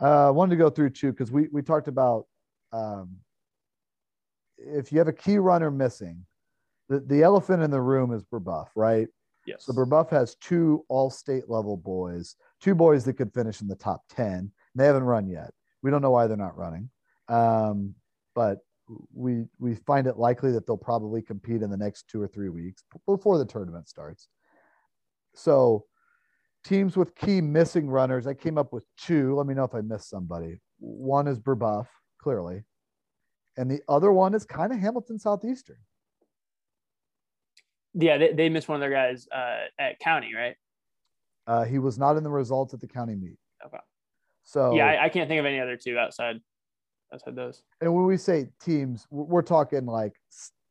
Uh, 0.00 0.28
I 0.28 0.30
wanted 0.30 0.50
to 0.50 0.62
go 0.62 0.70
through 0.70 0.90
too 0.90 1.12
because 1.12 1.32
we 1.32 1.48
we 1.52 1.62
talked 1.62 1.88
about 1.88 2.26
um, 2.72 3.16
if 4.58 4.92
you 4.92 4.98
have 4.98 5.08
a 5.08 5.12
key 5.12 5.38
runner 5.38 5.70
missing, 5.70 6.24
the, 6.88 7.00
the 7.00 7.22
elephant 7.22 7.62
in 7.62 7.70
the 7.70 7.80
room 7.80 8.12
is 8.12 8.24
Brebeuf, 8.24 8.68
right? 8.74 9.08
Yes. 9.48 9.64
So 9.64 9.72
Brebeuf 9.72 10.10
has 10.10 10.34
two 10.36 10.84
all 10.88 11.10
state 11.10 11.48
level 11.48 11.76
boys, 11.76 12.36
two 12.60 12.74
boys 12.74 13.04
that 13.04 13.14
could 13.14 13.32
finish 13.32 13.60
in 13.60 13.68
the 13.68 13.76
top 13.76 14.02
10. 14.10 14.52
They 14.74 14.86
haven't 14.86 15.04
run 15.04 15.28
yet. 15.28 15.52
We 15.82 15.90
don't 15.90 16.02
know 16.02 16.10
why 16.10 16.26
they're 16.26 16.36
not 16.36 16.58
running. 16.58 16.90
Um, 17.28 17.94
but 18.34 18.58
we 19.12 19.44
we 19.58 19.74
find 19.74 20.06
it 20.06 20.18
likely 20.18 20.52
that 20.52 20.66
they'll 20.66 20.76
probably 20.76 21.22
compete 21.22 21.62
in 21.62 21.70
the 21.70 21.76
next 21.76 22.08
two 22.08 22.20
or 22.20 22.28
three 22.28 22.48
weeks 22.48 22.84
before 23.06 23.38
the 23.38 23.44
tournament 23.44 23.88
starts. 23.88 24.28
So 25.34 25.84
teams 26.64 26.96
with 26.96 27.14
key 27.14 27.40
missing 27.40 27.88
runners, 27.88 28.26
I 28.26 28.34
came 28.34 28.58
up 28.58 28.72
with 28.72 28.84
two. 28.96 29.34
Let 29.34 29.46
me 29.46 29.54
know 29.54 29.64
if 29.64 29.74
I 29.74 29.80
missed 29.80 30.08
somebody. 30.08 30.60
One 30.78 31.26
is 31.26 31.38
Brebeuf, 31.38 31.86
clearly 32.20 32.64
and 33.58 33.68
the 33.68 33.82
other 33.88 34.12
one 34.12 34.34
is 34.34 34.44
kind 34.44 34.72
of 34.72 34.78
Hamilton 34.78 35.18
Southeastern. 35.18 35.78
Yeah, 38.00 38.16
they, 38.16 38.32
they 38.32 38.48
missed 38.48 38.68
one 38.68 38.76
of 38.76 38.80
their 38.80 38.90
guys 38.90 39.26
uh, 39.34 39.64
at 39.78 39.98
county, 39.98 40.32
right? 40.34 40.54
Uh, 41.48 41.64
he 41.64 41.78
was 41.78 41.98
not 41.98 42.16
in 42.16 42.22
the 42.22 42.30
results 42.30 42.72
at 42.72 42.80
the 42.80 42.86
county 42.86 43.16
meet. 43.16 43.36
Okay. 43.66 43.78
So 44.44 44.74
yeah, 44.74 44.86
I, 44.86 45.06
I, 45.06 45.08
can't 45.08 45.28
think 45.28 45.40
of 45.40 45.46
any 45.46 45.60
other 45.60 45.76
two 45.76 45.98
outside 45.98 46.40
outside 47.12 47.34
those. 47.34 47.62
And 47.80 47.92
when 47.92 48.04
we 48.04 48.16
say 48.16 48.48
teams, 48.62 49.06
we're 49.10 49.42
talking 49.42 49.84
like 49.84 50.14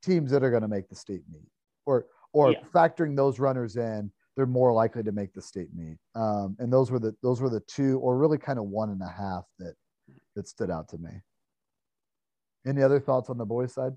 teams 0.03 0.31
that 0.31 0.43
are 0.43 0.49
going 0.49 0.61
to 0.61 0.67
make 0.67 0.87
the 0.87 0.95
state 0.95 1.21
meet, 1.31 1.49
or 1.85 2.05
or 2.31 2.51
yeah. 2.51 2.59
factoring 2.73 3.15
those 3.15 3.39
runners 3.39 3.75
in, 3.75 4.11
they're 4.35 4.45
more 4.45 4.71
likely 4.71 5.03
to 5.03 5.11
make 5.11 5.33
the 5.33 5.41
state 5.41 5.69
meet. 5.75 5.97
Um, 6.15 6.55
and 6.59 6.71
those 6.71 6.91
were 6.91 6.99
the 6.99 7.13
those 7.21 7.41
were 7.41 7.49
the 7.49 7.61
two, 7.61 7.99
or 7.99 8.17
really 8.17 8.37
kind 8.37 8.57
of 8.57 8.65
one 8.65 8.89
and 8.89 9.01
a 9.01 9.11
half 9.11 9.43
that 9.59 9.73
that 10.35 10.47
stood 10.47 10.71
out 10.71 10.87
to 10.89 10.97
me. 10.97 11.11
Any 12.65 12.83
other 12.83 12.99
thoughts 12.99 13.29
on 13.29 13.37
the 13.37 13.45
boys' 13.45 13.73
side? 13.73 13.93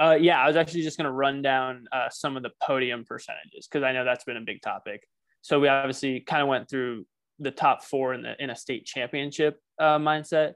Uh, 0.00 0.16
yeah, 0.20 0.40
I 0.40 0.46
was 0.46 0.56
actually 0.56 0.82
just 0.82 0.96
going 0.96 1.06
to 1.06 1.12
run 1.12 1.42
down 1.42 1.86
uh, 1.90 2.08
some 2.10 2.36
of 2.36 2.42
the 2.42 2.50
podium 2.62 3.04
percentages 3.04 3.66
because 3.66 3.84
I 3.84 3.92
know 3.92 4.04
that's 4.04 4.24
been 4.24 4.36
a 4.36 4.42
big 4.42 4.62
topic. 4.62 5.02
So 5.42 5.58
we 5.58 5.68
obviously 5.68 6.20
kind 6.20 6.42
of 6.42 6.48
went 6.48 6.70
through 6.70 7.04
the 7.40 7.50
top 7.50 7.84
four 7.84 8.14
in 8.14 8.22
the 8.22 8.42
in 8.42 8.50
a 8.50 8.56
state 8.56 8.84
championship 8.84 9.60
uh, 9.80 9.98
mindset, 9.98 10.54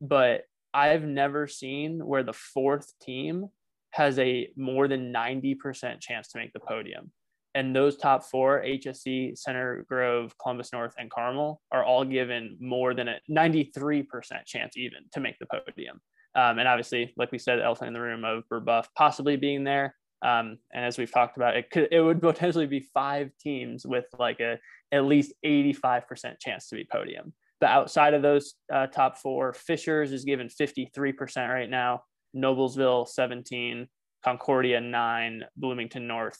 but 0.00 0.42
I've 0.74 1.04
never 1.04 1.46
seen 1.46 2.04
where 2.04 2.22
the 2.22 2.32
fourth 2.32 2.92
team 3.00 3.48
has 3.90 4.18
a 4.18 4.50
more 4.56 4.88
than 4.88 5.10
ninety 5.10 5.54
percent 5.54 6.00
chance 6.00 6.28
to 6.28 6.38
make 6.38 6.52
the 6.52 6.60
podium. 6.60 7.12
And 7.56 7.74
those 7.74 7.96
top 7.96 8.22
four, 8.24 8.62
HSE, 8.62 9.38
Center 9.38 9.86
Grove, 9.88 10.36
Columbus 10.36 10.74
North, 10.74 10.92
and 10.98 11.10
Carmel, 11.10 11.62
are 11.72 11.82
all 11.82 12.04
given 12.04 12.58
more 12.60 12.92
than 12.92 13.08
a 13.08 13.16
93% 13.30 14.04
chance 14.44 14.76
even 14.76 14.98
to 15.12 15.20
make 15.20 15.38
the 15.38 15.46
podium. 15.46 16.02
Um, 16.36 16.58
and 16.58 16.68
obviously, 16.68 17.14
like 17.16 17.32
we 17.32 17.38
said, 17.38 17.60
elephant 17.60 17.88
in 17.88 17.94
the 17.94 18.00
room 18.00 18.24
of 18.24 18.44
Brebeuf 18.52 18.86
possibly 18.94 19.36
being 19.36 19.64
there. 19.64 19.96
Um, 20.22 20.58
and 20.72 20.84
as 20.84 20.98
we've 20.98 21.10
talked 21.10 21.36
about, 21.36 21.56
it 21.56 21.70
could 21.70 21.88
it 21.90 22.00
would 22.00 22.20
potentially 22.22 22.66
be 22.66 22.86
five 22.92 23.30
teams 23.40 23.86
with 23.86 24.04
like 24.18 24.40
a 24.40 24.58
at 24.92 25.04
least 25.04 25.32
85% 25.44 26.38
chance 26.40 26.68
to 26.68 26.76
be 26.76 26.86
podium. 26.90 27.32
But 27.60 27.70
outside 27.70 28.12
of 28.12 28.20
those 28.22 28.54
uh, 28.72 28.86
top 28.86 29.16
four, 29.18 29.54
Fishers 29.54 30.12
is 30.12 30.24
given 30.24 30.48
53% 30.48 31.48
right 31.48 31.70
now, 31.70 32.02
Noblesville 32.36 33.08
17, 33.08 33.88
Concordia 34.22 34.78
9, 34.80 35.42
Bloomington 35.56 36.06
North 36.06 36.38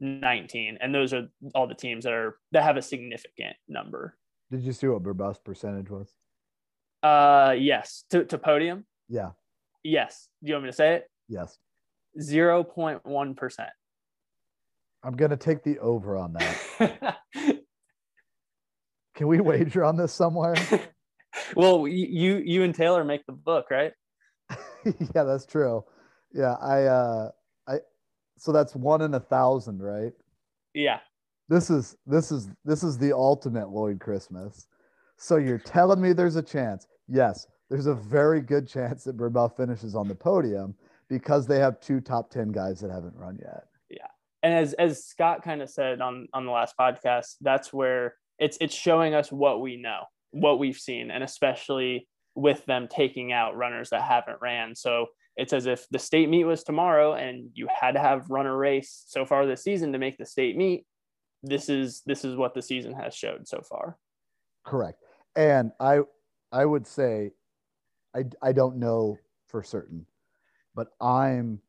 19. 0.00 0.78
And 0.80 0.92
those 0.92 1.14
are 1.14 1.28
all 1.54 1.68
the 1.68 1.74
teams 1.74 2.04
that 2.04 2.12
are 2.12 2.36
that 2.50 2.64
have 2.64 2.76
a 2.76 2.82
significant 2.82 3.56
number. 3.68 4.16
Did 4.50 4.62
you 4.62 4.72
see 4.72 4.88
what 4.88 5.04
Brebeuf's 5.04 5.38
percentage 5.38 5.90
was? 5.90 6.10
Uh 7.02 7.54
yes, 7.56 8.04
to, 8.10 8.24
to 8.24 8.38
podium. 8.38 8.86
Yeah. 9.08 9.30
Yes. 9.82 10.28
Do 10.42 10.48
you 10.48 10.54
want 10.54 10.64
me 10.64 10.70
to 10.70 10.76
say 10.76 10.94
it? 10.94 11.10
Yes. 11.28 11.58
0.1%. 12.20 13.66
I'm 15.04 15.16
going 15.16 15.30
to 15.30 15.36
take 15.36 15.62
the 15.62 15.78
over 15.78 16.16
on 16.16 16.32
that. 16.34 17.18
Can 19.14 19.28
we 19.28 19.40
wager 19.40 19.84
on 19.84 19.96
this 19.96 20.12
somewhere? 20.12 20.54
well, 21.56 21.88
you 21.88 22.42
you 22.44 22.62
and 22.62 22.74
Taylor 22.74 23.02
make 23.02 23.24
the 23.26 23.32
book, 23.32 23.70
right? 23.70 23.92
yeah, 24.84 25.24
that's 25.24 25.46
true. 25.46 25.84
Yeah, 26.34 26.54
I 26.60 26.82
uh 26.82 27.30
I 27.66 27.76
so 28.36 28.52
that's 28.52 28.76
one 28.76 29.00
in 29.00 29.14
a 29.14 29.20
thousand, 29.20 29.80
right? 29.80 30.12
Yeah. 30.74 30.98
This 31.48 31.70
is 31.70 31.96
this 32.06 32.30
is 32.30 32.50
this 32.64 32.82
is 32.82 32.98
the 32.98 33.14
ultimate 33.14 33.70
Lloyd 33.70 34.00
Christmas. 34.00 34.66
So 35.16 35.36
you're 35.36 35.58
telling 35.58 36.00
me 36.00 36.12
there's 36.12 36.36
a 36.36 36.42
chance. 36.42 36.86
Yes, 37.08 37.46
there's 37.70 37.86
a 37.86 37.94
very 37.94 38.40
good 38.40 38.68
chance 38.68 39.04
that 39.04 39.16
Brebeuf 39.16 39.56
finishes 39.56 39.94
on 39.94 40.08
the 40.08 40.14
podium 40.14 40.74
because 41.08 41.46
they 41.46 41.58
have 41.58 41.80
two 41.80 42.00
top 42.00 42.30
10 42.30 42.52
guys 42.52 42.80
that 42.80 42.90
haven't 42.90 43.16
run 43.16 43.38
yet. 43.40 43.64
Yeah. 43.90 44.06
And 44.42 44.54
as, 44.54 44.72
as 44.74 45.04
Scott 45.04 45.42
kind 45.42 45.62
of 45.62 45.70
said 45.70 46.00
on, 46.00 46.28
on 46.32 46.46
the 46.46 46.52
last 46.52 46.74
podcast, 46.78 47.36
that's 47.40 47.72
where 47.72 48.14
it's, 48.38 48.58
it's 48.60 48.74
showing 48.74 49.14
us 49.14 49.32
what 49.32 49.60
we 49.60 49.76
know, 49.76 50.02
what 50.30 50.58
we've 50.58 50.78
seen, 50.78 51.10
and 51.10 51.24
especially 51.24 52.08
with 52.34 52.64
them 52.66 52.86
taking 52.88 53.32
out 53.32 53.56
runners 53.56 53.90
that 53.90 54.02
haven't 54.02 54.40
ran. 54.40 54.74
So 54.74 55.06
it's 55.36 55.52
as 55.52 55.66
if 55.66 55.86
the 55.90 55.98
state 55.98 56.28
meet 56.28 56.44
was 56.44 56.62
tomorrow 56.62 57.14
and 57.14 57.50
you 57.54 57.68
had 57.72 57.92
to 57.92 58.00
have 58.00 58.30
run 58.30 58.46
a 58.46 58.56
race 58.56 59.04
so 59.06 59.24
far 59.24 59.46
this 59.46 59.64
season 59.64 59.92
to 59.92 59.98
make 59.98 60.18
the 60.18 60.26
state 60.26 60.56
meet. 60.56 60.84
This 61.42 61.68
is, 61.68 62.02
this 62.06 62.24
is 62.24 62.36
what 62.36 62.54
the 62.54 62.62
season 62.62 62.94
has 62.94 63.14
showed 63.14 63.48
so 63.48 63.62
far. 63.68 63.96
Correct. 64.64 64.98
And 65.34 65.72
I, 65.80 66.00
I 66.52 66.64
would 66.64 66.86
say 66.86 67.32
I, 68.16 68.24
I 68.42 68.52
don't 68.52 68.76
know 68.76 69.18
for 69.46 69.62
certain, 69.62 70.06
but 70.74 70.88
I'm 71.00 71.60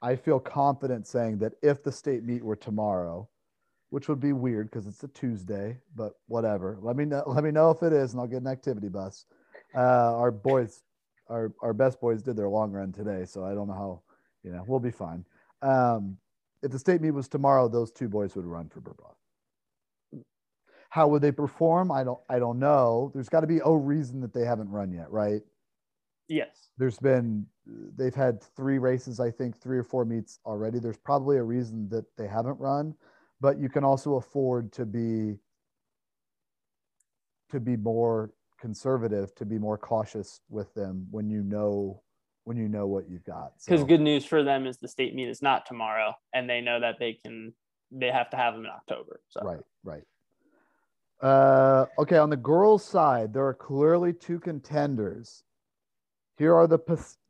I 0.00 0.16
feel 0.16 0.38
confident 0.38 1.06
saying 1.06 1.38
that 1.38 1.54
if 1.62 1.82
the 1.82 1.90
state 1.90 2.24
meet 2.24 2.42
were 2.44 2.56
tomorrow, 2.56 3.28
which 3.90 4.08
would 4.08 4.20
be 4.20 4.32
weird 4.32 4.70
because 4.70 4.86
it's 4.86 5.02
a 5.02 5.08
Tuesday, 5.08 5.78
but 5.96 6.12
whatever. 6.26 6.78
Let 6.80 6.96
me 6.96 7.04
know. 7.04 7.22
Let 7.26 7.42
me 7.44 7.50
know 7.50 7.70
if 7.70 7.82
it 7.82 7.92
is, 7.92 8.12
and 8.12 8.20
I'll 8.20 8.26
get 8.26 8.42
an 8.42 8.46
activity 8.46 8.88
bus. 8.88 9.26
Uh, 9.74 10.16
our 10.16 10.30
boys, 10.30 10.82
our 11.28 11.52
our 11.62 11.74
best 11.74 12.00
boys 12.00 12.22
did 12.22 12.36
their 12.36 12.48
long 12.48 12.70
run 12.72 12.92
today, 12.92 13.24
so 13.24 13.44
I 13.44 13.54
don't 13.54 13.66
know 13.68 13.74
how. 13.74 14.02
You 14.44 14.52
know, 14.52 14.64
we'll 14.66 14.80
be 14.80 14.92
fine. 14.92 15.24
Um, 15.62 16.16
if 16.62 16.70
the 16.70 16.78
state 16.78 17.00
meet 17.00 17.10
was 17.10 17.28
tomorrow, 17.28 17.68
those 17.68 17.90
two 17.90 18.08
boys 18.08 18.36
would 18.36 18.44
run 18.46 18.68
for 18.68 18.80
Brebeuf. 18.80 19.14
How 20.90 21.08
would 21.08 21.20
they 21.22 21.32
perform? 21.32 21.90
I 21.90 22.04
don't. 22.04 22.20
I 22.28 22.38
don't 22.38 22.58
know. 22.58 23.10
There's 23.14 23.28
got 23.28 23.40
to 23.40 23.46
be 23.46 23.60
a 23.64 23.70
reason 23.70 24.20
that 24.20 24.32
they 24.32 24.44
haven't 24.44 24.70
run 24.70 24.92
yet, 24.92 25.10
right? 25.10 25.42
Yes. 26.28 26.68
There's 26.76 26.98
been 26.98 27.46
they've 27.96 28.14
had 28.14 28.42
three 28.42 28.78
races, 28.78 29.20
I 29.20 29.30
think, 29.30 29.60
three 29.60 29.78
or 29.78 29.84
four 29.84 30.04
meets 30.04 30.38
already. 30.44 30.78
There's 30.78 30.98
probably 30.98 31.38
a 31.38 31.42
reason 31.42 31.88
that 31.90 32.04
they 32.16 32.26
haven't 32.26 32.58
run, 32.60 32.94
but 33.40 33.58
you 33.58 33.68
can 33.68 33.84
also 33.84 34.16
afford 34.16 34.72
to 34.72 34.86
be 34.86 35.38
to 37.50 37.60
be 37.60 37.76
more 37.76 38.32
conservative, 38.60 39.34
to 39.36 39.46
be 39.46 39.58
more 39.58 39.78
cautious 39.78 40.40
with 40.50 40.72
them 40.74 41.06
when 41.10 41.30
you 41.30 41.42
know 41.42 42.02
when 42.44 42.56
you 42.56 42.68
know 42.68 42.86
what 42.86 43.08
you've 43.08 43.24
got. 43.24 43.52
Because 43.64 43.80
so. 43.80 43.86
good 43.86 44.00
news 44.00 44.24
for 44.24 44.42
them 44.42 44.66
is 44.66 44.78
the 44.78 44.88
state 44.88 45.14
meet 45.14 45.28
is 45.28 45.42
not 45.42 45.66
tomorrow, 45.66 46.14
and 46.32 46.48
they 46.48 46.60
know 46.60 46.80
that 46.80 46.98
they 46.98 47.14
can 47.14 47.52
they 47.90 48.10
have 48.10 48.30
to 48.30 48.36
have 48.36 48.54
them 48.54 48.64
in 48.64 48.70
October. 48.70 49.20
So 49.28 49.40
right, 49.42 49.64
right. 49.84 50.02
Uh, 51.20 51.86
okay, 51.98 52.16
on 52.16 52.30
the 52.30 52.36
girls' 52.36 52.84
side, 52.84 53.32
there 53.32 53.46
are 53.46 53.54
clearly 53.54 54.12
two 54.12 54.38
contenders. 54.38 55.42
Here 56.38 56.54
are 56.54 56.68
the 56.68 56.78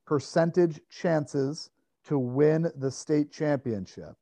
percentage 0.04 0.80
chances 0.90 1.70
to 2.04 2.18
win 2.18 2.70
the 2.76 2.90
state 2.90 3.32
championship. 3.32 4.14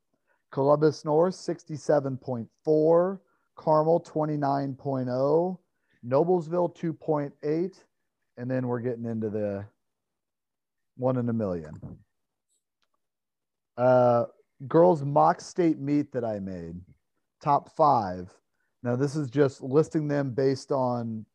Columbus 0.53 1.05
North 1.05 1.35
67.4, 1.35 3.19
Carmel 3.57 4.01
29.0, 4.01 5.59
Noblesville 6.07 6.77
2.8, 6.77 7.83
and 8.37 8.51
then 8.51 8.69
we're 8.69 8.79
getting 8.79 9.05
into 9.05 9.29
the 9.29 9.67
one 10.97 11.17
in 11.17 11.29
a 11.29 11.33
million. 11.33 11.75
Uh, 13.77 14.27
girls 14.69 15.03
mock 15.05 15.41
state 15.41 15.81
meet 15.81 16.13
that 16.13 16.25
I 16.25 16.39
made, 16.39 16.81
top 17.43 17.75
five. 17.77 18.33
Now 18.85 18.95
this 18.95 19.17
is 19.17 19.29
just 19.31 19.63
listing 19.63 20.07
them 20.07 20.31
based 20.31 20.71
on 20.71 21.27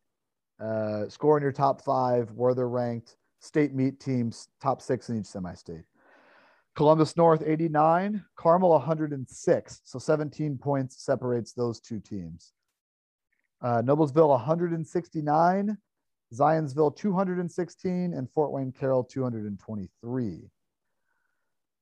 uh, 0.58 1.10
scoring 1.10 1.44
your 1.44 1.52
top 1.52 1.82
five, 1.82 2.32
where 2.32 2.56
they're 2.56 2.70
ranked, 2.70 3.18
state 3.42 3.74
meet 3.74 4.00
teams, 4.00 4.48
top 4.62 4.82
six 4.82 5.10
in 5.10 5.20
each 5.20 5.26
semi-state. 5.26 5.84
Columbus 6.76 7.18
North 7.18 7.44
89, 7.46 8.24
Carmel 8.38 8.70
106. 8.70 9.82
So 9.84 10.00
17 10.00 10.58
points 10.58 11.04
separates 11.04 11.52
those 11.52 11.82
two 11.82 12.00
teams. 12.00 12.54
Uh, 13.62 13.82
Noblesville 13.82 14.30
169, 14.30 15.78
Zionsville 16.34 16.96
216, 16.96 18.14
and 18.14 18.30
Fort 18.32 18.52
Wayne 18.52 18.72
Carroll 18.72 19.04
223. 19.04 20.50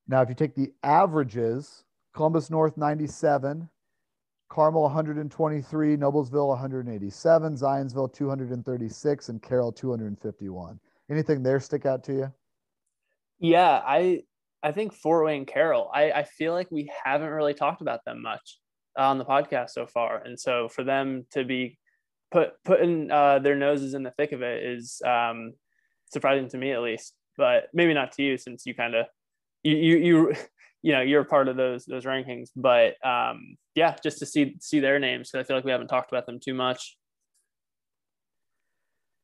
Now, 0.07 0.21
if 0.21 0.29
you 0.29 0.35
take 0.35 0.55
the 0.55 0.73
averages, 0.81 1.83
Columbus 2.15 2.49
North 2.49 2.75
97, 2.75 3.69
Carmel 4.49 4.81
123, 4.81 5.97
Noblesville 5.97 6.47
187, 6.47 7.55
Zionsville 7.55 8.11
236, 8.11 9.29
and 9.29 9.41
Carroll 9.41 9.71
251. 9.71 10.79
Anything 11.09 11.43
there 11.43 11.59
stick 11.59 11.85
out 11.85 12.03
to 12.05 12.13
you? 12.13 12.33
Yeah, 13.39 13.81
I 13.85 14.23
I 14.61 14.71
think 14.71 14.93
Fort 14.93 15.25
Wayne 15.25 15.45
Carroll. 15.45 15.89
I, 15.93 16.11
I 16.11 16.23
feel 16.23 16.53
like 16.53 16.69
we 16.69 16.91
haven't 17.03 17.29
really 17.29 17.53
talked 17.53 17.81
about 17.81 18.03
them 18.05 18.21
much 18.21 18.59
on 18.97 19.17
the 19.17 19.25
podcast 19.25 19.69
so 19.71 19.87
far, 19.87 20.21
and 20.23 20.39
so 20.39 20.67
for 20.67 20.83
them 20.83 21.25
to 21.31 21.43
be 21.43 21.79
put 22.31 22.51
putting 22.63 23.09
uh, 23.11 23.39
their 23.39 23.55
noses 23.55 23.93
in 23.93 24.03
the 24.03 24.11
thick 24.11 24.31
of 24.31 24.41
it 24.41 24.63
is 24.63 25.01
um, 25.05 25.53
surprising 26.11 26.49
to 26.49 26.57
me 26.57 26.71
at 26.71 26.81
least, 26.81 27.13
but 27.37 27.69
maybe 27.73 27.93
not 27.93 28.11
to 28.13 28.23
you 28.23 28.37
since 28.37 28.65
you 28.65 28.75
kind 28.75 28.95
of 28.95 29.05
you, 29.63 29.75
you 29.75 29.97
you 29.97 30.35
you 30.81 30.91
know 30.91 31.01
you're 31.01 31.23
part 31.23 31.47
of 31.47 31.57
those 31.57 31.85
those 31.85 32.05
rankings. 32.05 32.49
But 32.55 33.03
um, 33.05 33.57
yeah, 33.75 33.95
just 34.03 34.19
to 34.19 34.25
see 34.25 34.55
see 34.59 34.79
their 34.79 34.99
names 34.99 35.31
because 35.31 35.45
I 35.45 35.47
feel 35.47 35.57
like 35.57 35.65
we 35.65 35.71
haven't 35.71 35.87
talked 35.87 36.11
about 36.11 36.25
them 36.25 36.39
too 36.39 36.53
much. 36.53 36.97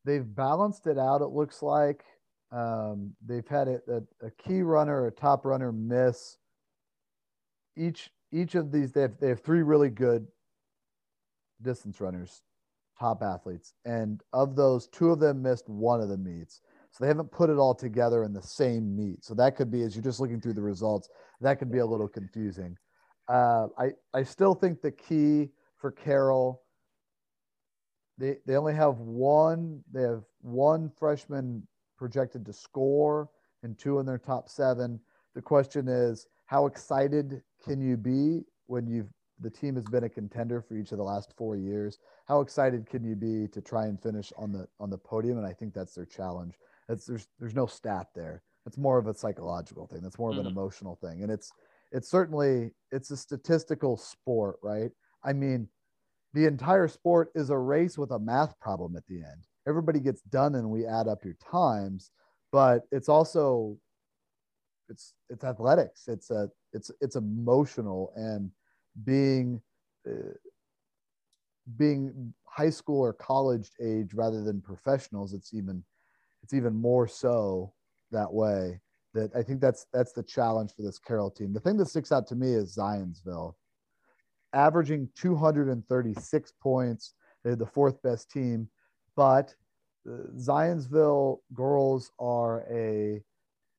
They've 0.06 0.36
balanced 0.36 0.88
it 0.88 0.98
out. 0.98 1.22
It 1.22 1.32
looks 1.32 1.62
like 1.62 2.04
um, 2.52 3.14
they've 3.26 3.48
had 3.48 3.68
a, 3.68 3.80
a, 3.90 4.28
a 4.28 4.32
key 4.32 4.62
runner, 4.62 5.08
a 5.08 5.12
top 5.12 5.46
runner 5.46 5.72
miss. 5.72 6.38
Each 7.76 8.10
each 8.32 8.56
of 8.56 8.72
these 8.72 8.92
they 8.92 9.02
have 9.02 9.20
they 9.20 9.30
have 9.30 9.42
three 9.42 9.64
really 9.64 9.90
good 9.90 10.28
distance 11.62 12.00
runners 12.00 12.42
top 13.00 13.22
athletes. 13.22 13.74
And 13.86 14.22
of 14.34 14.56
those, 14.56 14.88
two 14.88 15.12
of 15.12 15.20
them 15.20 15.42
missed 15.42 15.68
one 15.70 16.02
of 16.02 16.10
the 16.10 16.18
meets. 16.18 16.62
So 16.92 17.04
they 17.04 17.08
haven't 17.10 17.32
put 17.32 17.50
it 17.50 17.58
all 17.58 17.76
together 17.76 18.24
in 18.24 18.34
the 18.34 18.42
same 18.42 18.96
meet. 18.96 19.24
So 19.24 19.34
that 19.36 19.56
could 19.58 19.70
be, 19.70 19.84
as 19.84 19.96
you're 19.96 20.04
just 20.04 20.20
looking 20.20 20.40
through 20.40 20.54
the 20.54 20.62
results, 20.62 21.10
that 21.42 21.60
could 21.60 21.72
be 21.72 21.80
a 21.80 21.86
little 21.86 22.08
confusing. 22.08 22.78
Uh, 23.28 23.68
I, 23.78 23.90
I 24.14 24.24
still 24.24 24.54
think 24.54 24.82
the 24.82 24.92
key 24.92 25.50
for 25.78 25.92
Carroll, 25.92 26.62
they, 28.18 28.38
they 28.46 28.56
only 28.56 28.74
have 28.74 28.98
one, 28.98 29.84
they 29.92 30.04
have 30.04 30.24
one 30.42 30.92
freshman 30.98 31.68
projected 31.98 32.46
to 32.46 32.54
score 32.54 33.30
and 33.64 33.78
two 33.78 34.00
in 34.00 34.06
their 34.06 34.18
top 34.18 34.50
seven. 34.50 35.00
The 35.34 35.42
question 35.42 35.88
is, 35.88 36.28
how 36.46 36.66
excited 36.66 37.42
can 37.64 37.82
you 37.82 37.98
be 37.98 38.44
when 38.68 38.88
you've 38.88 39.10
the 39.42 39.50
team 39.50 39.76
has 39.76 39.84
been 39.86 40.04
a 40.04 40.10
contender 40.10 40.62
for 40.62 40.76
each 40.76 40.92
of 40.92 40.98
the 40.98 41.04
last 41.04 41.34
four 41.38 41.58
years. 41.58 42.00
How 42.26 42.40
excited 42.42 42.88
can 42.88 43.04
you 43.04 43.16
be 43.16 43.48
to 43.50 43.62
try 43.62 43.86
and 43.86 44.02
finish 44.02 44.32
on 44.38 44.52
the 44.52 44.68
on 44.80 44.90
the 44.90 44.98
podium? 44.98 45.38
And 45.38 45.46
I 45.46 45.54
think 45.54 45.74
that's 45.74 45.94
their 45.94 46.06
challenge. 46.06 46.56
It's, 46.90 47.06
there's 47.06 47.28
there's 47.40 47.56
no 47.56 47.66
stat 47.66 48.08
there. 48.16 48.44
It's 48.66 48.78
more 48.78 48.98
of 48.98 49.08
a 49.08 49.14
psychological 49.14 49.88
thing. 49.88 50.02
That's 50.02 50.18
more 50.18 50.32
of 50.32 50.38
an 50.38 50.46
mm-hmm. 50.46 50.58
emotional 50.58 50.96
thing. 50.96 51.22
And 51.22 51.32
it's 51.32 51.52
it's 51.92 52.10
certainly 52.10 52.72
it's 52.92 53.12
a 53.12 53.18
statistical 53.18 53.98
sport, 53.98 54.58
right? 54.64 54.92
I 55.24 55.34
mean, 55.34 55.68
the 56.36 56.46
entire 56.46 56.90
sport 56.90 57.32
is 57.34 57.50
a 57.50 57.58
race 57.58 57.98
with 57.98 58.12
a 58.12 58.20
math 58.20 58.60
problem 58.60 58.98
at 58.98 59.08
the 59.08 59.16
end. 59.16 59.48
Everybody 59.68 60.02
gets 60.02 60.22
done 60.22 60.56
and 60.56 60.70
we 60.70 60.86
add 60.86 61.08
up 61.08 61.24
your 61.24 61.36
times, 61.36 62.12
but 62.52 62.84
it's 62.92 63.08
also 63.08 63.78
it's 64.90 65.14
it's 65.30 65.46
athletics. 65.46 66.04
It's 66.08 66.32
a 66.32 66.50
it's 66.74 66.92
it's 67.00 67.16
emotional 67.16 68.12
and 68.18 68.52
being 69.06 69.62
uh, 70.06 70.36
being 71.78 72.34
high 72.46 72.70
school 72.70 73.00
or 73.00 73.14
college 73.14 73.72
age 73.82 74.14
rather 74.14 74.44
than 74.44 74.62
professionals 74.62 75.34
it's 75.34 75.54
even 75.54 75.84
it's 76.44 76.54
even 76.54 76.76
more 76.76 77.08
so 77.08 77.74
that 78.12 78.32
way 78.32 78.80
that 79.16 79.36
i 79.36 79.42
think 79.42 79.60
that's 79.60 79.88
that's 79.92 80.14
the 80.14 80.22
challenge 80.22 80.72
for 80.76 80.84
this 80.84 81.00
carroll 81.00 81.32
team 81.32 81.52
the 81.52 81.60
thing 81.60 81.76
that 81.76 81.88
sticks 81.88 82.12
out 82.12 82.28
to 82.28 82.36
me 82.36 82.54
is 82.54 82.78
zionsville 82.78 83.56
averaging 84.56 85.08
236 85.16 86.54
points 86.62 87.14
they're 87.44 87.56
the 87.56 87.66
fourth 87.66 88.02
best 88.02 88.32
team 88.32 88.68
but 89.16 89.54
zionsville 90.38 91.40
girls 91.54 92.12
are 92.20 92.66
a 92.72 93.22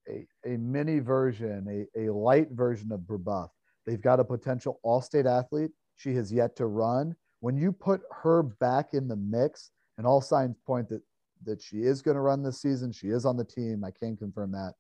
a, 0.09 0.25
a 0.45 0.57
mini 0.59 1.01
version 1.01 1.87
a, 1.97 2.07
a 2.07 2.13
light 2.13 2.51
version 2.53 2.93
of 2.93 3.01
brebeuf 3.01 3.49
They've 3.87 4.01
got 4.01 4.21
a 4.21 4.25
potential 4.25 4.81
all 4.83 5.01
state 5.01 5.27
athlete. 5.27 5.71
She 5.95 6.15
has 6.15 6.33
yet 6.33 6.57
to 6.57 6.67
run. 6.67 7.15
When 7.41 7.57
you 7.57 7.73
put 7.73 8.03
her 8.23 8.43
back 8.43 8.93
in 8.93 9.09
the 9.09 9.17
mix, 9.17 9.71
and 9.97 10.07
all 10.07 10.21
signs 10.21 10.57
point 10.67 10.89
that, 10.91 11.01
that 11.45 11.63
she 11.63 11.79
is 11.79 12.03
going 12.03 12.17
to 12.17 12.21
run 12.21 12.43
this 12.43 12.61
season, 12.61 12.93
she 12.93 13.09
is 13.09 13.25
on 13.25 13.37
the 13.37 13.45
team. 13.45 13.83
I 13.85 13.91
can 13.91 14.17
confirm 14.17 14.53
that. 14.53 14.75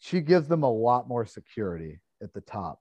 She 0.00 0.20
gives 0.20 0.48
them 0.48 0.64
a 0.64 0.70
lot 0.70 1.08
more 1.08 1.24
security 1.24 2.00
at 2.22 2.34
the 2.34 2.40
top. 2.42 2.80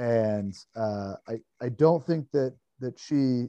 And 0.00 0.56
uh, 0.74 1.14
I, 1.28 1.34
I 1.60 1.68
don't 1.68 2.04
think 2.04 2.26
that 2.32 2.56
that 2.80 2.98
she 2.98 3.48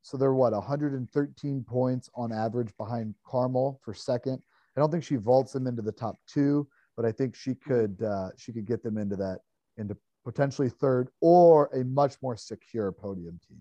so 0.00 0.16
they're 0.16 0.34
what 0.34 0.52
113 0.52 1.64
points 1.64 2.10
on 2.16 2.32
average 2.32 2.76
behind 2.76 3.14
Carmel 3.24 3.78
for 3.84 3.94
second. 3.94 4.42
I 4.76 4.80
don't 4.80 4.90
think 4.90 5.04
she 5.04 5.16
vaults 5.16 5.52
them 5.52 5.66
into 5.66 5.82
the 5.82 5.92
top 5.92 6.16
two 6.26 6.66
but 6.96 7.04
I 7.04 7.12
think 7.12 7.34
she 7.34 7.54
could 7.54 8.02
uh, 8.02 8.30
she 8.36 8.52
could 8.52 8.66
get 8.66 8.82
them 8.82 8.98
into 8.98 9.16
that 9.16 9.40
into 9.76 9.96
potentially 10.24 10.68
third 10.68 11.08
or 11.20 11.66
a 11.74 11.84
much 11.84 12.14
more 12.22 12.36
secure 12.36 12.92
podium 12.92 13.40
team. 13.46 13.60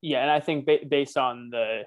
Yeah, 0.00 0.22
and 0.22 0.30
I 0.30 0.40
think 0.40 0.66
ba- 0.66 0.86
based 0.88 1.16
on 1.16 1.50
the 1.50 1.82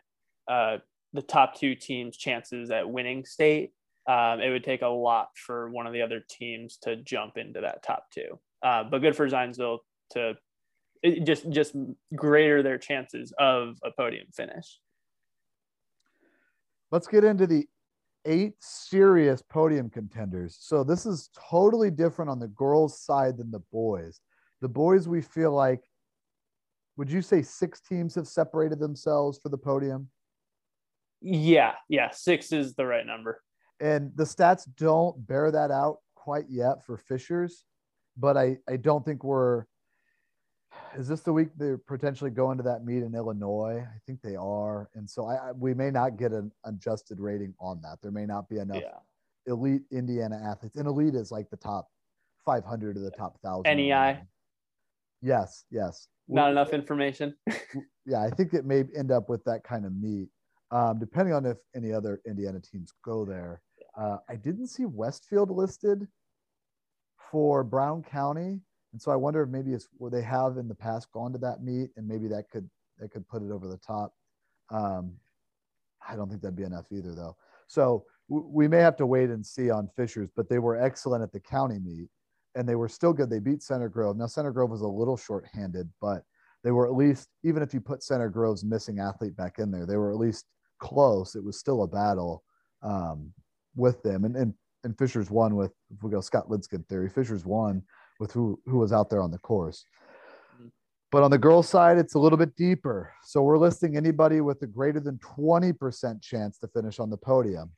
uh, 0.47 0.77
the 1.13 1.21
top 1.21 1.55
two 1.55 1.75
teams' 1.75 2.17
chances 2.17 2.71
at 2.71 2.89
winning 2.89 3.25
state, 3.25 3.71
um, 4.07 4.41
it 4.41 4.49
would 4.49 4.63
take 4.63 4.81
a 4.81 4.87
lot 4.87 5.29
for 5.35 5.69
one 5.69 5.87
of 5.87 5.93
the 5.93 6.01
other 6.01 6.23
teams 6.29 6.77
to 6.83 6.97
jump 6.97 7.37
into 7.37 7.61
that 7.61 7.83
top 7.83 8.05
two. 8.11 8.39
Uh, 8.65 8.83
but 8.83 8.99
good 8.99 9.15
for 9.15 9.29
Zionsville 9.29 9.77
to 10.09 10.33
just 11.23 11.47
just 11.51 11.75
greater 12.15 12.63
their 12.63 12.79
chances 12.79 13.31
of 13.37 13.77
a 13.83 13.91
podium 13.91 14.25
finish. 14.33 14.79
Let's 16.91 17.05
get 17.05 17.23
into 17.23 17.45
the 17.45 17.67
eight 18.25 18.55
serious 18.59 19.43
podium 19.43 19.91
contenders. 19.91 20.57
So 20.59 20.83
this 20.83 21.05
is 21.05 21.29
totally 21.37 21.91
different 21.91 22.31
on 22.31 22.39
the 22.39 22.47
girls' 22.47 22.99
side 22.99 23.37
than 23.37 23.51
the 23.51 23.61
boys. 23.71 24.19
The 24.61 24.67
boys, 24.67 25.07
we 25.07 25.21
feel 25.21 25.51
like, 25.51 25.83
would 26.97 27.11
you 27.11 27.21
say 27.21 27.43
six 27.43 27.81
teams 27.81 28.15
have 28.15 28.27
separated 28.27 28.79
themselves 28.79 29.37
for 29.37 29.49
the 29.49 29.59
podium? 29.59 30.09
Yeah, 31.21 31.73
yeah, 31.87 32.09
six 32.09 32.51
is 32.51 32.73
the 32.73 32.85
right 32.87 33.05
number. 33.05 33.43
And 33.79 34.11
the 34.15 34.23
stats 34.23 34.63
don't 34.75 35.27
bear 35.27 35.51
that 35.51 35.69
out 35.69 35.97
quite 36.15 36.45
yet 36.49 36.83
for 36.83 36.97
Fishers, 36.97 37.63
but 38.17 38.37
I, 38.37 38.57
I 38.69 38.77
don't 38.77 39.05
think 39.05 39.23
we're 39.23 39.65
is 40.97 41.07
this 41.07 41.21
the 41.21 41.33
week 41.33 41.49
they're 41.57 41.77
potentially 41.77 42.29
going 42.29 42.57
to 42.57 42.63
that 42.63 42.85
meet 42.85 43.03
in 43.03 43.15
Illinois? 43.15 43.85
I 43.85 43.97
think 44.05 44.21
they 44.21 44.35
are, 44.35 44.89
and 44.95 45.09
so 45.09 45.25
I, 45.25 45.35
I 45.35 45.51
we 45.51 45.73
may 45.73 45.91
not 45.91 46.17
get 46.17 46.31
an 46.31 46.51
adjusted 46.65 47.19
rating 47.19 47.53
on 47.59 47.81
that. 47.81 47.97
There 48.01 48.11
may 48.11 48.25
not 48.25 48.49
be 48.49 48.57
enough 48.57 48.81
yeah. 48.81 49.51
elite 49.51 49.83
Indiana 49.91 50.39
athletes, 50.43 50.77
and 50.77 50.87
elite 50.87 51.15
is 51.15 51.31
like 51.31 51.49
the 51.49 51.57
top 51.57 51.89
500 52.45 52.95
to 52.95 53.01
the 53.01 53.11
top 53.11 53.39
thousand. 53.41 53.77
NEI. 53.77 54.21
Yes, 55.21 55.65
yes. 55.71 56.07
Not 56.27 56.51
enough 56.51 56.73
information. 56.73 57.35
yeah, 58.05 58.21
I 58.21 58.29
think 58.29 58.53
it 58.53 58.65
may 58.65 58.83
end 58.95 59.11
up 59.11 59.29
with 59.29 59.43
that 59.45 59.63
kind 59.63 59.85
of 59.85 59.95
meet, 59.95 60.27
um, 60.71 60.99
depending 60.99 61.33
on 61.33 61.45
if 61.45 61.57
any 61.75 61.91
other 61.91 62.21
Indiana 62.25 62.59
teams 62.59 62.91
go 63.03 63.25
there. 63.25 63.61
Uh, 63.97 64.17
I 64.29 64.35
didn't 64.35 64.67
see 64.67 64.85
Westfield 64.85 65.49
listed 65.51 66.07
for 67.35 67.65
Brown 67.65 68.01
County, 68.01 68.61
and 68.93 69.01
so 69.01 69.11
I 69.11 69.17
wonder 69.17 69.43
if 69.43 69.49
maybe 69.49 69.73
it's 69.73 69.89
where 69.97 70.09
they 70.09 70.21
have 70.21 70.55
in 70.55 70.69
the 70.69 70.73
past 70.73 71.11
gone 71.11 71.33
to 71.33 71.37
that 71.39 71.61
meet, 71.61 71.89
and 71.97 72.07
maybe 72.07 72.29
that 72.29 72.49
could 72.49 72.69
that 72.97 73.11
could 73.11 73.27
put 73.27 73.43
it 73.43 73.51
over 73.51 73.67
the 73.67 73.75
top. 73.75 74.13
Um, 74.69 75.11
I 76.07 76.15
don't 76.15 76.29
think 76.29 76.41
that'd 76.41 76.55
be 76.55 76.63
enough 76.63 76.85
either, 76.93 77.13
though. 77.13 77.35
So 77.67 78.05
w- 78.29 78.47
we 78.49 78.69
may 78.69 78.77
have 78.77 78.95
to 78.95 79.05
wait 79.05 79.31
and 79.31 79.45
see 79.45 79.69
on 79.69 79.89
Fishers, 79.97 80.29
but 80.33 80.47
they 80.47 80.59
were 80.59 80.81
excellent 80.81 81.23
at 81.23 81.33
the 81.33 81.41
county 81.41 81.77
meet 81.77 82.07
and 82.55 82.65
they 82.69 82.75
were 82.75 82.87
still 82.87 83.11
good. 83.11 83.29
They 83.29 83.39
beat 83.39 83.61
Center 83.61 83.89
Grove. 83.89 84.15
Now 84.15 84.27
Center 84.27 84.53
Grove 84.53 84.69
was 84.69 84.79
a 84.79 84.87
little 84.87 85.17
short-handed, 85.17 85.89
but 85.99 86.23
they 86.63 86.71
were 86.71 86.87
at 86.87 86.93
least 86.93 87.27
even 87.43 87.61
if 87.61 87.73
you 87.73 87.81
put 87.81 88.01
Center 88.01 88.29
Grove's 88.29 88.63
missing 88.63 88.99
athlete 88.99 89.35
back 89.35 89.59
in 89.59 89.71
there, 89.71 89.85
they 89.85 89.97
were 89.97 90.11
at 90.11 90.19
least 90.19 90.45
close. 90.79 91.35
It 91.35 91.43
was 91.43 91.59
still 91.59 91.83
a 91.83 91.87
battle 91.87 92.45
um, 92.81 93.33
with 93.75 94.01
them, 94.03 94.23
and 94.23 94.37
and 94.37 94.53
and 94.85 94.97
Fishers 94.97 95.29
won 95.29 95.55
with 95.55 95.73
if 95.93 96.01
we 96.01 96.11
go 96.11 96.21
Scott 96.21 96.47
Lidskin 96.47 96.87
theory. 96.87 97.09
Fishers 97.09 97.43
won 97.43 97.81
with 98.19 98.31
who 98.31 98.57
who 98.65 98.77
was 98.77 98.93
out 98.93 99.09
there 99.09 99.21
on 99.21 99.31
the 99.31 99.39
course. 99.39 99.85
Mm-hmm. 100.55 100.67
But 101.11 101.23
on 101.23 101.31
the 101.31 101.37
girls' 101.37 101.67
side, 101.67 101.97
it's 101.97 102.13
a 102.13 102.19
little 102.19 102.37
bit 102.37 102.55
deeper. 102.55 103.11
So 103.23 103.41
we're 103.41 103.57
listing 103.57 103.97
anybody 103.97 104.39
with 104.39 104.61
a 104.61 104.67
greater 104.67 105.01
than 105.01 105.17
20% 105.17 106.21
chance 106.21 106.57
to 106.59 106.67
finish 106.67 106.99
on 106.99 107.09
the 107.09 107.17
podium. 107.17 107.71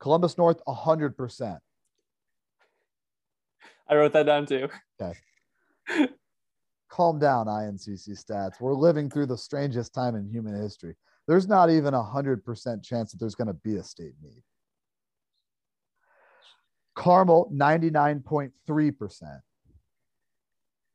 Columbus 0.00 0.36
North, 0.36 0.60
100%. 0.68 1.58
I 3.88 3.94
wrote 3.94 4.12
that 4.12 4.26
down 4.26 4.46
too. 4.46 4.68
Okay. 5.00 5.18
Calm 6.90 7.18
down, 7.18 7.46
INCC 7.46 8.10
stats. 8.10 8.60
We're 8.60 8.74
living 8.74 9.08
through 9.08 9.26
the 9.26 9.36
strangest 9.36 9.94
time 9.94 10.14
in 10.14 10.28
human 10.28 10.60
history. 10.60 10.94
There's 11.26 11.48
not 11.48 11.70
even 11.70 11.94
a 11.94 12.02
hundred 12.02 12.44
percent 12.44 12.82
chance 12.82 13.12
that 13.12 13.18
there's 13.18 13.34
going 13.34 13.48
to 13.48 13.54
be 13.54 13.76
a 13.76 13.82
state 13.82 14.14
meet. 14.22 14.42
Carmel, 16.98 17.50
99.3%. 17.54 19.40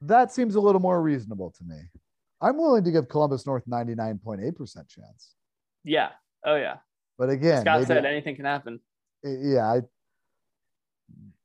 That 0.01 0.33
seems 0.33 0.55
a 0.55 0.59
little 0.59 0.81
more 0.81 1.01
reasonable 1.01 1.51
to 1.57 1.63
me. 1.63 1.77
I'm 2.41 2.57
willing 2.57 2.83
to 2.83 2.91
give 2.91 3.07
Columbus 3.07 3.45
North 3.45 3.63
99.8% 3.65 4.89
chance. 4.89 5.35
Yeah. 5.85 6.09
Oh, 6.45 6.55
yeah. 6.55 6.75
But 7.17 7.29
again, 7.29 7.61
Scott 7.61 7.79
maybe, 7.79 7.85
said 7.85 8.05
anything 8.05 8.35
can 8.35 8.43
happen. 8.43 8.81
Yeah. 9.23 9.65
I, 9.65 9.81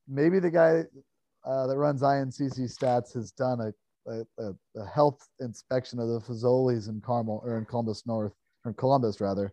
maybe 0.09 0.41
the 0.41 0.51
guy 0.51 0.83
uh, 1.45 1.69
that 1.69 1.77
runs 1.77 2.03
INCC 2.03 2.63
Stats 2.63 3.15
has 3.15 3.31
done 3.31 3.61
a, 3.61 3.73
a, 4.11 4.55
a, 4.77 4.87
health 4.87 5.25
inspection 5.39 6.01
of 6.01 6.09
the 6.09 6.19
Fazoli's 6.19 6.89
in 6.89 7.01
Carmel 7.01 7.41
or 7.45 7.59
in 7.59 7.65
Columbus 7.65 8.05
North 8.09 8.33
or 8.65 8.73
Columbus 8.73 9.21
rather. 9.21 9.53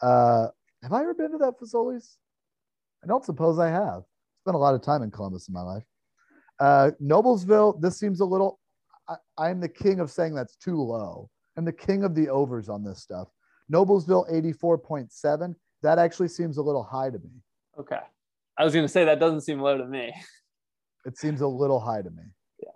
Uh, 0.00 0.46
have 0.82 0.94
I 0.94 1.02
ever 1.02 1.12
been 1.12 1.32
to 1.32 1.38
that 1.38 1.60
Fazoli's? 1.60 2.16
I 3.04 3.06
don't 3.06 3.24
suppose 3.24 3.58
I 3.58 3.68
have. 3.68 4.04
Spent 4.46 4.54
a 4.54 4.58
lot 4.58 4.76
of 4.76 4.80
time 4.80 5.02
in 5.02 5.10
Columbus 5.10 5.48
in 5.48 5.54
my 5.54 5.62
life. 5.62 5.82
Uh, 6.60 6.92
Noblesville, 7.02 7.80
this 7.80 7.98
seems 7.98 8.20
a 8.20 8.24
little. 8.24 8.60
I, 9.36 9.50
am 9.50 9.58
the 9.58 9.68
king 9.68 9.98
of 9.98 10.08
saying 10.08 10.36
that's 10.36 10.54
too 10.54 10.80
low. 10.80 11.28
I'm 11.56 11.64
the 11.64 11.72
king 11.72 12.04
of 12.04 12.14
the 12.14 12.28
overs 12.28 12.68
on 12.68 12.84
this 12.84 13.02
stuff. 13.02 13.26
Noblesville 13.72 14.30
84.7. 14.30 15.56
That 15.82 15.98
actually 15.98 16.28
seems 16.28 16.58
a 16.58 16.62
little 16.62 16.84
high 16.84 17.10
to 17.10 17.18
me. 17.18 17.30
Okay. 17.76 17.98
I 18.56 18.62
was 18.62 18.72
going 18.72 18.84
to 18.84 18.88
say 18.88 19.04
that 19.04 19.18
doesn't 19.18 19.40
seem 19.40 19.58
low 19.58 19.78
to 19.78 19.84
me. 19.84 20.14
It 21.06 21.18
seems 21.18 21.40
a 21.40 21.48
little 21.48 21.80
high 21.80 22.02
to 22.02 22.10
me. 22.10 22.22
Yeah. 22.62 22.68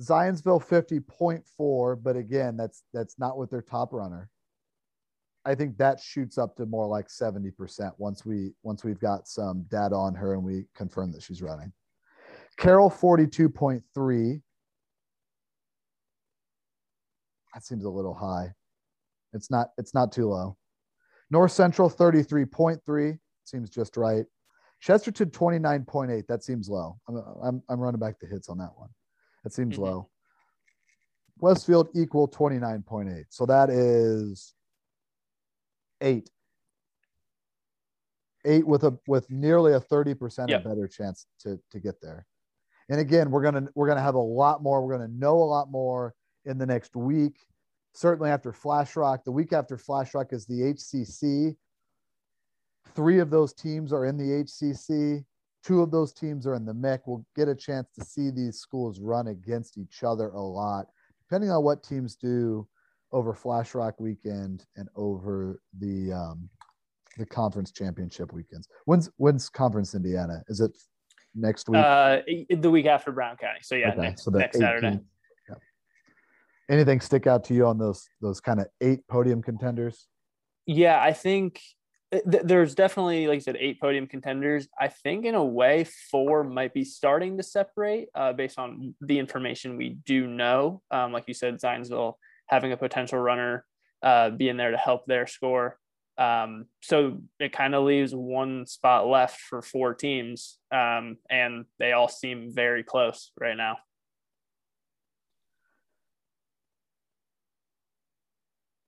Zionsville 0.00 0.66
50.4, 0.66 2.02
but 2.02 2.16
again, 2.16 2.56
that's 2.56 2.82
that's 2.94 3.18
not 3.18 3.36
with 3.36 3.50
their 3.50 3.60
top 3.60 3.92
runner. 3.92 4.30
I 5.44 5.54
think 5.54 5.76
that 5.76 6.00
shoots 6.00 6.38
up 6.38 6.56
to 6.56 6.66
more 6.66 6.86
like 6.86 7.08
70% 7.08 7.92
once 7.98 8.24
we 8.24 8.52
once 8.62 8.82
we've 8.82 9.00
got 9.00 9.28
some 9.28 9.66
data 9.70 9.94
on 9.94 10.14
her 10.14 10.34
and 10.34 10.42
we 10.42 10.64
confirm 10.74 11.12
that 11.12 11.22
she's 11.22 11.42
running. 11.42 11.72
Carroll 12.56 12.90
42.3. 12.90 14.40
That 17.52 17.64
seems 17.64 17.84
a 17.84 17.90
little 17.90 18.14
high. 18.14 18.52
It's 19.32 19.50
not 19.50 19.68
it's 19.76 19.94
not 19.94 20.12
too 20.12 20.28
low. 20.28 20.56
North 21.30 21.52
Central 21.52 21.90
33.3 21.90 23.18
seems 23.44 23.70
just 23.70 23.96
right. 23.96 24.24
Chesterton 24.80 25.30
29.8. 25.30 26.26
That 26.26 26.44
seems 26.44 26.68
low. 26.68 26.98
I'm, 27.08 27.16
I'm, 27.42 27.62
I'm 27.68 27.80
running 27.80 28.00
back 28.00 28.18
the 28.20 28.26
hits 28.26 28.48
on 28.48 28.58
that 28.58 28.72
one. 28.76 28.90
That 29.42 29.52
seems 29.52 29.74
mm-hmm. 29.74 29.84
low. 29.84 30.10
Westfield 31.38 31.88
equal 31.94 32.28
29.8. 32.28 33.24
So 33.30 33.46
that 33.46 33.70
is 33.70 34.54
eight. 36.00 36.30
Eight 38.44 38.66
with 38.66 38.84
a 38.84 38.98
with 39.06 39.30
nearly 39.30 39.72
a 39.72 39.80
30% 39.80 40.48
yep. 40.48 40.64
better 40.64 40.86
chance 40.86 41.26
to, 41.40 41.58
to 41.70 41.80
get 41.80 42.00
there. 42.02 42.26
And 42.90 43.00
again, 43.00 43.30
we're 43.30 43.42
gonna 43.42 43.68
we're 43.74 43.88
gonna 43.88 44.02
have 44.02 44.14
a 44.14 44.18
lot 44.18 44.62
more. 44.62 44.84
We're 44.84 44.98
gonna 44.98 45.08
know 45.08 45.36
a 45.36 45.44
lot 45.44 45.70
more 45.70 46.14
in 46.44 46.58
the 46.58 46.66
next 46.66 46.94
week. 46.94 47.38
Certainly 47.94 48.30
after 48.30 48.52
Flash 48.52 48.96
Rock. 48.96 49.24
The 49.24 49.32
week 49.32 49.52
after 49.52 49.78
Flash 49.78 50.14
Rock 50.14 50.32
is 50.32 50.44
the 50.46 50.60
HCC. 50.74 51.56
Three 52.94 53.18
of 53.20 53.30
those 53.30 53.54
teams 53.54 53.92
are 53.92 54.04
in 54.04 54.16
the 54.16 54.44
HCC. 54.44 55.24
Two 55.62 55.80
of 55.80 55.90
those 55.90 56.12
teams 56.12 56.46
are 56.46 56.54
in 56.54 56.66
the 56.66 56.74
MIC. 56.74 57.06
We'll 57.06 57.24
get 57.34 57.48
a 57.48 57.54
chance 57.54 57.88
to 57.98 58.04
see 58.04 58.30
these 58.30 58.58
schools 58.58 59.00
run 59.00 59.28
against 59.28 59.78
each 59.78 60.02
other 60.02 60.28
a 60.28 60.40
lot, 60.40 60.88
depending 61.18 61.50
on 61.50 61.64
what 61.64 61.82
teams 61.82 62.16
do 62.16 62.68
over 63.14 63.32
Flash 63.32 63.74
Rock 63.74 64.00
weekend 64.00 64.66
and 64.76 64.88
over 64.96 65.60
the 65.78 66.12
um, 66.12 66.50
the 67.16 67.24
conference 67.24 67.70
championship 67.70 68.32
weekends. 68.32 68.68
When's 68.84 69.08
when's 69.16 69.48
Conference 69.48 69.94
Indiana? 69.94 70.42
Is 70.48 70.60
it 70.60 70.76
next 71.34 71.68
week? 71.68 71.82
Uh, 71.82 72.18
the 72.50 72.70
week 72.70 72.86
after 72.86 73.12
Brown 73.12 73.36
County. 73.36 73.60
So 73.62 73.76
yeah, 73.76 73.92
okay. 73.92 74.00
next, 74.00 74.24
so 74.24 74.32
next 74.32 74.58
Saturday. 74.58 74.98
Yeah. 75.48 75.54
Anything 76.68 77.00
stick 77.00 77.26
out 77.26 77.44
to 77.44 77.54
you 77.54 77.66
on 77.66 77.78
those 77.78 78.06
those 78.20 78.40
kind 78.40 78.60
of 78.60 78.66
eight 78.80 79.06
podium 79.08 79.40
contenders? 79.42 80.08
Yeah, 80.66 81.00
I 81.00 81.12
think 81.12 81.60
there's 82.24 82.74
definitely, 82.74 83.26
like 83.26 83.36
you 83.36 83.40
said, 83.40 83.56
eight 83.58 83.80
podium 83.80 84.06
contenders. 84.06 84.68
I 84.78 84.88
think 84.88 85.24
in 85.24 85.34
a 85.34 85.44
way, 85.44 85.84
four 86.10 86.42
might 86.42 86.72
be 86.72 86.84
starting 86.84 87.36
to 87.36 87.42
separate 87.42 88.08
uh, 88.14 88.32
based 88.32 88.58
on 88.58 88.94
the 89.00 89.18
information 89.18 89.76
we 89.76 89.98
do 90.06 90.26
know. 90.26 90.82
Um, 90.90 91.12
like 91.12 91.24
you 91.26 91.34
said, 91.34 91.60
Zionsville 91.60 92.14
having 92.54 92.70
a 92.70 92.76
potential 92.76 93.18
runner 93.18 93.64
uh, 94.00 94.30
being 94.30 94.56
there 94.56 94.70
to 94.70 94.76
help 94.76 95.06
their 95.06 95.26
score. 95.26 95.76
Um, 96.16 96.66
so 96.80 97.20
it 97.40 97.52
kind 97.52 97.74
of 97.74 97.82
leaves 97.84 98.14
one 98.14 98.66
spot 98.66 99.08
left 99.08 99.40
for 99.40 99.60
four 99.60 99.94
teams, 99.94 100.58
um, 100.70 101.16
and 101.28 101.64
they 101.80 101.90
all 101.90 102.06
seem 102.06 102.52
very 102.54 102.84
close 102.84 103.32
right 103.40 103.56
now. 103.56 103.78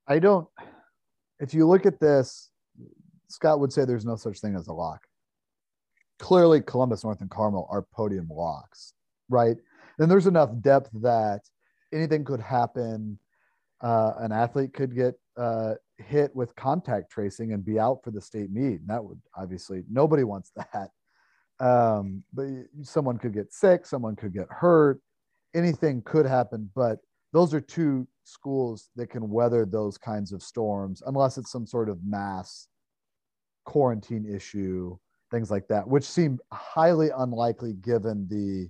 I 0.07 0.19
don't. 0.19 0.47
If 1.41 1.53
you 1.53 1.67
look 1.67 1.85
at 1.85 1.99
this, 1.99 2.49
Scott 3.27 3.59
would 3.59 3.73
say 3.73 3.83
there's 3.83 4.05
no 4.05 4.15
such 4.15 4.39
thing 4.39 4.55
as 4.55 4.67
a 4.67 4.73
lock. 4.73 5.01
Clearly, 6.19 6.61
Columbus, 6.61 7.03
North, 7.03 7.19
and 7.19 7.29
Carmel 7.29 7.67
are 7.69 7.85
podium 7.93 8.29
locks, 8.31 8.93
right? 9.27 9.57
Then 9.97 10.07
there's 10.07 10.27
enough 10.27 10.51
depth 10.61 10.89
that 11.01 11.41
anything 11.93 12.23
could 12.23 12.39
happen. 12.39 13.19
Uh, 13.81 14.13
an 14.19 14.31
athlete 14.31 14.73
could 14.73 14.95
get 14.95 15.15
uh, 15.37 15.75
hit 15.97 16.35
with 16.35 16.55
contact 16.55 17.11
tracing 17.11 17.53
and 17.53 17.63
be 17.63 17.79
out 17.79 18.03
for 18.03 18.11
the 18.11 18.21
state 18.21 18.51
meet. 18.51 18.79
And 18.79 18.87
that 18.87 19.03
would 19.03 19.21
obviously, 19.35 19.83
nobody 19.89 20.23
wants 20.23 20.51
that. 20.55 20.89
Um, 21.59 22.23
but 22.33 22.47
someone 22.83 23.17
could 23.17 23.33
get 23.33 23.53
sick, 23.53 23.85
someone 23.85 24.15
could 24.15 24.33
get 24.33 24.47
hurt, 24.49 24.99
anything 25.55 26.01
could 26.03 26.25
happen. 26.25 26.69
But 26.75 26.99
those 27.33 27.53
are 27.53 27.61
two 27.61 28.07
schools 28.23 28.89
that 28.95 29.07
can 29.07 29.29
weather 29.29 29.65
those 29.65 29.97
kinds 29.97 30.31
of 30.31 30.43
storms 30.43 31.01
unless 31.05 31.37
it's 31.37 31.51
some 31.51 31.65
sort 31.65 31.89
of 31.89 31.99
mass 32.05 32.67
quarantine 33.65 34.25
issue, 34.25 34.97
things 35.31 35.51
like 35.51 35.67
that, 35.67 35.87
which 35.87 36.03
seem 36.03 36.39
highly 36.51 37.09
unlikely 37.15 37.73
given 37.73 38.27
the 38.29 38.69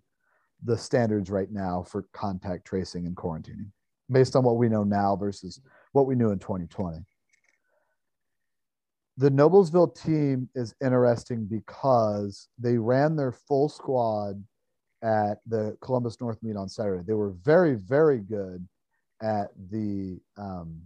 the 0.64 0.78
standards 0.78 1.30
right 1.30 1.52
now 1.52 1.84
for 1.84 2.08
contact 2.14 2.66
tracing 2.66 3.06
and 3.06 3.16
quarantining, 3.16 3.70
based 4.12 4.36
on 4.36 4.44
what 4.44 4.58
we 4.58 4.70
know 4.70 4.84
now 4.84 5.16
versus 5.16 5.60
what 5.92 6.06
we 6.08 6.16
knew 6.16 6.32
in 6.32 6.40
2020. 6.40 7.00
The 9.18 9.32
Noblesville 9.32 9.96
team 9.96 10.48
is 10.54 10.76
interesting 10.84 11.46
because 11.46 12.50
they 12.60 12.78
ran 12.78 13.16
their 13.16 13.32
full 13.32 13.68
squad 13.68 14.44
at 15.04 15.40
the 15.48 15.76
Columbus 15.82 16.22
North 16.22 16.38
meet 16.44 16.56
on 16.56 16.70
Saturday. 16.70 17.04
They 17.06 17.14
were 17.14 17.32
very, 17.32 17.76
very 17.76 18.20
good 18.20 18.68
at 19.22 19.48
the 19.72 20.20
um, 20.38 20.82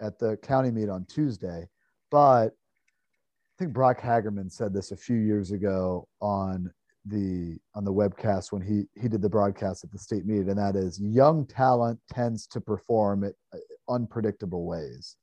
at 0.00 0.18
the 0.18 0.36
county 0.38 0.70
meet 0.70 0.88
on 0.88 1.06
Tuesday, 1.06 1.66
but 2.10 2.48
I 2.48 3.58
think 3.58 3.72
Brock 3.72 4.00
Hagerman 4.00 4.52
said 4.52 4.74
this 4.74 4.92
a 4.92 4.96
few 4.96 5.16
years 5.16 5.50
ago 5.50 6.06
on 6.20 6.70
the 7.06 7.56
on 7.74 7.84
the 7.84 7.92
webcast 7.92 8.52
when 8.52 8.62
he 8.62 8.84
he 9.00 9.08
did 9.08 9.22
the 9.22 9.28
broadcast 9.28 9.84
at 9.84 9.92
the 9.92 9.98
state 9.98 10.26
meet, 10.26 10.46
and 10.46 10.58
that 10.58 10.76
is 10.76 11.00
young 11.00 11.46
talent 11.46 11.98
tends 12.12 12.46
to 12.48 12.60
perform 12.60 13.24
at 13.24 13.34
uh, 13.54 13.58
unpredictable 13.88 14.66
ways, 14.66 15.16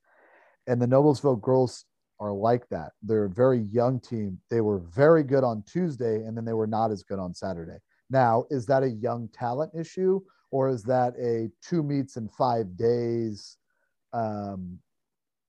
and 0.68 0.82
the 0.82 0.88
Noblesville 0.88 1.42
girls 1.42 1.86
are 2.20 2.32
like 2.32 2.68
that. 2.70 2.92
They're 3.02 3.26
a 3.26 3.30
very 3.30 3.60
young 3.60 4.00
team. 4.00 4.40
They 4.50 4.62
were 4.62 4.80
very 4.80 5.24
good 5.24 5.44
on 5.44 5.64
Tuesday, 5.68 6.18
and 6.18 6.38
then 6.38 6.46
they 6.46 6.54
were 6.54 6.68
not 6.68 6.92
as 6.92 7.04
good 7.04 7.20
on 7.20 7.34
Saturday. 7.34 7.78
Now, 8.10 8.46
is 8.50 8.66
that 8.68 8.84
a 8.84 8.90
young 8.90 9.28
talent 9.34 9.72
issue, 9.78 10.22
or 10.52 10.70
is 10.70 10.84
that 10.84 11.14
a 11.20 11.50
two 11.62 11.84
meets 11.84 12.16
in 12.16 12.30
five 12.30 12.78
days 12.78 13.58
um, 14.14 14.80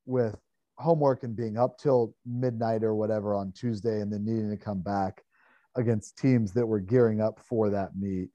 with 0.07 0.37
homework 0.78 1.22
and 1.22 1.37
being 1.37 1.57
up 1.57 1.78
till 1.78 2.14
midnight 2.26 2.82
or 2.82 2.95
whatever 2.95 3.35
on 3.35 3.53
Tuesday 3.53 4.01
and 4.01 4.12
then 4.12 4.24
needing 4.24 4.51
to 4.51 4.57
come 4.57 4.80
back 4.80 5.22
against 5.77 6.18
teams 6.18 6.53
that 6.53 6.66
were 6.66 6.81
gearing 6.81 7.20
up 7.20 7.41
for 7.41 7.70
that 7.70 7.97
meet 7.97 8.29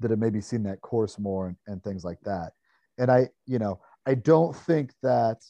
that 0.00 0.10
had 0.10 0.20
maybe 0.20 0.40
seen 0.40 0.62
that 0.62 0.80
course 0.80 1.18
more 1.18 1.48
and, 1.48 1.56
and 1.66 1.82
things 1.82 2.04
like 2.04 2.20
that. 2.22 2.52
And 2.98 3.10
I, 3.10 3.28
you 3.46 3.58
know, 3.58 3.80
I 4.06 4.14
don't 4.14 4.56
think 4.56 4.92
that 5.02 5.42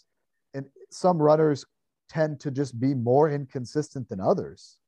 and 0.54 0.66
some 0.90 1.18
runners 1.18 1.64
tend 2.08 2.40
to 2.40 2.50
just 2.50 2.78
be 2.80 2.94
more 2.94 3.30
inconsistent 3.30 4.08
than 4.08 4.20
others. 4.20 4.78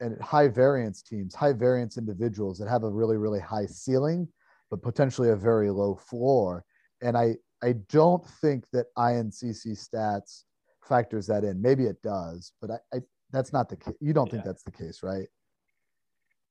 And 0.00 0.20
high 0.20 0.48
variance 0.48 1.02
teams, 1.02 1.34
high 1.34 1.54
variance 1.54 1.98
individuals 1.98 2.58
that 2.58 2.68
have 2.68 2.84
a 2.84 2.90
really, 2.90 3.16
really 3.16 3.40
high 3.40 3.66
ceiling, 3.66 4.28
but 4.70 4.82
potentially 4.82 5.30
a 5.30 5.36
very 5.36 5.70
low 5.70 5.96
floor. 5.96 6.64
And 7.02 7.16
I, 7.16 7.36
I 7.62 7.74
don't 7.88 8.24
think 8.40 8.64
that 8.72 8.86
INCC 8.96 9.66
stats 9.66 10.44
factors 10.86 11.26
that 11.26 11.42
in. 11.42 11.60
Maybe 11.60 11.84
it 11.84 12.00
does, 12.02 12.52
but 12.60 12.70
I, 12.70 12.96
I 12.96 13.00
that's 13.32 13.52
not 13.52 13.68
the 13.68 13.76
case. 13.76 13.94
You 14.00 14.12
don't 14.12 14.26
yeah. 14.26 14.32
think 14.32 14.44
that's 14.44 14.62
the 14.62 14.70
case, 14.70 15.02
right? 15.02 15.26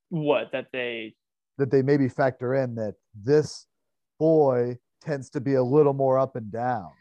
What 0.09 0.51
that 0.51 0.67
they 0.71 1.15
that 1.57 1.71
they 1.71 1.81
maybe 1.81 2.07
factor 2.07 2.55
in 2.55 2.75
that 2.75 2.95
this 3.15 3.65
boy 4.19 4.77
tends 5.01 5.29
to 5.31 5.41
be 5.41 5.55
a 5.55 5.63
little 5.63 5.93
more 5.93 6.17
up 6.19 6.35
and 6.35 6.51
down. 6.51 6.91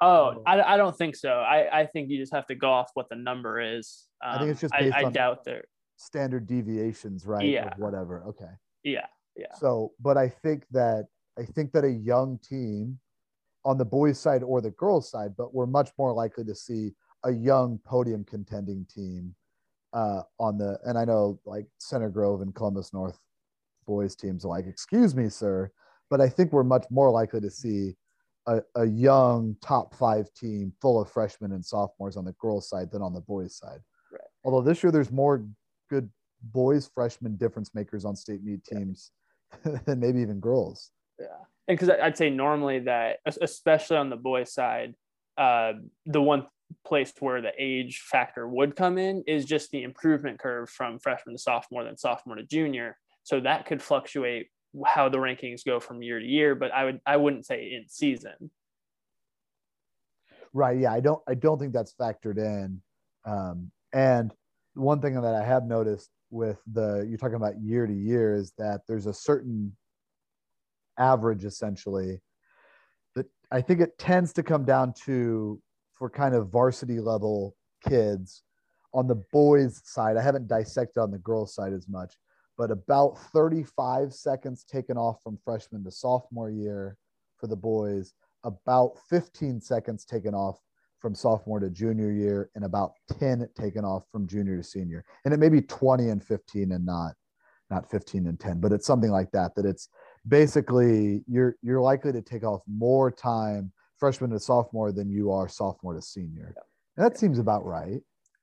Oh, 0.00 0.42
I, 0.46 0.60
I 0.60 0.76
don't 0.76 0.96
think 0.96 1.16
so. 1.16 1.30
I, 1.30 1.80
I 1.80 1.86
think 1.86 2.10
you 2.10 2.18
just 2.18 2.34
have 2.34 2.46
to 2.48 2.54
go 2.54 2.70
off 2.70 2.90
what 2.94 3.08
the 3.08 3.16
number 3.16 3.60
is. 3.60 4.04
Um, 4.22 4.34
I 4.34 4.38
think 4.38 4.50
it's 4.50 4.60
just 4.60 4.74
I, 4.74 4.90
I 4.94 5.10
doubt 5.10 5.44
there 5.44 5.64
standard 5.96 6.46
deviations, 6.46 7.26
right? 7.26 7.46
Yeah. 7.46 7.72
whatever. 7.76 8.22
Okay. 8.28 8.50
Yeah. 8.84 9.06
Yeah. 9.36 9.52
So, 9.58 9.92
but 10.00 10.16
I 10.16 10.28
think 10.28 10.64
that 10.70 11.06
I 11.38 11.44
think 11.44 11.72
that 11.72 11.84
a 11.84 11.90
young 11.90 12.38
team 12.38 12.98
on 13.64 13.76
the 13.76 13.84
boys' 13.84 14.18
side 14.18 14.42
or 14.42 14.60
the 14.60 14.70
girls' 14.70 15.10
side, 15.10 15.36
but 15.36 15.52
we're 15.52 15.66
much 15.66 15.90
more 15.98 16.12
likely 16.12 16.44
to 16.44 16.54
see 16.54 16.92
a 17.26 17.32
young 17.32 17.78
podium 17.84 18.24
contending 18.24 18.86
team 18.86 19.34
uh, 19.92 20.22
on 20.38 20.58
the. 20.58 20.78
And 20.84 20.96
I 20.98 21.04
know 21.04 21.40
like 21.44 21.66
Center 21.78 22.08
Grove 22.08 22.40
and 22.40 22.54
Columbus 22.54 22.92
North 22.92 23.18
boys 23.86 24.16
teams 24.16 24.44
are 24.44 24.48
like, 24.48 24.66
"Excuse 24.66 25.14
me, 25.14 25.28
sir," 25.28 25.70
but 26.10 26.20
I 26.20 26.28
think 26.28 26.52
we're 26.52 26.64
much 26.64 26.86
more 26.90 27.10
likely 27.10 27.40
to 27.40 27.50
see 27.50 27.94
a, 28.46 28.60
a 28.74 28.86
young 28.86 29.56
top 29.60 29.94
five 29.94 30.32
team 30.34 30.72
full 30.80 31.00
of 31.00 31.10
freshmen 31.10 31.52
and 31.52 31.64
sophomores 31.64 32.16
on 32.16 32.24
the 32.24 32.32
girls' 32.32 32.68
side 32.68 32.90
than 32.90 33.02
on 33.02 33.12
the 33.12 33.20
boys' 33.20 33.56
side. 33.56 33.80
Right. 34.10 34.20
Although 34.44 34.62
this 34.62 34.82
year 34.82 34.92
there's 34.92 35.10
more 35.10 35.46
good 35.90 36.08
boys 36.52 36.90
freshmen 36.94 37.36
difference 37.36 37.74
makers 37.74 38.04
on 38.04 38.14
state 38.14 38.44
meet 38.44 38.64
teams 38.64 39.10
yeah. 39.64 39.78
than 39.84 40.00
maybe 40.00 40.20
even 40.20 40.40
girls. 40.40 40.90
Yeah 41.18 41.44
and 41.68 41.78
because 41.78 41.90
I'd 42.00 42.16
say 42.16 42.30
normally 42.30 42.80
that, 42.80 43.18
especially 43.26 43.96
on 43.96 44.10
the 44.10 44.16
boys' 44.16 44.52
side, 44.52 44.94
uh, 45.36 45.72
the 46.04 46.22
one 46.22 46.46
place 46.84 47.12
where 47.20 47.40
the 47.40 47.52
age 47.58 48.00
factor 48.00 48.48
would 48.48 48.76
come 48.76 48.98
in 48.98 49.22
is 49.26 49.44
just 49.44 49.70
the 49.70 49.82
improvement 49.82 50.38
curve 50.38 50.68
from 50.68 50.98
freshman 50.98 51.34
to 51.34 51.38
sophomore, 51.40 51.84
then 51.84 51.96
sophomore 51.96 52.36
to 52.36 52.42
junior. 52.44 52.96
So 53.22 53.40
that 53.40 53.66
could 53.66 53.82
fluctuate 53.82 54.48
how 54.84 55.08
the 55.08 55.18
rankings 55.18 55.64
go 55.64 55.80
from 55.80 56.02
year 56.02 56.20
to 56.20 56.26
year, 56.26 56.54
but 56.54 56.72
I 56.72 56.84
would 56.84 57.00
I 57.06 57.16
wouldn't 57.16 57.46
say 57.46 57.72
in 57.72 57.88
season. 57.88 58.50
Right. 60.52 60.78
Yeah. 60.78 60.92
I 60.92 61.00
don't 61.00 61.22
I 61.28 61.34
don't 61.34 61.58
think 61.58 61.72
that's 61.72 61.94
factored 61.94 62.38
in. 62.38 62.80
Um, 63.24 63.70
and 63.92 64.32
one 64.74 65.00
thing 65.00 65.14
that 65.14 65.34
I 65.34 65.44
have 65.44 65.64
noticed 65.64 66.10
with 66.30 66.58
the 66.72 67.06
you're 67.08 67.18
talking 67.18 67.36
about 67.36 67.60
year 67.60 67.86
to 67.86 67.92
year 67.92 68.34
is 68.34 68.52
that 68.58 68.80
there's 68.88 69.06
a 69.06 69.14
certain 69.14 69.76
average 70.98 71.44
essentially 71.44 72.20
that 73.14 73.26
i 73.52 73.60
think 73.60 73.80
it 73.80 73.96
tends 73.98 74.32
to 74.32 74.42
come 74.42 74.64
down 74.64 74.92
to 74.92 75.60
for 75.98 76.10
kind 76.10 76.34
of 76.34 76.48
varsity 76.48 77.00
level 77.00 77.56
kids 77.88 78.42
on 78.94 79.06
the 79.06 79.22
boys 79.32 79.80
side. 79.84 80.16
I 80.16 80.22
haven't 80.22 80.48
dissected 80.48 80.98
on 80.98 81.10
the 81.10 81.18
girls 81.18 81.54
side 81.54 81.72
as 81.72 81.88
much 81.88 82.14
but 82.58 82.70
about 82.70 83.18
35 83.32 84.12
seconds 84.12 84.64
taken 84.64 84.96
off 84.96 85.22
from 85.22 85.38
freshman 85.44 85.84
to 85.84 85.90
sophomore 85.90 86.50
year 86.50 86.96
for 87.38 87.46
the 87.46 87.56
boys 87.56 88.14
about 88.44 88.98
15 89.10 89.60
seconds 89.60 90.04
taken 90.04 90.34
off 90.34 90.60
from 91.00 91.14
sophomore 91.14 91.60
to 91.60 91.68
junior 91.68 92.10
year 92.10 92.50
and 92.54 92.64
about 92.64 92.92
10 93.18 93.48
taken 93.58 93.84
off 93.84 94.04
from 94.10 94.26
junior 94.26 94.56
to 94.56 94.62
senior. 94.62 95.04
And 95.24 95.34
it 95.34 95.38
may 95.38 95.48
be 95.48 95.60
20 95.60 96.08
and 96.08 96.24
15 96.24 96.72
and 96.72 96.86
not 96.86 97.12
not 97.68 97.90
15 97.90 98.28
and 98.28 98.38
10 98.38 98.60
but 98.60 98.70
it's 98.70 98.86
something 98.86 99.10
like 99.10 99.28
that 99.32 99.52
that 99.56 99.66
it's 99.66 99.88
basically 100.28 101.24
you're 101.26 101.56
you're 101.62 101.80
likely 101.80 102.12
to 102.12 102.22
take 102.22 102.44
off 102.44 102.62
more 102.68 103.10
time 103.10 103.72
freshman 103.98 104.30
to 104.30 104.40
sophomore 104.40 104.92
than 104.92 105.10
you 105.10 105.32
are 105.32 105.48
sophomore 105.48 105.94
to 105.94 106.02
senior. 106.02 106.54
Yeah. 106.56 106.62
And 106.96 107.06
that 107.06 107.18
seems 107.18 107.38
about 107.38 107.64
right. 107.64 108.00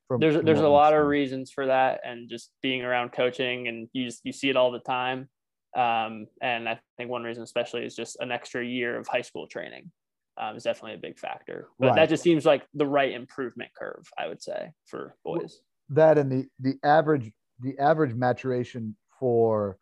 From, 0.08 0.20
there's 0.20 0.36
from 0.36 0.46
there's 0.46 0.60
a 0.60 0.68
lot 0.68 0.94
of 0.94 1.06
reasons 1.06 1.52
for 1.52 1.68
that, 1.68 2.02
and 2.04 2.30
just 2.30 2.52
being 2.62 2.82
around 2.82 3.14
coaching, 3.14 3.68
and 3.68 3.88
you 3.94 4.06
just, 4.06 4.22
you 4.24 4.32
see 4.32 4.50
it 4.50 4.58
all 4.58 4.72
the 4.72 4.80
time. 4.80 5.30
Um, 5.76 6.28
and 6.42 6.70
I 6.70 6.80
think 6.98 7.10
one 7.10 7.24
reason, 7.24 7.42
especially, 7.42 7.86
is 7.86 7.96
just 7.96 8.18
an 8.20 8.32
extra 8.32 8.64
year 8.64 8.98
of 8.98 9.08
high 9.08 9.22
school 9.22 9.48
training 9.48 9.92
um, 10.38 10.56
is 10.56 10.64
definitely 10.64 10.96
a 10.96 11.00
big 11.00 11.18
factor. 11.18 11.70
But 11.80 11.88
right. 11.88 11.96
that 11.96 12.10
just 12.10 12.22
seems 12.22 12.46
like 12.46 12.64
the 12.74 12.86
right 12.86 13.12
improvement 13.12 13.72
curve, 13.78 14.06
I 14.18 14.28
would 14.28 14.42
say, 14.42 14.72
for 14.86 15.16
boys. 15.24 15.62
That 15.90 16.18
and 16.18 16.32
the 16.32 16.48
the 16.60 16.76
average 16.84 17.32
the 17.60 17.78
average 17.80 18.14
maturation 18.14 18.96
for 19.20 19.78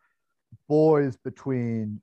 boys 0.68 1.16
between 1.16 2.00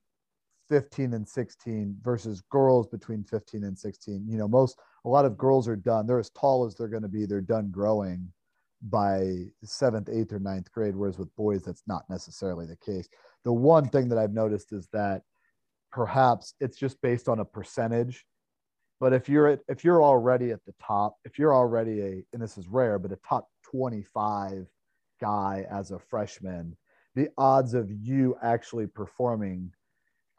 15 0.70 1.14
and 1.14 1.28
16 1.28 1.98
versus 2.02 2.42
girls 2.52 2.88
between 2.88 3.24
15 3.24 3.64
and 3.64 3.78
16 3.78 4.26
you 4.28 4.38
know 4.38 4.48
most 4.48 4.80
a 5.06 5.10
lot 5.10 5.26
of 5.26 5.38
girls 5.38 5.68
are 5.68 5.76
done 5.76 6.06
they're 6.06 6.20
as 6.20 6.30
tall 6.32 6.66
as 6.66 6.76
they're 6.76 6.88
going 6.88 7.04
to 7.04 7.10
be 7.10 7.26
they're 7.26 7.42
done 7.42 7.70
growing 7.72 8.32
by 8.82 9.46
seventh 9.64 10.10
eighth 10.10 10.32
or 10.32 10.40
ninth 10.40 10.72
grade 10.72 10.96
whereas 10.96 11.18
with 11.18 11.36
boys 11.36 11.64
that's 11.64 11.84
not 11.86 12.04
necessarily 12.10 12.66
the 12.66 12.78
case. 12.78 13.10
The 13.44 13.52
one 13.52 13.90
thing 13.90 14.08
that 14.10 14.18
i've 14.18 14.34
noticed 14.34 14.72
is 14.72 14.88
that 14.94 15.24
perhaps 15.92 16.54
it's 16.60 16.78
just 16.78 17.02
based 17.02 17.28
on 17.28 17.40
a 17.40 17.46
percentage 17.46 18.26
but 19.00 19.12
if 19.12 19.28
you're 19.28 19.48
at 19.48 19.60
if 19.68 19.84
you're 19.84 20.04
already 20.04 20.52
at 20.52 20.64
the 20.66 20.74
top 20.82 21.18
if 21.26 21.38
you're 21.38 21.54
already 21.54 22.02
a 22.02 22.24
and 22.32 22.42
this 22.42 22.58
is 22.58 22.68
rare 22.68 23.00
but 23.00 23.12
a 23.12 23.18
top 23.28 23.50
25 23.64 24.68
guy 25.20 25.66
as 25.70 25.92
a 25.92 26.00
freshman 26.00 26.78
the 27.16 27.28
odds 27.38 27.74
of 27.74 27.92
you 27.92 28.36
actually 28.42 28.88
performing 28.88 29.72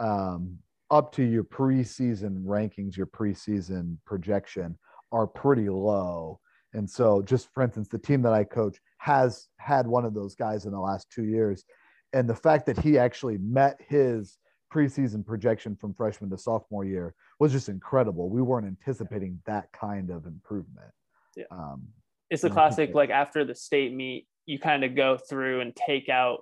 um, 0.00 0.58
up 0.90 1.12
to 1.12 1.22
your 1.22 1.44
preseason 1.44 2.44
rankings, 2.44 2.96
your 2.96 3.06
preseason 3.06 3.96
projection 4.04 4.76
are 5.12 5.26
pretty 5.26 5.68
low. 5.68 6.40
And 6.72 6.88
so, 6.88 7.22
just 7.22 7.52
for 7.52 7.62
instance, 7.62 7.88
the 7.88 7.98
team 7.98 8.22
that 8.22 8.32
I 8.32 8.44
coach 8.44 8.78
has 8.98 9.48
had 9.58 9.86
one 9.86 10.04
of 10.04 10.14
those 10.14 10.34
guys 10.34 10.66
in 10.66 10.72
the 10.72 10.80
last 10.80 11.10
two 11.10 11.24
years. 11.24 11.64
And 12.12 12.28
the 12.28 12.34
fact 12.34 12.66
that 12.66 12.78
he 12.78 12.98
actually 12.98 13.38
met 13.38 13.78
his 13.88 14.38
preseason 14.72 15.26
projection 15.26 15.76
from 15.76 15.94
freshman 15.94 16.30
to 16.30 16.38
sophomore 16.38 16.84
year 16.84 17.14
was 17.40 17.52
just 17.52 17.68
incredible. 17.68 18.28
We 18.28 18.42
weren't 18.42 18.66
anticipating 18.66 19.40
that 19.46 19.70
kind 19.72 20.10
of 20.10 20.26
improvement. 20.26 20.92
Yeah. 21.36 21.44
Um, 21.50 21.88
it's 22.30 22.44
a 22.44 22.50
classic, 22.50 22.94
like 22.94 23.10
after 23.10 23.44
the 23.44 23.54
state 23.54 23.92
meet, 23.92 24.28
you 24.46 24.58
kind 24.60 24.84
of 24.84 24.94
go 24.94 25.16
through 25.16 25.60
and 25.60 25.74
take 25.74 26.08
out 26.08 26.40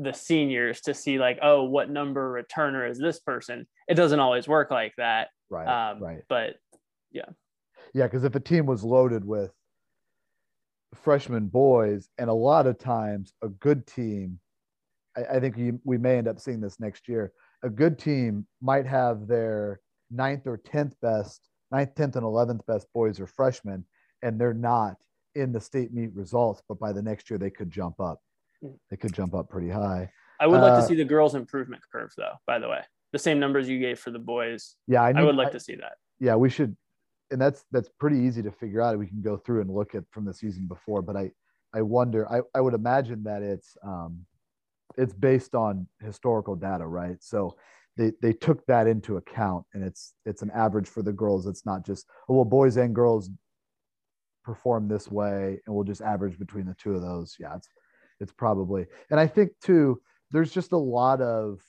the 0.00 0.12
seniors 0.12 0.80
to 0.82 0.94
see 0.94 1.18
like 1.18 1.38
oh 1.42 1.64
what 1.64 1.90
number 1.90 2.42
returner 2.42 2.88
is 2.88 2.98
this 2.98 3.18
person? 3.18 3.66
It 3.88 3.94
doesn't 3.94 4.20
always 4.20 4.46
work 4.48 4.70
like 4.70 4.94
that. 4.96 5.28
Right 5.50 5.90
um, 5.90 6.02
right. 6.02 6.22
but 6.28 6.56
yeah. 7.10 7.22
Yeah 7.94 8.06
because 8.06 8.24
if 8.24 8.34
a 8.34 8.40
team 8.40 8.66
was 8.66 8.84
loaded 8.84 9.24
with 9.24 9.52
freshman 10.94 11.46
boys 11.46 12.08
and 12.18 12.30
a 12.30 12.34
lot 12.34 12.66
of 12.66 12.78
times 12.78 13.32
a 13.42 13.48
good 13.48 13.86
team 13.86 14.40
i, 15.16 15.36
I 15.36 15.40
think 15.40 15.56
you, 15.56 15.80
we 15.84 15.98
may 15.98 16.16
end 16.16 16.28
up 16.28 16.40
seeing 16.40 16.60
this 16.60 16.80
next 16.80 17.08
year. 17.08 17.32
A 17.62 17.68
good 17.68 17.98
team 17.98 18.46
might 18.62 18.86
have 18.86 19.26
their 19.26 19.80
ninth 20.10 20.46
or 20.46 20.58
10th 20.58 20.94
best 21.02 21.42
ninth 21.70 21.94
10th 21.94 22.16
and 22.16 22.24
11th 22.24 22.64
best 22.66 22.86
boys 22.94 23.20
are 23.20 23.26
freshmen 23.26 23.84
and 24.22 24.40
they're 24.40 24.54
not 24.54 24.96
in 25.34 25.52
the 25.52 25.60
state 25.60 25.92
meet 25.92 26.14
results 26.14 26.62
but 26.68 26.78
by 26.78 26.92
the 26.92 27.02
next 27.02 27.28
year 27.30 27.38
they 27.38 27.50
could 27.50 27.70
jump 27.70 28.00
up. 28.00 28.20
They 28.90 28.96
could 28.96 29.12
jump 29.12 29.34
up 29.34 29.48
pretty 29.48 29.68
high. 29.68 30.10
I 30.40 30.46
would 30.46 30.60
like 30.60 30.72
uh, 30.72 30.80
to 30.80 30.86
see 30.86 30.94
the 30.94 31.04
girls' 31.04 31.34
improvement 31.34 31.82
curve, 31.90 32.12
though. 32.16 32.34
By 32.46 32.58
the 32.58 32.68
way, 32.68 32.80
the 33.12 33.18
same 33.18 33.40
numbers 33.40 33.68
you 33.68 33.78
gave 33.78 33.98
for 33.98 34.10
the 34.10 34.18
boys. 34.18 34.76
Yeah, 34.86 35.02
I, 35.02 35.12
need, 35.12 35.20
I 35.20 35.24
would 35.24 35.36
like 35.36 35.48
I, 35.48 35.52
to 35.52 35.60
see 35.60 35.74
that. 35.76 35.94
Yeah, 36.20 36.36
we 36.36 36.50
should, 36.50 36.76
and 37.30 37.40
that's 37.40 37.64
that's 37.72 37.88
pretty 37.98 38.18
easy 38.18 38.42
to 38.42 38.52
figure 38.52 38.82
out. 38.82 38.98
We 38.98 39.06
can 39.06 39.22
go 39.22 39.36
through 39.36 39.62
and 39.62 39.70
look 39.70 39.94
at 39.94 40.04
from 40.10 40.24
the 40.24 40.34
season 40.34 40.66
before, 40.66 41.02
but 41.02 41.16
I 41.16 41.30
I 41.74 41.82
wonder. 41.82 42.30
I 42.30 42.40
I 42.54 42.60
would 42.60 42.74
imagine 42.74 43.24
that 43.24 43.42
it's 43.42 43.76
um 43.82 44.24
it's 44.96 45.14
based 45.14 45.54
on 45.54 45.86
historical 46.00 46.54
data, 46.56 46.86
right? 46.86 47.16
So 47.20 47.56
they 47.96 48.12
they 48.22 48.32
took 48.32 48.64
that 48.66 48.86
into 48.86 49.16
account, 49.16 49.66
and 49.74 49.82
it's 49.82 50.14
it's 50.24 50.42
an 50.42 50.50
average 50.54 50.88
for 50.88 51.02
the 51.02 51.12
girls. 51.12 51.46
It's 51.46 51.66
not 51.66 51.84
just 51.84 52.06
oh 52.28 52.34
well, 52.34 52.44
boys 52.44 52.76
and 52.76 52.94
girls 52.94 53.30
perform 54.44 54.88
this 54.88 55.10
way, 55.10 55.60
and 55.66 55.74
we'll 55.74 55.84
just 55.84 56.00
average 56.00 56.38
between 56.38 56.66
the 56.66 56.74
two 56.74 56.94
of 56.94 57.02
those. 57.02 57.36
Yeah, 57.38 57.56
it's 57.56 57.68
it's 58.20 58.32
probably, 58.32 58.86
and 59.10 59.20
I 59.20 59.26
think 59.26 59.52
too, 59.62 60.00
there's 60.30 60.52
just 60.52 60.72
a 60.72 60.78
lot 60.78 61.20
of 61.20 61.60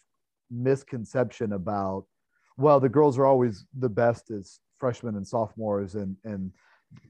misconception 0.51 1.53
about 1.53 2.05
well, 2.57 2.81
the 2.81 2.89
girls 2.89 3.17
are 3.17 3.25
always 3.25 3.65
the 3.77 3.87
best 3.87 4.31
as 4.31 4.59
freshmen 4.79 5.15
and 5.15 5.25
sophomores, 5.25 5.95
and 5.95 6.17
and 6.25 6.51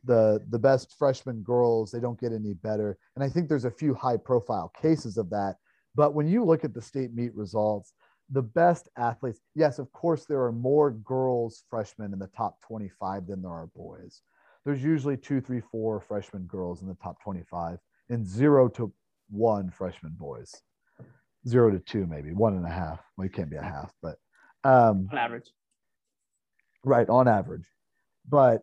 the 0.04 0.46
the 0.50 0.60
best 0.60 0.96
freshman 0.98 1.42
girls 1.42 1.92
they 1.92 2.00
don't 2.00 2.20
get 2.20 2.34
any 2.34 2.54
better. 2.54 2.98
And 3.16 3.24
I 3.24 3.30
think 3.30 3.50
there's 3.50 3.66
a 3.66 3.72
few 3.72 3.94
high 3.94 4.18
profile 4.18 4.72
cases 4.80 5.18
of 5.18 5.30
that. 5.32 5.56
But 5.96 6.14
when 6.14 6.28
you 6.28 6.46
look 6.46 6.64
at 6.64 6.74
the 6.74 6.82
state 6.82 7.14
meet 7.14 7.34
results, 7.36 7.94
the 8.30 8.44
best 8.44 8.90
athletes, 8.98 9.40
yes, 9.56 9.80
of 9.80 9.92
course, 9.92 10.26
there 10.26 10.44
are 10.44 10.52
more 10.52 10.92
girls 10.92 11.64
freshmen 11.70 12.14
in 12.14 12.20
the 12.20 12.28
top 12.28 12.62
25 12.62 13.26
than 13.28 13.42
there 13.42 13.52
are 13.52 13.68
boys. 13.76 14.22
There's 14.66 14.84
usually 14.84 15.18
two, 15.18 15.42
three, 15.42 15.62
four 15.72 16.00
freshman 16.00 16.44
girls 16.44 16.84
in 16.84 16.88
the 16.88 16.98
top 17.02 17.22
25 17.24 17.80
and 18.10 18.26
zero 18.28 18.68
to 18.70 18.94
one 19.30 19.70
freshman 19.70 20.14
boys. 20.18 20.54
Zero 21.48 21.72
to 21.72 21.80
two, 21.80 22.06
maybe 22.06 22.34
one 22.34 22.56
and 22.56 22.66
a 22.66 22.70
half. 22.70 23.00
Well, 23.18 23.26
it 23.26 23.34
can't 23.34 23.50
be 23.50 23.56
a 23.56 23.62
half, 23.62 23.94
but 24.02 24.16
um, 24.64 25.08
on 25.12 25.18
average. 25.18 25.50
Right, 26.84 27.08
on 27.10 27.28
average. 27.28 27.66
But 28.28 28.62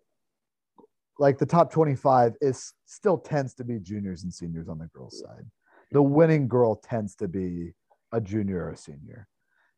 like 1.18 1.38
the 1.38 1.46
top 1.46 1.72
25 1.72 2.34
is 2.40 2.74
still 2.84 3.16
tends 3.16 3.54
to 3.54 3.64
be 3.64 3.78
juniors 3.80 4.24
and 4.24 4.32
seniors 4.32 4.68
on 4.68 4.78
the 4.78 4.88
girls' 4.94 5.20
side. 5.20 5.46
The 5.92 6.02
winning 6.02 6.48
girl 6.48 6.76
tends 6.76 7.14
to 7.16 7.28
be 7.28 7.72
a 8.12 8.20
junior 8.20 8.64
or 8.64 8.70
a 8.72 8.76
senior 8.76 9.26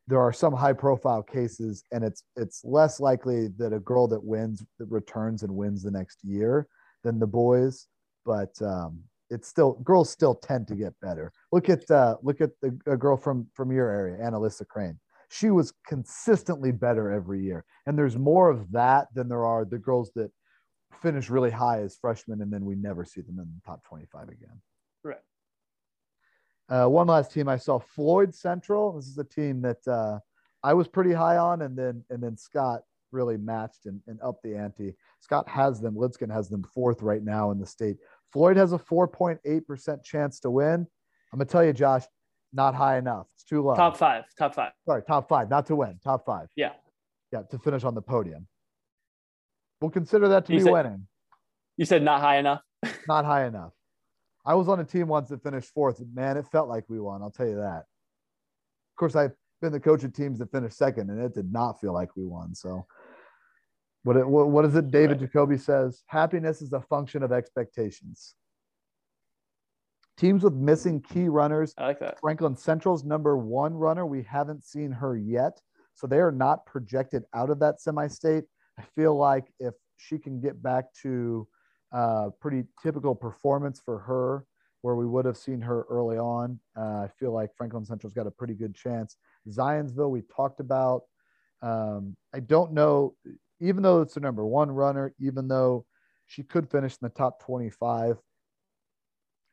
there 0.09 0.21
are 0.21 0.33
some 0.33 0.55
high 0.55 0.73
profile 0.73 1.23
cases 1.23 1.85
and 1.93 2.03
it's 2.03 2.25
it's 2.35 2.65
less 2.65 2.99
likely 2.99 3.49
that 3.59 3.73
a 3.73 3.79
girl 3.79 4.09
that 4.09 4.25
wins 4.25 4.65
that 4.79 4.91
returns 4.91 5.43
and 5.43 5.55
wins 5.55 5.83
the 5.83 5.91
next 5.91 6.19
year 6.25 6.67
than 7.05 7.19
the 7.19 7.27
boys 7.27 7.87
but 8.25 8.51
um, 8.63 9.01
it's 9.31 9.49
still 9.49 9.75
girls 9.85 10.11
still 10.11 10.35
tend 10.35 10.67
to 10.67 10.75
get 10.75 10.95
better 11.01 11.33
look 11.53 11.69
at 11.69 11.89
uh, 11.91 12.17
look 12.23 12.41
at 12.41 12.51
the 12.63 12.79
a 12.87 12.97
girl 12.97 13.17
from 13.17 13.47
from 13.55 13.71
your 13.71 13.89
area 13.89 14.17
annalisa 14.23 14.67
crane 14.67 14.99
she 15.31 15.51
was 15.51 15.73
consistently 15.87 16.73
better 16.73 17.11
every 17.11 17.43
year 17.43 17.65
and 17.87 17.99
there's 17.99 18.17
more 18.17 18.51
of 18.51 18.71
that 18.73 19.09
than 19.15 19.29
there 19.29 19.45
are 19.45 19.65
the 19.65 19.79
girls 19.79 20.11
that 20.15 20.31
finish 21.03 21.31
really 21.31 21.51
high 21.51 21.81
as 21.81 21.97
freshmen 21.97 22.43
and 22.43 22.53
then 22.53 22.65
we 22.65 22.75
never 22.75 23.05
see 23.05 23.21
them 23.21 23.39
in 23.39 23.45
the 23.45 23.61
top 23.65 23.85
25 23.85 24.29
again 24.29 24.61
right 25.05 25.19
uh, 26.69 26.87
one 26.87 27.07
last 27.07 27.33
team 27.33 27.49
I 27.49 27.57
saw, 27.57 27.79
Floyd 27.79 28.35
Central. 28.35 28.93
This 28.93 29.07
is 29.07 29.17
a 29.17 29.25
team 29.25 29.63
that 29.63 29.87
uh, 29.89 30.19
I 30.63 30.75
was 30.75 30.87
pretty 30.87 31.13
high 31.13 31.39
on, 31.39 31.63
and 31.63 31.77
then 31.77 32.05
and 32.11 32.23
then 32.23 32.37
Scott 32.37 32.83
really 33.11 33.39
matched 33.39 33.87
and, 33.87 34.01
and 34.07 34.19
upped 34.23 34.43
the 34.43 34.55
ante. 34.55 34.95
Scott 35.21 35.49
has 35.49 35.81
them. 35.81 35.95
Lidskin 35.95 36.31
has 36.31 36.49
them 36.49 36.63
fourth 36.63 37.01
right 37.03 37.23
now 37.23 37.51
in 37.51 37.59
the 37.59 37.67
state. 37.67 37.97
Floyd 38.33 38.57
has 38.57 38.73
a 38.73 38.79
4.8% 38.79 40.05
chance 40.05 40.41
to 40.41 40.51
win. 40.51 40.87
I'm 41.33 41.39
gonna 41.39 41.47
tell 41.47 41.65
you, 41.65 41.73
Josh, 41.73 42.05
not 42.53 42.75
high 42.75 42.99
enough. 42.99 43.27
It's 43.35 43.45
too 43.45 43.63
low. 43.63 43.75
Top 43.75 43.97
five. 43.97 44.25
Top 44.39 44.55
five. 44.55 44.73
Sorry, 44.87 45.03
top 45.03 45.29
five, 45.29 45.51
not 45.51 45.67
to 45.67 45.77
win. 45.77 45.99
Top 46.03 46.25
five. 46.25 46.49
Yeah. 46.57 46.73
Yeah, 47.33 47.43
to 47.51 47.59
finish 47.59 47.85
on 47.85 47.95
the 47.95 48.03
podium. 48.03 48.47
We'll 49.81 49.91
consider 49.91 50.29
that 50.29 50.47
to 50.47 50.53
you 50.53 50.59
be 50.61 50.65
said, 50.65 50.73
winning. 50.73 51.07
You 51.77 51.85
said 51.85 52.03
not 52.03 52.21
high 52.21 52.39
enough. 52.39 52.63
not 53.09 53.25
high 53.25 53.47
enough. 53.47 53.73
I 54.45 54.55
was 54.55 54.69
on 54.69 54.81
a 54.81 54.85
team 54.85 55.09
once 55.09 55.29
that 55.29 55.43
finished 55.43 55.71
fourth. 55.75 56.03
Man, 56.15 56.37
it 56.37 56.47
felt 56.51 56.69
like 56.69 56.85
we 56.89 56.99
won. 56.99 57.23
I'll 57.23 57.31
tell 57.31 57.47
you 57.47 57.57
that. 57.57 57.81
Of 57.81 58.97
course, 58.97 59.15
I've 59.15 59.33
been 59.61 59.73
the 59.73 59.81
coach 59.81 60.05
of 60.05 60.13
teams 60.15 60.39
that 60.39 60.51
finished 60.51 60.77
second, 60.77 61.11
and 61.11 61.21
it 61.21 61.35
did 61.35 61.53
not 61.53 61.81
feel 61.81 61.93
like 61.93 62.17
we 62.17 62.25
won. 62.25 62.55
So, 62.55 62.87
what 64.09 64.17
it, 64.17 64.27
what, 64.27 64.49
what 64.49 64.65
is 64.65 64.75
it? 64.75 64.91
David 64.91 65.21
right. 65.21 65.21
Jacoby 65.21 65.59
says 65.59 66.03
happiness 66.07 66.63
is 66.63 66.73
a 66.73 66.81
function 66.81 67.23
of 67.23 67.31
expectations. 67.31 68.37
Teams 70.17 70.43
with 70.43 70.55
missing 70.55 71.03
key 71.03 71.29
runners. 71.29 71.75
I 71.77 71.89
like 71.89 72.01
that. 72.01 72.19
Franklin 72.19 72.57
Central's 72.57 73.05
number 73.05 73.37
one 73.37 73.75
runner. 73.75 74.07
We 74.07 74.23
haven't 74.23 74.65
seen 74.65 74.93
her 74.93 75.15
yet, 75.15 75.61
so 75.93 76.07
they 76.07 76.21
are 76.21 76.33
not 76.33 76.65
projected 76.65 77.25
out 77.35 77.51
of 77.51 77.59
that 77.59 77.83
semi-state. 77.83 78.45
I 78.79 78.83
feel 78.97 79.15
like 79.15 79.53
if 79.61 79.75
she 79.99 80.17
can 80.17 80.41
get 80.41 80.63
back 80.63 80.87
to 81.03 81.47
uh, 81.93 82.31
pretty 82.41 82.65
typical 82.83 83.15
performance 83.15 83.79
for 83.85 83.99
her, 83.99 84.47
where 84.81 84.95
we 84.95 85.05
would 85.05 85.27
have 85.27 85.37
seen 85.37 85.61
her 85.61 85.85
early 85.91 86.17
on. 86.17 86.59
Uh, 86.75 87.03
I 87.03 87.11
feel 87.19 87.35
like 87.35 87.51
Franklin 87.55 87.85
Central's 87.85 88.15
got 88.15 88.27
a 88.27 88.31
pretty 88.31 88.55
good 88.55 88.75
chance. 88.75 89.17
Zionsville, 89.51 90.09
we 90.09 90.23
talked 90.35 90.61
about. 90.61 91.03
Um, 91.61 92.17
I 92.33 92.41
don't 92.41 92.73
know, 92.73 93.15
even 93.61 93.83
though 93.83 94.03
it's 94.03 94.17
a 94.17 94.21
number 94.21 94.45
one 94.45 94.71
runner, 94.71 95.15
even 95.19 95.49
though 95.49 95.85
she 96.27 96.43
could 96.43 96.71
finish 96.71 96.93
in 96.93 96.99
the 97.03 97.09
top 97.09 97.43
25, 97.43 98.17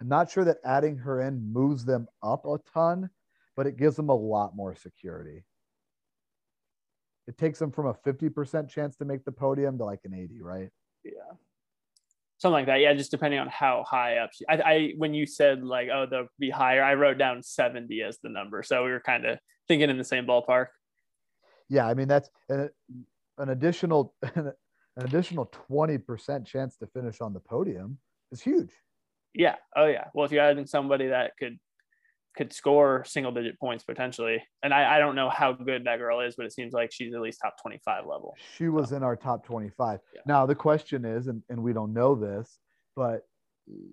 I'm 0.02 0.08
not 0.08 0.30
sure 0.30 0.46
that 0.46 0.58
adding 0.66 0.98
her 0.98 1.22
in 1.22 1.54
moves 1.54 1.86
them 1.86 2.08
up 2.22 2.46
a 2.46 2.58
ton, 2.74 3.10
but 3.56 3.68
it 3.68 3.78
gives 3.78 3.96
them 3.96 4.10
a 4.10 4.16
lot 4.16 4.56
more 4.56 4.76
security. 4.76 5.46
It 7.28 7.38
takes 7.38 7.58
them 7.58 7.72
from 7.72 7.88
a 7.88 7.94
50% 7.94 8.70
chance 8.70 8.98
to 8.98 9.06
make 9.06 9.26
the 9.26 9.32
podium 9.32 9.78
to 9.78 9.86
like 9.86 10.02
an 10.04 10.14
80, 10.14 10.42
right? 10.42 10.70
Yeah 11.04 11.34
something 12.38 12.54
like 12.54 12.66
that. 12.68 12.80
Yeah, 12.80 12.94
just 12.94 13.12
depending 13.12 13.40
on 13.40 13.48
how 13.48 13.84
high 13.88 14.18
up. 14.18 14.32
She, 14.34 14.46
I, 14.48 14.56
I 14.56 14.94
when 14.98 15.14
you 15.14 15.26
said 15.26 15.64
like, 15.64 15.90
oh, 15.94 16.06
they'll 16.10 16.28
be 16.40 16.50
higher, 16.50 16.84
I 16.84 16.96
wrote 16.96 17.18
down 17.18 17.42
seventy 17.44 18.02
as 18.02 18.18
the 18.22 18.30
number, 18.30 18.64
so 18.64 18.84
we 18.84 18.92
were 18.92 19.00
kind 19.00 19.26
of 19.26 19.40
thinking 19.68 19.90
in 19.90 19.98
the 19.98 20.04
same 20.04 20.26
ballpark. 20.26 20.68
Yeah, 21.70 21.88
I 21.88 21.94
mean 21.94 22.08
that's 22.08 22.30
an, 22.50 22.70
an 23.38 23.50
additional 23.50 24.14
an 24.36 24.54
additional 24.98 25.46
twenty 25.46 25.98
percent 25.98 26.46
chance 26.46 26.78
to 26.78 26.88
finish 26.88 27.22
on 27.22 27.34
the 27.34 27.40
podium 27.40 27.98
is 28.32 28.42
huge. 28.42 28.72
Yeah. 29.34 29.56
Oh 29.76 29.86
yeah. 29.86 30.06
Well, 30.14 30.26
if 30.26 30.32
you're 30.32 30.44
adding 30.44 30.66
somebody 30.66 31.08
that 31.08 31.32
could 31.38 31.60
could 32.36 32.54
score 32.54 33.04
single 33.06 33.32
digit 33.32 33.60
points 33.60 33.84
potentially. 33.84 34.44
And 34.62 34.74
I, 34.74 34.96
I 34.98 35.00
don't 35.00 35.16
know 35.16 35.30
how 35.30 35.54
good 35.54 35.86
that 35.86 35.98
girl 36.00 36.20
is, 36.20 36.36
but 36.36 36.46
it 36.46 36.54
seems 36.54 36.74
like 36.74 36.92
she's 36.92 37.14
at 37.14 37.22
least 37.22 37.40
top 37.42 37.56
25 37.62 38.06
level. 38.06 38.36
She 38.58 38.68
was 38.68 38.90
so. 38.90 38.98
in 38.98 39.04
our 39.04 39.16
top 39.16 39.46
25. 39.46 40.00
Yeah. 40.14 40.22
Now 40.26 40.46
the 40.46 40.56
question 40.56 41.06
is, 41.06 41.28
and, 41.28 41.42
and 41.50 41.64
we 41.64 41.74
don't 41.74 41.94
know 41.94 42.14
this, 42.14 42.60
but 42.96 43.22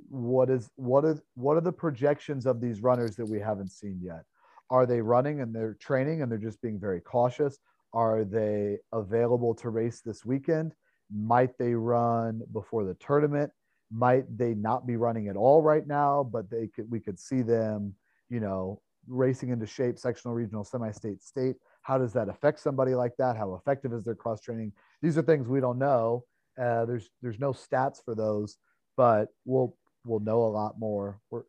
what 0.08 0.50
is 0.50 0.70
what 0.76 1.04
is 1.04 1.22
what 1.34 1.56
are 1.56 1.62
the 1.62 1.72
projections 1.72 2.46
of 2.46 2.60
these 2.60 2.82
runners 2.82 3.16
that 3.16 3.26
we 3.26 3.40
haven't 3.40 3.70
seen 3.70 4.00
yet? 4.02 4.24
Are 4.70 4.86
they 4.86 5.00
running 5.00 5.40
and 5.40 5.54
they're 5.54 5.74
training 5.74 6.22
and 6.22 6.30
they're 6.30 6.38
just 6.38 6.60
being 6.60 6.78
very 6.78 7.00
cautious? 7.00 7.58
Are 7.92 8.24
they 8.24 8.78
available 8.92 9.54
to 9.56 9.70
race 9.70 10.00
this 10.00 10.24
weekend? 10.24 10.74
Might 11.14 11.58
they 11.58 11.74
run 11.74 12.42
before 12.52 12.84
the 12.84 12.94
tournament? 12.94 13.50
Might 13.90 14.24
they 14.36 14.54
not 14.54 14.86
be 14.86 14.96
running 14.96 15.28
at 15.28 15.36
all 15.36 15.62
right 15.62 15.86
now, 15.86 16.22
but 16.24 16.50
they 16.50 16.68
could 16.68 16.90
we 16.90 17.00
could 17.00 17.18
see 17.18 17.42
them 17.42 17.94
you 18.32 18.40
know, 18.40 18.80
racing 19.06 19.50
into 19.50 19.66
shape, 19.66 19.98
sectional, 19.98 20.34
regional, 20.34 20.64
semi-state, 20.64 21.22
state. 21.22 21.56
How 21.82 21.98
does 21.98 22.14
that 22.14 22.30
affect 22.30 22.60
somebody 22.60 22.94
like 22.94 23.12
that? 23.18 23.36
How 23.36 23.54
effective 23.54 23.92
is 23.92 24.04
their 24.04 24.14
cross 24.14 24.40
training? 24.40 24.72
These 25.02 25.18
are 25.18 25.22
things 25.22 25.48
we 25.48 25.60
don't 25.60 25.78
know. 25.78 26.24
Uh, 26.58 26.86
there's 26.86 27.10
there's 27.20 27.38
no 27.38 27.52
stats 27.52 28.02
for 28.02 28.14
those, 28.14 28.56
but 28.96 29.28
we'll 29.44 29.76
we'll 30.06 30.20
know 30.20 30.44
a 30.44 30.48
lot 30.48 30.78
more. 30.78 31.20
We're 31.30 31.42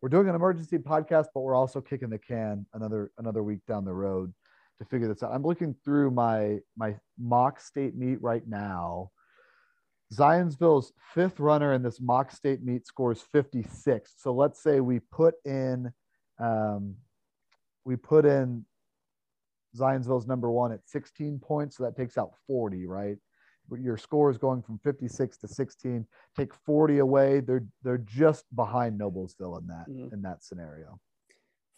we're 0.00 0.08
doing 0.08 0.30
an 0.30 0.34
emergency 0.34 0.78
podcast, 0.78 1.26
but 1.34 1.40
we're 1.40 1.54
also 1.54 1.82
kicking 1.82 2.08
the 2.08 2.18
can 2.18 2.64
another 2.72 3.10
another 3.18 3.42
week 3.42 3.60
down 3.68 3.84
the 3.84 3.92
road 3.92 4.32
to 4.80 4.86
figure 4.86 5.08
this 5.08 5.22
out. 5.22 5.30
I'm 5.32 5.42
looking 5.42 5.74
through 5.84 6.10
my 6.10 6.58
my 6.76 6.96
mock 7.18 7.60
state 7.60 7.96
meet 7.96 8.20
right 8.20 8.42
now. 8.46 9.10
Zionsville's 10.12 10.92
fifth 11.14 11.38
runner 11.38 11.72
in 11.72 11.82
this 11.82 12.00
mock 12.00 12.32
state 12.32 12.64
meet 12.64 12.86
scores 12.86 13.22
56. 13.32 14.12
So 14.16 14.32
let's 14.32 14.60
say 14.60 14.80
we 14.80 14.98
put 14.98 15.34
in 15.44 15.92
um, 16.40 16.96
we 17.84 17.96
put 17.96 18.24
in 18.24 18.64
Zionsville's 19.76 20.26
number 20.26 20.50
one 20.50 20.72
at 20.72 20.80
16 20.86 21.38
points, 21.38 21.76
so 21.76 21.84
that 21.84 21.96
takes 21.96 22.18
out 22.18 22.32
40, 22.48 22.86
right? 22.86 23.16
Your 23.78 23.96
score 23.96 24.30
is 24.30 24.38
going 24.38 24.62
from 24.62 24.80
56 24.82 25.36
to 25.38 25.48
16. 25.48 26.04
Take 26.36 26.54
40 26.54 26.98
away, 26.98 27.40
they're 27.40 27.64
they're 27.84 27.98
just 27.98 28.44
behind 28.56 28.98
Noblesville 28.98 29.60
in 29.60 29.66
that 29.68 29.88
mm-hmm. 29.88 30.12
in 30.14 30.22
that 30.22 30.42
scenario. 30.42 30.98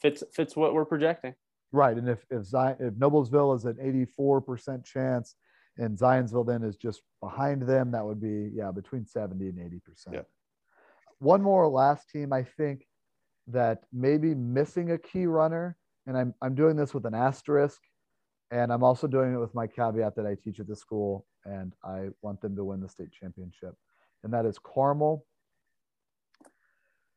Fits 0.01 0.23
fits 0.33 0.57
what 0.57 0.73
we're 0.73 0.87
projecting. 0.87 1.35
Right, 1.73 1.97
and 1.97 2.09
if 2.09 2.25
if 2.31 2.45
Zion, 2.45 2.77
if 2.81 2.95
Noblesville 2.95 3.57
is 3.57 3.64
an 3.64 3.77
84% 4.18 4.85
chance, 4.85 5.35
and 5.79 5.97
Zionsville 5.97 6.47
then 6.47 6.62
is 6.62 6.77
just 6.77 7.03
behind 7.20 7.62
them, 7.62 7.91
that 7.93 8.05
would 8.05 8.20
be 8.20 8.51
yeah 8.55 8.70
between 8.70 9.07
70 9.07 9.49
and 9.49 9.59
80%. 9.59 9.81
Yeah. 10.12 10.20
One 11.18 11.41
more 11.41 11.66
last 11.68 12.11
team 12.11 12.33
I 12.33 12.43
think 12.43 12.87
that 13.47 13.85
maybe 13.93 14.35
missing 14.35 14.91
a 14.91 14.99
key 14.99 15.27
runner, 15.27 15.77
and 16.07 16.16
I'm, 16.16 16.35
I'm 16.43 16.55
doing 16.55 16.77
this 16.77 16.93
with 16.95 17.07
an 17.07 17.14
asterisk, 17.14 17.81
and 18.51 18.73
I'm 18.73 18.85
also 18.85 19.07
doing 19.07 19.33
it 19.33 19.39
with 19.39 19.55
my 19.55 19.66
caveat 19.66 20.16
that 20.16 20.27
I 20.27 20.35
teach 20.35 20.61
at 20.61 20.68
the 20.68 20.77
school 20.77 21.27
and 21.45 21.73
I 21.85 22.09
want 22.23 22.41
them 22.41 22.55
to 22.57 22.64
win 22.64 22.81
the 22.81 22.89
state 22.89 23.12
championship, 23.12 23.75
and 24.25 24.33
that 24.33 24.47
is 24.47 24.59
Carmel. 24.59 25.25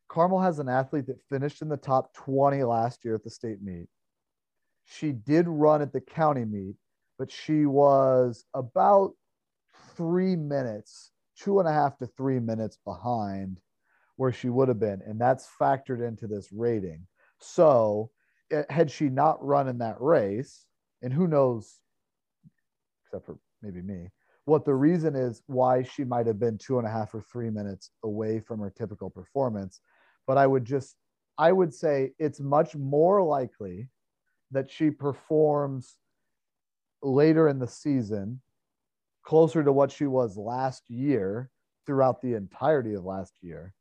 Carmel 0.08 0.40
has 0.40 0.60
an 0.60 0.68
athlete 0.68 1.06
that 1.08 1.20
finished 1.28 1.62
in 1.62 1.68
the 1.68 1.76
top 1.76 2.14
20 2.14 2.62
last 2.62 3.04
year 3.04 3.16
at 3.16 3.24
the 3.24 3.30
state 3.30 3.62
meet. 3.62 3.88
She 4.86 5.12
did 5.12 5.48
run 5.48 5.82
at 5.82 5.92
the 5.92 6.00
county 6.00 6.44
meet, 6.44 6.76
but 7.18 7.30
she 7.30 7.66
was 7.66 8.44
about 8.54 9.12
three 9.96 10.36
minutes, 10.36 11.10
two 11.36 11.58
and 11.58 11.68
a 11.68 11.72
half 11.72 11.98
to 11.98 12.06
three 12.06 12.38
minutes 12.38 12.78
behind 12.84 13.60
where 14.16 14.32
she 14.32 14.48
would 14.48 14.68
have 14.68 14.80
been. 14.80 15.02
And 15.04 15.20
that's 15.20 15.48
factored 15.60 16.06
into 16.06 16.26
this 16.26 16.50
rating. 16.52 17.06
So, 17.40 18.10
eh, 18.50 18.62
had 18.70 18.90
she 18.90 19.08
not 19.08 19.44
run 19.44 19.68
in 19.68 19.78
that 19.78 20.00
race, 20.00 20.64
and 21.02 21.12
who 21.12 21.26
knows, 21.26 21.80
except 23.04 23.26
for 23.26 23.38
maybe 23.62 23.82
me, 23.82 24.10
what 24.44 24.64
the 24.64 24.74
reason 24.74 25.16
is 25.16 25.42
why 25.46 25.82
she 25.82 26.04
might 26.04 26.26
have 26.26 26.38
been 26.38 26.56
two 26.56 26.78
and 26.78 26.86
a 26.86 26.90
half 26.90 27.12
or 27.12 27.20
three 27.20 27.50
minutes 27.50 27.90
away 28.04 28.38
from 28.38 28.60
her 28.60 28.70
typical 28.70 29.10
performance. 29.10 29.80
But 30.26 30.38
I 30.38 30.46
would 30.46 30.64
just, 30.64 30.94
I 31.36 31.50
would 31.50 31.74
say 31.74 32.12
it's 32.18 32.40
much 32.40 32.76
more 32.76 33.22
likely 33.22 33.88
that 34.50 34.70
she 34.70 34.90
performs 34.90 35.96
later 37.02 37.48
in 37.48 37.58
the 37.58 37.66
season, 37.66 38.40
closer 39.22 39.62
to 39.62 39.72
what 39.72 39.90
she 39.90 40.06
was 40.06 40.36
last 40.36 40.88
year 40.88 41.50
throughout 41.86 42.20
the 42.20 42.34
entirety 42.34 42.94
of 42.94 43.04
last 43.04 43.34
year, 43.42 43.74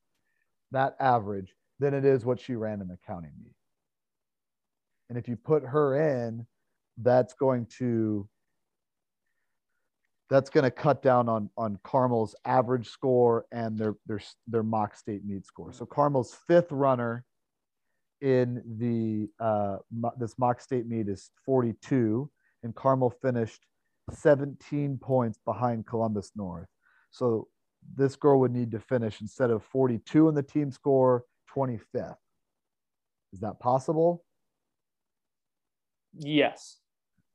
that 0.72 0.96
average, 1.00 1.54
than 1.80 1.94
it 1.94 2.06
is 2.06 2.26
what 2.26 2.40
she 2.40 2.56
ran 2.56 2.82
in 2.82 2.88
the 2.88 2.98
county 3.06 3.30
meet. 3.44 3.56
And 5.10 5.18
if 5.18 5.28
you 5.28 5.36
put 5.36 5.64
her 5.64 6.24
in, 6.24 6.46
that's 6.98 7.34
going 7.34 7.68
to 7.78 8.28
that's 10.30 10.50
going 10.50 10.64
to 10.64 10.72
cut 10.72 11.04
down 11.04 11.30
on 11.30 11.50
on 11.58 11.78
Carmel's 11.84 12.36
average 12.46 12.88
score 12.90 13.46
and 13.52 13.78
their 13.78 13.96
their 14.08 14.22
their 14.48 14.64
mock 14.64 14.96
state 14.96 15.24
meet 15.26 15.46
score. 15.46 15.72
So 15.72 15.86
Carmel's 15.86 16.36
fifth 16.48 16.72
runner 16.72 17.24
in 18.22 18.62
the 18.78 19.30
uh, 19.44 19.78
this 20.18 20.38
mock 20.38 20.62
state 20.62 20.88
meet 20.88 21.08
is 21.08 21.32
42, 21.46 22.30
and 22.64 22.76
Carmel 22.76 23.10
finished 23.10 23.66
17 24.12 24.98
points 24.98 25.40
behind 25.46 25.86
Columbus 25.86 26.32
North. 26.36 26.68
So 27.12 27.48
this 27.96 28.16
girl 28.16 28.40
would 28.40 28.52
need 28.52 28.72
to 28.72 28.80
finish 28.80 29.22
instead 29.22 29.52
of 29.52 29.64
42 29.64 30.30
in 30.30 30.36
the 30.36 30.44
team 30.44 30.72
score, 30.72 31.26
25th. 31.54 32.16
Is 33.34 33.40
that 33.42 33.60
possible? 33.60 34.24
Yes. 36.18 36.78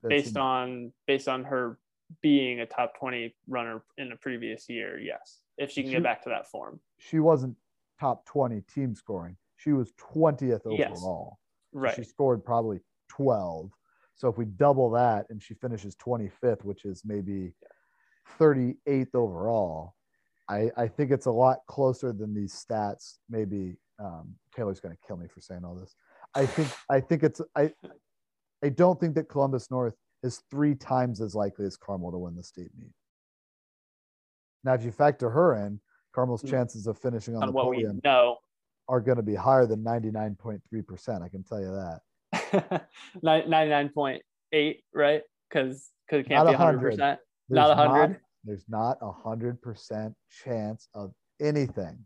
That's 0.03 0.11
based 0.11 0.37
on 0.37 0.93
based 1.07 1.29
on 1.29 1.45
her 1.45 1.79
being 2.23 2.61
a 2.61 2.67
top 2.67 2.99
20 2.99 3.35
runner 3.49 3.83
in 3.99 4.13
a 4.13 4.17
previous 4.17 4.69
year, 4.69 4.99
yes. 4.99 5.41
If 5.59 5.71
she 5.71 5.83
can 5.83 5.91
she, 5.91 5.97
get 5.97 6.03
back 6.03 6.23
to 6.25 6.31
that 6.31 6.51
form. 6.51 6.81
She 6.99 7.19
wasn't 7.19 7.57
top 8.01 8.25
20 8.27 8.63
team 8.63 8.95
scoring. 8.95 9.37
She 9.61 9.73
was 9.73 9.93
20th 10.15 10.67
overall. 10.67 11.39
Yes. 11.39 11.83
Right. 11.83 11.95
So 11.95 12.03
she 12.03 12.09
scored 12.09 12.45
probably 12.45 12.81
12. 13.11 13.71
So 14.17 14.29
if 14.29 14.39
we 14.39 14.47
double 14.47 14.91
that 14.91 15.27
and 15.29 15.43
she 15.43 15.55
finishes 15.55 15.97
25th, 15.97 16.65
which 16.65 16.85
is 16.85 17.03
maybe 17.05 17.53
38th 18.39 19.15
overall, 19.15 19.95
I, 20.49 20.71
I 20.77 20.89
think 20.89 21.11
it's 21.11 21.27
a 21.27 21.31
lot 21.31 21.59
closer 21.69 22.13
than 22.13 22.35
these 22.35 22.53
stats. 22.55 23.19
Maybe 23.29 23.77
um, 23.99 24.35
Taylor's 24.57 24.81
going 24.81 24.95
to 24.95 25.07
kill 25.07 25.17
me 25.17 25.27
for 25.29 25.41
saying 25.41 25.65
all 25.65 25.75
this. 25.75 25.95
I 26.35 26.47
think 26.47 26.69
I 26.89 27.01
think 27.01 27.23
it's 27.23 27.41
I 27.57 27.73
I 28.65 28.69
don't 28.69 28.99
think 28.99 29.15
that 29.17 29.29
Columbus 29.29 29.71
North 29.71 29.95
is 30.23 30.43
three 30.51 30.75
times 30.75 31.21
as 31.21 31.35
likely 31.35 31.67
as 31.67 31.77
Carmel 31.77 32.13
to 32.13 32.19
win 32.19 32.37
the 32.37 32.43
state 32.43 32.71
meet. 32.79 32.93
Now, 34.65 34.75
if 34.75 34.85
you 34.85 34.93
factor 34.93 35.31
her 35.31 35.55
in, 35.67 35.81
Carmel's 36.13 36.43
hmm. 36.43 36.51
chances 36.51 36.87
of 36.87 36.99
finishing 36.99 37.37
on, 37.37 37.43
on 37.43 37.49
the 37.49 37.53
what 37.53 37.65
podium 37.65 38.01
know. 38.05 38.39
Are 38.91 39.01
going 39.01 39.17
to 39.17 39.23
be 39.23 39.37
higher 39.37 39.67
than 39.67 39.85
99.3%. 39.85 41.23
I 41.23 41.29
can 41.29 41.45
tell 41.45 41.61
you 41.61 42.01
that. 42.33 42.89
99.8, 43.25 44.77
right? 44.93 45.23
Because 45.49 45.91
it 46.11 46.29
can't 46.29 46.45
not 46.45 46.51
be 46.51 46.57
100%. 46.57 46.99
100. 46.99 47.19
Not 47.49 47.69
100. 47.77 48.09
Not, 48.09 48.17
there's 48.45 48.65
not 48.69 48.99
a 49.01 49.11
100% 49.11 50.15
chance 50.45 50.89
of 50.95 51.13
anything. 51.41 51.99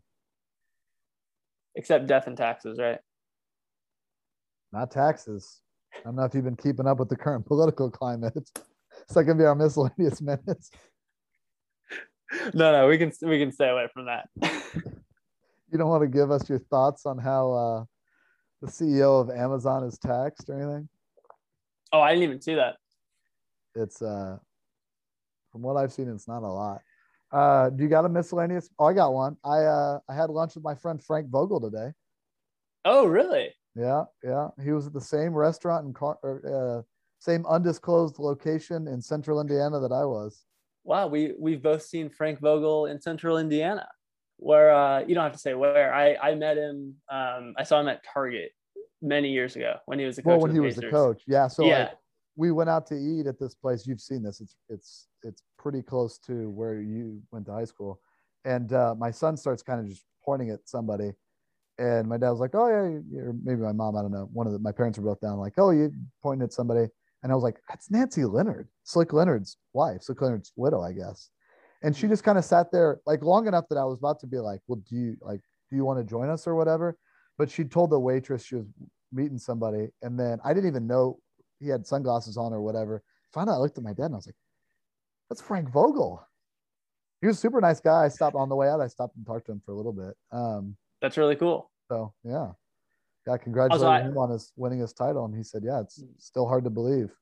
Except 1.75 2.05
death 2.07 2.27
and 2.27 2.37
taxes, 2.37 2.77
right? 2.79 2.99
Not 4.71 4.91
taxes. 4.91 5.61
I 5.97 6.03
don't 6.03 6.15
know 6.15 6.23
if 6.23 6.35
you've 6.35 6.43
been 6.43 6.55
keeping 6.55 6.87
up 6.87 6.99
with 6.99 7.09
the 7.09 7.15
current 7.15 7.45
political 7.47 7.89
climate. 7.89 8.33
It's, 8.35 8.51
it's 9.01 9.15
like 9.15 9.25
gonna 9.25 9.39
be 9.39 9.45
our 9.45 9.55
miscellaneous 9.55 10.21
minutes. 10.21 10.71
No, 12.55 12.71
no, 12.71 12.87
we 12.87 12.97
can 12.97 13.11
we 13.21 13.37
can 13.37 13.51
stay 13.51 13.69
away 13.69 13.87
from 13.93 14.07
that. 14.07 14.27
You 15.75 15.79
don't 15.79 15.89
want 15.89 16.03
to 16.03 16.07
give 16.07 16.31
us 16.31 16.47
your 16.47 16.59
thoughts 16.59 17.05
on 17.05 17.17
how 17.17 17.51
uh, 17.51 17.83
the 18.61 18.71
CEO 18.71 19.19
of 19.19 19.29
Amazon 19.29 19.83
is 19.83 19.97
taxed 19.97 20.49
or 20.49 20.55
anything? 20.55 20.87
Oh, 21.91 21.99
I 21.99 22.11
didn't 22.11 22.23
even 22.23 22.41
see 22.41 22.55
that. 22.55 22.77
It's 23.75 24.01
uh, 24.01 24.37
from 25.51 25.63
what 25.63 25.75
I've 25.75 25.91
seen, 25.91 26.07
it's 26.07 26.29
not 26.29 26.43
a 26.43 26.47
lot. 26.47 26.81
Uh, 27.29 27.71
do 27.71 27.83
you 27.83 27.89
got 27.89 28.05
a 28.05 28.09
miscellaneous? 28.09 28.69
Oh, 28.79 28.85
I 28.85 28.93
got 28.93 29.11
one. 29.11 29.35
I 29.43 29.65
uh, 29.65 29.99
I 30.07 30.15
had 30.15 30.29
lunch 30.29 30.55
with 30.55 30.63
my 30.63 30.75
friend 30.75 31.03
Frank 31.03 31.27
Vogel 31.27 31.59
today. 31.59 31.91
Oh, 32.85 33.05
really? 33.05 33.53
Yeah, 33.75 34.05
yeah. 34.23 34.47
He 34.63 34.71
was 34.71 34.87
at 34.87 34.93
the 34.93 35.01
same 35.01 35.33
restaurant 35.33 35.93
and 36.23 36.45
uh, 36.45 36.83
same 37.19 37.45
undisclosed 37.47 38.17
location 38.17 38.87
in 38.87 39.01
Central 39.01 39.41
Indiana 39.41 39.81
that 39.81 39.91
I 39.91 40.05
was. 40.05 40.45
Wow, 40.85 41.07
we 41.07 41.33
we've 41.37 41.61
both 41.61 41.81
seen 41.81 42.09
Frank 42.09 42.39
Vogel 42.39 42.85
in 42.85 43.01
Central 43.01 43.39
Indiana, 43.39 43.85
where 44.37 44.73
uh, 44.73 44.99
you 45.01 45.15
don't 45.15 45.23
have 45.23 45.33
to 45.33 45.39
say 45.39 45.53
where. 45.53 45.93
I 45.93 46.15
I 46.15 46.35
met 46.35 46.57
him. 46.57 46.95
Um, 47.09 47.53
I 47.57 47.63
saw 47.63 47.79
him 47.79 47.87
at 47.87 48.01
Target 48.13 48.51
many 49.01 49.29
years 49.29 49.55
ago 49.55 49.75
when 49.85 49.99
he 49.99 50.05
was 50.05 50.17
a 50.17 50.21
coach. 50.21 50.27
Well, 50.29 50.39
when 50.39 50.51
he 50.51 50.59
Pacers. 50.59 50.75
was 50.75 50.83
the 50.83 50.89
coach, 50.89 51.23
yeah. 51.27 51.47
So 51.47 51.65
yeah. 51.65 51.91
we 52.35 52.51
went 52.51 52.69
out 52.69 52.87
to 52.87 52.95
eat 52.95 53.27
at 53.27 53.39
this 53.39 53.55
place. 53.55 53.87
You've 53.87 54.01
seen 54.01 54.23
this. 54.23 54.41
It's 54.41 54.55
it's 54.69 55.07
it's 55.23 55.41
pretty 55.57 55.81
close 55.81 56.17
to 56.27 56.49
where 56.49 56.81
you 56.81 57.21
went 57.31 57.45
to 57.47 57.53
high 57.53 57.65
school, 57.65 57.99
and 58.43 58.71
uh, 58.73 58.95
my 58.97 59.11
son 59.11 59.37
starts 59.37 59.63
kind 59.63 59.79
of 59.79 59.87
just 59.87 60.03
pointing 60.23 60.49
at 60.49 60.67
somebody 60.67 61.13
and 61.77 62.07
my 62.07 62.17
dad 62.17 62.29
was 62.29 62.39
like, 62.39 62.55
"Oh 62.55 62.67
yeah," 62.67 63.19
or 63.21 63.35
maybe 63.43 63.61
my 63.61 63.71
mom, 63.71 63.95
I 63.95 64.01
don't 64.01 64.11
know. 64.11 64.29
One 64.31 64.47
of 64.47 64.53
the, 64.53 64.59
my 64.59 64.71
parents 64.71 64.97
were 64.97 65.05
both 65.05 65.21
down, 65.21 65.37
like, 65.39 65.53
"Oh, 65.57 65.71
you 65.71 65.91
pointing 66.21 66.43
at 66.43 66.53
somebody," 66.53 66.87
and 67.23 67.31
I 67.31 67.35
was 67.35 67.43
like, 67.43 67.59
"That's 67.69 67.91
Nancy 67.91 68.25
Leonard, 68.25 68.69
Slick 68.83 69.13
Leonard's 69.13 69.57
wife, 69.73 70.03
Slick 70.03 70.21
Leonard's 70.21 70.51
widow, 70.55 70.81
I 70.81 70.93
guess." 70.93 71.29
And 71.85 71.95
she 71.95 72.07
just 72.07 72.23
kind 72.23 72.39
of 72.39 72.43
sat 72.43 72.71
there 72.71 72.99
like 73.05 73.21
long 73.21 73.47
enough 73.47 73.65
that 73.69 73.77
I 73.77 73.85
was 73.85 73.99
about 73.99 74.19
to 74.21 74.27
be 74.27 74.39
like, 74.39 74.59
"Well, 74.67 74.81
do 74.89 74.95
you 74.95 75.17
like, 75.21 75.41
do 75.69 75.75
you 75.75 75.85
want 75.85 75.99
to 75.99 76.03
join 76.03 76.29
us 76.29 76.47
or 76.47 76.55
whatever?" 76.55 76.97
But 77.37 77.51
she 77.51 77.63
told 77.63 77.91
the 77.91 77.99
waitress 77.99 78.43
she 78.43 78.55
was 78.55 78.65
meeting 79.11 79.37
somebody, 79.37 79.89
and 80.01 80.19
then 80.19 80.39
I 80.43 80.55
didn't 80.55 80.67
even 80.67 80.87
know 80.87 81.19
he 81.59 81.67
had 81.67 81.85
sunglasses 81.85 82.37
on 82.37 82.53
or 82.53 82.61
whatever. 82.61 83.03
Finally, 83.31 83.57
I 83.57 83.59
looked 83.59 83.77
at 83.77 83.83
my 83.83 83.93
dad 83.93 84.05
and 84.05 84.15
I 84.15 84.17
was 84.17 84.25
like, 84.25 84.35
"That's 85.29 85.41
Frank 85.41 85.69
Vogel." 85.69 86.27
He 87.21 87.27
was 87.27 87.37
a 87.37 87.39
super 87.39 87.61
nice 87.61 87.79
guy. 87.79 88.05
I 88.05 88.07
stopped 88.07 88.35
on 88.35 88.49
the 88.49 88.55
way 88.55 88.67
out. 88.67 88.81
I 88.81 88.87
stopped 88.87 89.15
and 89.15 89.25
talked 89.25 89.45
to 89.45 89.51
him 89.51 89.61
for 89.63 89.71
a 89.71 89.75
little 89.75 89.93
bit. 89.93 90.17
Um, 90.31 90.75
that's 91.01 91.17
really 91.17 91.35
cool. 91.35 91.69
So 91.87 92.15
yeah, 92.23 92.53
yeah. 93.27 93.37
Congratulations 93.37 94.11
him 94.11 94.17
on 94.17 94.31
his 94.31 94.51
winning 94.55 94.79
his 94.79 94.91
title, 94.91 95.25
and 95.25 95.35
he 95.35 95.43
said, 95.43 95.61
"Yeah, 95.63 95.81
it's 95.81 96.03
still 96.17 96.47
hard 96.47 96.63
to 96.63 96.71
believe." 96.71 97.15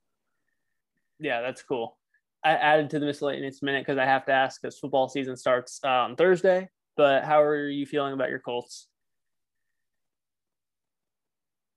Yeah, 1.20 1.42
that's 1.42 1.62
cool. 1.64 1.98
I 2.44 2.52
added 2.52 2.90
to 2.92 3.00
the 3.00 3.06
miscellaneous 3.06 3.62
minute 3.62 3.86
because 3.86 3.98
I 3.98 4.06
have 4.06 4.26
to 4.26 4.34
ask 4.34 4.62
because 4.62 4.78
football 4.78 5.08
season 5.08 5.38
starts 5.38 5.80
uh, 5.84 5.88
on 5.88 6.16
Thursday. 6.16 6.70
But 6.98 7.24
how 7.24 7.42
are 7.42 7.70
you 7.70 7.86
feeling 7.86 8.14
about 8.14 8.30
your 8.30 8.40
Colts? 8.40 8.88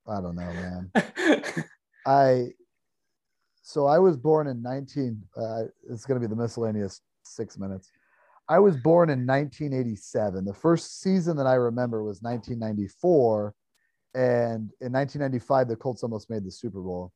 I 0.07 0.21
don't 0.21 0.35
know, 0.35 0.53
man. 0.53 0.91
I 2.05 2.47
so 3.61 3.85
I 3.85 3.99
was 3.99 4.15
born 4.15 4.47
in 4.47 4.61
19. 4.61 5.21
Uh, 5.35 5.63
it's 5.89 6.05
going 6.05 6.21
to 6.21 6.25
be 6.25 6.33
the 6.33 6.41
miscellaneous 6.41 7.01
six 7.23 7.57
minutes. 7.57 7.91
I 8.47 8.59
was 8.59 8.77
born 8.77 9.09
in 9.09 9.25
1987. 9.25 10.45
The 10.45 10.53
first 10.53 11.01
season 11.01 11.35
that 11.35 11.47
I 11.47 11.55
remember 11.55 12.01
was 12.01 12.21
1994. 12.21 13.53
And 14.15 14.71
in 14.79 14.93
1995, 14.93 15.67
the 15.67 15.75
Colts 15.75 16.01
almost 16.01 16.29
made 16.29 16.45
the 16.45 16.51
Super 16.51 16.79
Bowl. 16.79 17.11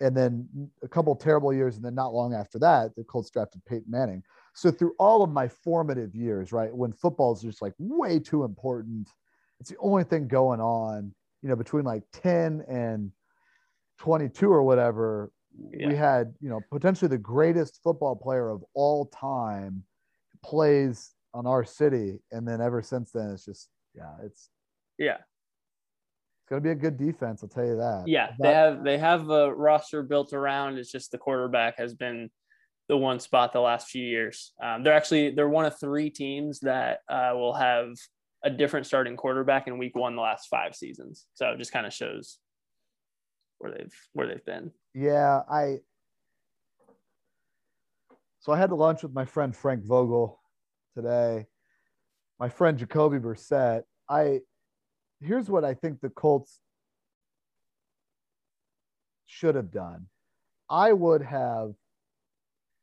And 0.00 0.16
then 0.16 0.48
a 0.82 0.88
couple 0.88 1.14
terrible 1.14 1.52
years. 1.52 1.76
And 1.76 1.84
then 1.84 1.94
not 1.94 2.14
long 2.14 2.34
after 2.34 2.58
that, 2.60 2.96
the 2.96 3.04
Colts 3.04 3.30
drafted 3.30 3.64
Peyton 3.66 3.90
Manning. 3.90 4.22
So 4.54 4.70
through 4.70 4.94
all 4.98 5.22
of 5.22 5.30
my 5.30 5.48
formative 5.48 6.14
years, 6.14 6.52
right, 6.52 6.74
when 6.74 6.92
football 6.92 7.34
is 7.34 7.42
just 7.42 7.62
like 7.62 7.74
way 7.78 8.18
too 8.18 8.44
important, 8.44 9.08
it's 9.60 9.70
the 9.70 9.76
only 9.78 10.04
thing 10.04 10.26
going 10.26 10.60
on, 10.60 11.14
you 11.42 11.48
know, 11.48 11.56
between 11.56 11.84
like 11.84 12.02
10 12.12 12.64
and 12.68 13.12
22 13.98 14.50
or 14.50 14.62
whatever. 14.62 15.30
Yeah. 15.72 15.88
We 15.88 15.96
had, 15.96 16.32
you 16.40 16.48
know, 16.48 16.60
potentially 16.70 17.08
the 17.08 17.18
greatest 17.18 17.80
football 17.82 18.16
player 18.16 18.48
of 18.48 18.64
all 18.74 19.06
time 19.06 19.84
plays 20.42 21.14
on 21.34 21.46
our 21.46 21.64
city, 21.64 22.20
and 22.32 22.46
then 22.46 22.60
ever 22.60 22.82
since 22.82 23.12
then, 23.12 23.30
it's 23.30 23.44
just 23.44 23.68
yeah, 23.94 24.14
it's 24.24 24.48
yeah. 24.98 25.18
Gonna 26.50 26.60
be 26.60 26.70
a 26.70 26.74
good 26.74 26.96
defense. 26.96 27.42
I'll 27.42 27.48
tell 27.48 27.64
you 27.64 27.76
that. 27.76 28.04
Yeah, 28.06 28.32
that, 28.38 28.42
they 28.42 28.54
have 28.54 28.84
they 28.84 28.98
have 28.98 29.30
a 29.30 29.54
roster 29.54 30.02
built 30.02 30.32
around. 30.32 30.78
It's 30.78 30.90
just 30.90 31.12
the 31.12 31.18
quarterback 31.18 31.78
has 31.78 31.94
been 31.94 32.30
the 32.88 32.96
one 32.96 33.20
spot 33.20 33.52
the 33.52 33.60
last 33.60 33.88
few 33.88 34.04
years. 34.04 34.52
Um, 34.62 34.82
they're 34.82 34.94
actually 34.94 35.30
they're 35.30 35.48
one 35.48 35.64
of 35.64 35.78
three 35.78 36.10
teams 36.10 36.60
that 36.60 37.00
uh, 37.08 37.30
will 37.34 37.54
have 37.54 37.92
a 38.42 38.50
different 38.50 38.86
starting 38.86 39.16
quarterback 39.16 39.68
in 39.68 39.78
week 39.78 39.94
one 39.94 40.16
the 40.16 40.22
last 40.22 40.48
five 40.48 40.74
seasons. 40.74 41.26
So 41.34 41.50
it 41.50 41.58
just 41.58 41.72
kind 41.72 41.86
of 41.86 41.92
shows 41.92 42.38
where 43.58 43.72
they've 43.72 43.94
where 44.12 44.26
they've 44.26 44.44
been. 44.44 44.72
Yeah, 44.92 45.42
I 45.48 45.78
so 48.40 48.52
I 48.52 48.58
had 48.58 48.72
lunch 48.72 49.02
with 49.02 49.12
my 49.12 49.24
friend 49.24 49.54
Frank 49.54 49.84
Vogel 49.84 50.40
today. 50.96 51.46
My 52.40 52.48
friend 52.48 52.76
Jacoby 52.76 53.18
Brissett. 53.18 53.82
I 54.08 54.40
here's 55.20 55.50
what 55.50 55.64
I 55.64 55.74
think 55.74 56.00
the 56.00 56.10
Colts 56.10 56.60
should 59.26 59.54
have 59.54 59.70
done. 59.70 60.06
I 60.68 60.92
would 60.92 61.22
have 61.22 61.74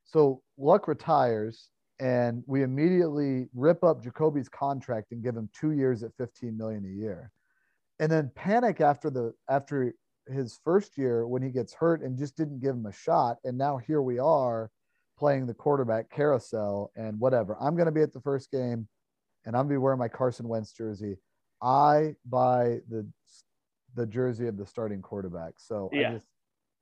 so 0.06 0.42
Luck 0.58 0.88
retires 0.88 1.70
and 2.00 2.44
we 2.46 2.64
immediately 2.64 3.48
rip 3.54 3.84
up 3.84 4.04
Jacoby's 4.04 4.50
contract 4.50 5.12
and 5.12 5.24
give 5.24 5.36
him 5.36 5.50
two 5.54 5.72
years 5.72 6.04
at 6.04 6.12
15 6.18 6.58
million 6.58 6.86
a 6.86 7.02
year. 7.02 7.32
And 8.00 8.12
then 8.12 8.32
panic 8.36 8.80
after 8.82 9.10
the 9.10 9.34
after 9.50 9.94
his 10.28 10.60
first 10.64 10.98
year 10.98 11.28
when 11.28 11.42
he 11.42 11.50
gets 11.50 11.74
hurt 11.74 12.02
and 12.02 12.18
just 12.18 12.38
didn't 12.38 12.60
give 12.60 12.76
him 12.76 12.86
a 12.86 12.94
shot. 12.94 13.38
And 13.44 13.58
now 13.58 13.78
here 13.78 14.02
we 14.02 14.20
are 14.20 14.70
playing 15.18 15.48
the 15.48 15.54
quarterback 15.54 16.12
carousel 16.12 16.92
and 16.96 17.20
whatever. 17.20 17.58
I'm 17.60 17.76
going 17.76 17.88
to 17.88 17.92
be 17.92 18.02
at 18.02 18.14
the 18.14 18.22
first 18.22 18.52
game 18.52 18.88
and 19.46 19.56
I'm 19.56 19.64
going 19.64 19.70
to 19.70 19.74
be 19.74 19.78
wearing 19.78 20.00
my 20.00 20.10
Carson 20.10 20.48
Wentz 20.48 20.72
jersey. 20.74 21.18
I 21.62 22.16
buy 22.26 22.80
the 22.90 23.08
the 23.96 24.06
jersey 24.06 24.48
of 24.48 24.58
the 24.58 24.66
starting 24.66 25.02
quarterback. 25.02 25.54
So 25.58 25.90
yeah. 25.92 26.10
I 26.10 26.14
just 26.14 26.28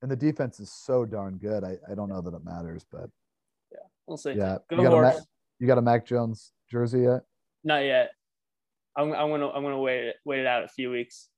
and 0.01 0.11
the 0.11 0.15
defense 0.15 0.59
is 0.59 0.71
so 0.71 1.05
darn 1.05 1.37
good. 1.37 1.63
I, 1.63 1.77
I 1.89 1.95
don't 1.95 2.09
know 2.09 2.21
that 2.21 2.33
it 2.33 2.43
matters, 2.43 2.85
but 2.91 3.09
yeah, 3.71 3.79
we'll 4.05 4.17
see. 4.17 4.33
Yeah, 4.33 4.57
Go 4.69 4.77
you 4.77 4.83
got, 4.83 4.91
horse. 4.91 5.15
Mac, 5.15 5.23
you 5.59 5.67
got 5.67 5.77
a 5.77 5.81
Mac 5.81 6.05
Jones 6.05 6.51
jersey 6.69 7.01
yet? 7.01 7.21
Not 7.63 7.79
yet. 7.79 8.11
I'm, 8.95 9.13
I'm 9.13 9.29
gonna 9.29 9.49
I'm 9.49 9.63
gonna 9.63 9.79
wait 9.79 10.05
it 10.05 10.15
wait 10.25 10.39
it 10.39 10.47
out 10.47 10.63
a 10.63 10.67
few 10.67 10.91
weeks. 10.91 11.29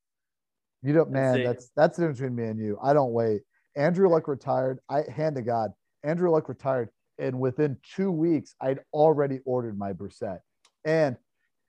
You 0.84 0.94
don't, 0.94 1.12
man. 1.12 1.44
That's 1.44 1.72
that's 1.76 1.98
the 1.98 2.04
difference 2.04 2.20
between 2.20 2.36
me 2.36 2.46
and 2.46 2.60
you. 2.60 2.78
I 2.84 2.94
don't 2.94 3.12
wait. 3.12 3.42
Andrew 3.76 4.10
Luck 4.10 4.28
retired. 4.28 4.80
I 4.90 5.04
hand 5.16 5.36
to 5.36 5.42
God. 5.42 5.72
Andrew 6.04 6.30
Luck 6.30 6.50
retired, 6.50 6.90
and 7.20 7.40
within 7.40 7.78
two 7.96 8.12
weeks, 8.12 8.56
I'd 8.62 8.80
already 8.94 9.40
ordered 9.46 9.78
my 9.78 9.94
Brissett. 9.94 10.40
And 10.86 11.18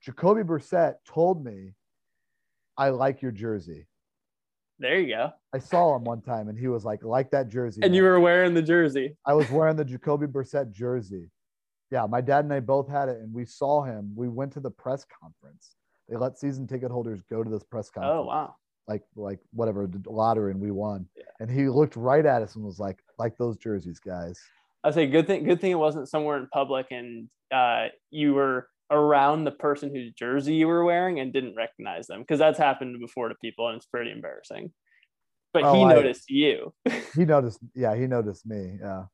Jacoby 0.01 0.43
Brissett 0.43 0.95
told 1.05 1.43
me, 1.43 1.73
"I 2.77 2.89
like 2.89 3.21
your 3.21 3.31
jersey." 3.31 3.87
There 4.79 4.97
you 4.99 5.15
go. 5.15 5.31
I 5.53 5.59
saw 5.59 5.95
him 5.95 6.05
one 6.05 6.21
time, 6.21 6.47
and 6.47 6.57
he 6.57 6.67
was 6.67 6.85
like, 6.85 7.03
"Like 7.03 7.31
that 7.31 7.49
jersey." 7.49 7.81
And 7.83 7.91
man. 7.91 7.97
you 7.97 8.03
were 8.03 8.19
wearing 8.19 8.53
the 8.53 8.61
jersey. 8.61 9.17
I 9.25 9.33
was 9.33 9.49
wearing 9.51 9.75
the 9.75 9.85
Jacoby 9.85 10.27
Brissett 10.27 10.71
jersey. 10.71 11.29
Yeah, 11.91 12.05
my 12.05 12.21
dad 12.21 12.45
and 12.45 12.53
I 12.53 12.59
both 12.59 12.87
had 12.87 13.09
it, 13.09 13.19
and 13.19 13.33
we 13.33 13.45
saw 13.45 13.83
him. 13.83 14.13
We 14.15 14.29
went 14.29 14.53
to 14.53 14.59
the 14.59 14.71
press 14.71 15.05
conference. 15.21 15.75
They 16.07 16.15
let 16.15 16.39
season 16.39 16.67
ticket 16.67 16.91
holders 16.91 17.21
go 17.29 17.43
to 17.43 17.49
this 17.49 17.63
press 17.63 17.89
conference. 17.89 18.19
Oh 18.19 18.25
wow! 18.25 18.55
like 18.89 19.03
like 19.15 19.39
whatever 19.53 19.89
lottery 20.07 20.51
and 20.51 20.59
we 20.59 20.71
won. 20.71 21.05
Yeah. 21.15 21.23
And 21.39 21.49
he 21.49 21.69
looked 21.69 21.95
right 21.95 22.25
at 22.25 22.41
us 22.41 22.55
and 22.55 22.65
was 22.65 22.79
like, 22.79 22.99
like 23.17 23.37
those 23.37 23.55
jerseys, 23.55 23.99
guys. 23.99 24.37
I 24.83 24.91
say 24.91 25.07
good 25.07 25.27
thing 25.27 25.43
good 25.43 25.61
thing 25.61 25.71
it 25.71 25.75
wasn't 25.75 26.09
somewhere 26.09 26.37
in 26.37 26.47
public 26.47 26.87
and 26.89 27.29
uh, 27.53 27.87
you 28.09 28.33
were 28.33 28.67
around 28.91 29.43
the 29.43 29.51
person 29.51 29.93
whose 29.93 30.11
jersey 30.13 30.55
you 30.55 30.67
were 30.67 30.83
wearing 30.83 31.19
and 31.19 31.31
didn't 31.31 31.55
recognize 31.55 32.07
them 32.07 32.21
because 32.21 32.39
that's 32.39 32.57
happened 32.57 32.99
before 32.99 33.29
to 33.29 33.35
people 33.35 33.67
and 33.67 33.77
it's 33.77 33.85
pretty 33.85 34.11
embarrassing. 34.11 34.71
But 35.53 35.63
oh, 35.63 35.73
he 35.73 35.83
I, 35.83 35.93
noticed 35.93 36.29
you. 36.29 36.73
he 37.15 37.25
noticed, 37.25 37.59
yeah, 37.75 37.95
he 37.95 38.07
noticed 38.07 38.45
me. 38.45 38.77
Yeah. 38.81 39.05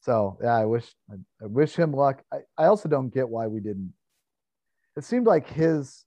So 0.00 0.38
yeah, 0.42 0.56
I 0.56 0.64
wish 0.64 0.92
I, 1.10 1.14
I 1.42 1.46
wish 1.46 1.74
him 1.74 1.92
luck. 1.92 2.22
I, 2.32 2.38
I 2.58 2.66
also 2.66 2.88
don't 2.88 3.12
get 3.12 3.28
why 3.28 3.46
we 3.46 3.60
didn't. 3.60 3.92
It 4.96 5.04
seemed 5.04 5.26
like 5.26 5.48
his 5.48 6.04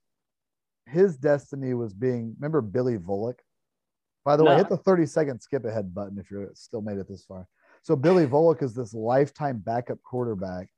his 0.86 1.16
destiny 1.16 1.74
was 1.74 1.92
being 1.94 2.34
remember 2.38 2.60
Billy 2.60 2.98
Volek? 2.98 3.38
By 4.24 4.36
the 4.36 4.44
no. 4.44 4.50
way, 4.50 4.56
hit 4.56 4.68
the 4.68 4.76
30 4.76 5.06
second 5.06 5.40
skip 5.40 5.64
ahead 5.64 5.94
button 5.94 6.18
if 6.18 6.30
you're 6.30 6.50
still 6.54 6.82
made 6.82 6.98
it 6.98 7.08
this 7.08 7.24
far. 7.24 7.48
So 7.82 7.94
Billy 7.96 8.26
Volek 8.26 8.62
is 8.62 8.74
this 8.74 8.92
lifetime 8.92 9.62
backup 9.64 10.02
quarterback. 10.02 10.68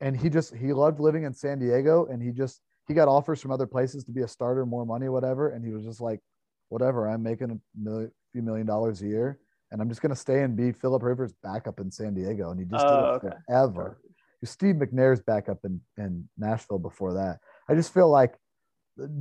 And 0.00 0.16
he 0.16 0.28
just 0.30 0.54
he 0.54 0.72
loved 0.72 1.00
living 1.00 1.24
in 1.24 1.34
San 1.34 1.58
Diego 1.58 2.06
and 2.06 2.22
he 2.22 2.30
just 2.30 2.60
he 2.86 2.94
got 2.94 3.08
offers 3.08 3.40
from 3.40 3.50
other 3.50 3.66
places 3.66 4.04
to 4.04 4.12
be 4.12 4.22
a 4.22 4.28
starter, 4.28 4.64
more 4.64 4.86
money, 4.86 5.08
whatever. 5.08 5.50
And 5.50 5.64
he 5.64 5.72
was 5.72 5.84
just 5.84 6.00
like, 6.00 6.20
whatever, 6.68 7.08
I'm 7.08 7.22
making 7.22 7.50
a 7.50 7.58
million, 7.78 8.10
few 8.32 8.42
million 8.42 8.66
dollars 8.66 9.02
a 9.02 9.06
year. 9.06 9.38
And 9.70 9.82
I'm 9.82 9.88
just 9.88 10.00
gonna 10.00 10.16
stay 10.16 10.42
and 10.42 10.56
be 10.56 10.72
Philip 10.72 11.02
Rivers 11.02 11.34
backup 11.42 11.80
in 11.80 11.90
San 11.90 12.14
Diego. 12.14 12.50
And 12.50 12.58
he 12.58 12.66
just 12.66 12.84
oh, 12.84 12.88
did 12.88 12.96
it 12.96 13.04
oh, 13.04 13.26
okay. 13.26 13.36
forever. 13.46 14.00
Steve 14.44 14.76
McNair's 14.76 15.20
backup 15.20 15.58
in, 15.64 15.80
in 15.96 16.28
Nashville 16.38 16.78
before 16.78 17.12
that. 17.14 17.40
I 17.68 17.74
just 17.74 17.92
feel 17.92 18.08
like 18.08 18.34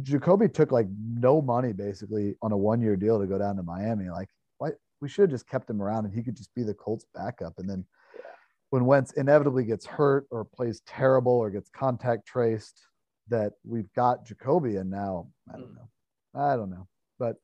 Jacoby 0.03 0.47
took 0.47 0.71
like 0.71 0.87
no 0.99 1.41
money 1.41 1.73
basically 1.73 2.35
on 2.41 2.51
a 2.51 2.57
one 2.57 2.81
year 2.81 2.95
deal 2.95 3.19
to 3.19 3.25
go 3.25 3.37
down 3.37 3.55
to 3.55 3.63
Miami. 3.63 4.09
Like, 4.09 4.29
why 4.59 4.71
we 5.01 5.09
should 5.09 5.23
have 5.23 5.31
just 5.31 5.49
kept 5.49 5.69
him 5.69 5.81
around 5.81 6.05
and 6.05 6.13
he 6.13 6.21
could 6.23 6.37
just 6.37 6.53
be 6.55 6.63
the 6.63 6.73
Colts 6.73 7.05
backup. 7.13 7.53
And 7.57 7.69
then. 7.69 7.85
When 8.69 8.85
Wentz 8.85 9.13
inevitably 9.13 9.63
gets 9.63 9.85
hurt 9.85 10.27
or 10.31 10.43
plays 10.43 10.81
terrible 10.85 11.33
or 11.33 11.49
gets 11.49 11.69
contact 11.69 12.27
traced, 12.27 12.85
that 13.29 13.53
we've 13.65 13.91
got 13.93 14.25
Jacoby 14.25 14.77
and 14.77 14.89
now 14.89 15.27
I 15.53 15.57
don't 15.57 15.71
mm. 15.71 15.75
know. 15.75 16.39
I 16.39 16.55
don't 16.55 16.69
know. 16.69 16.87
But 17.19 17.35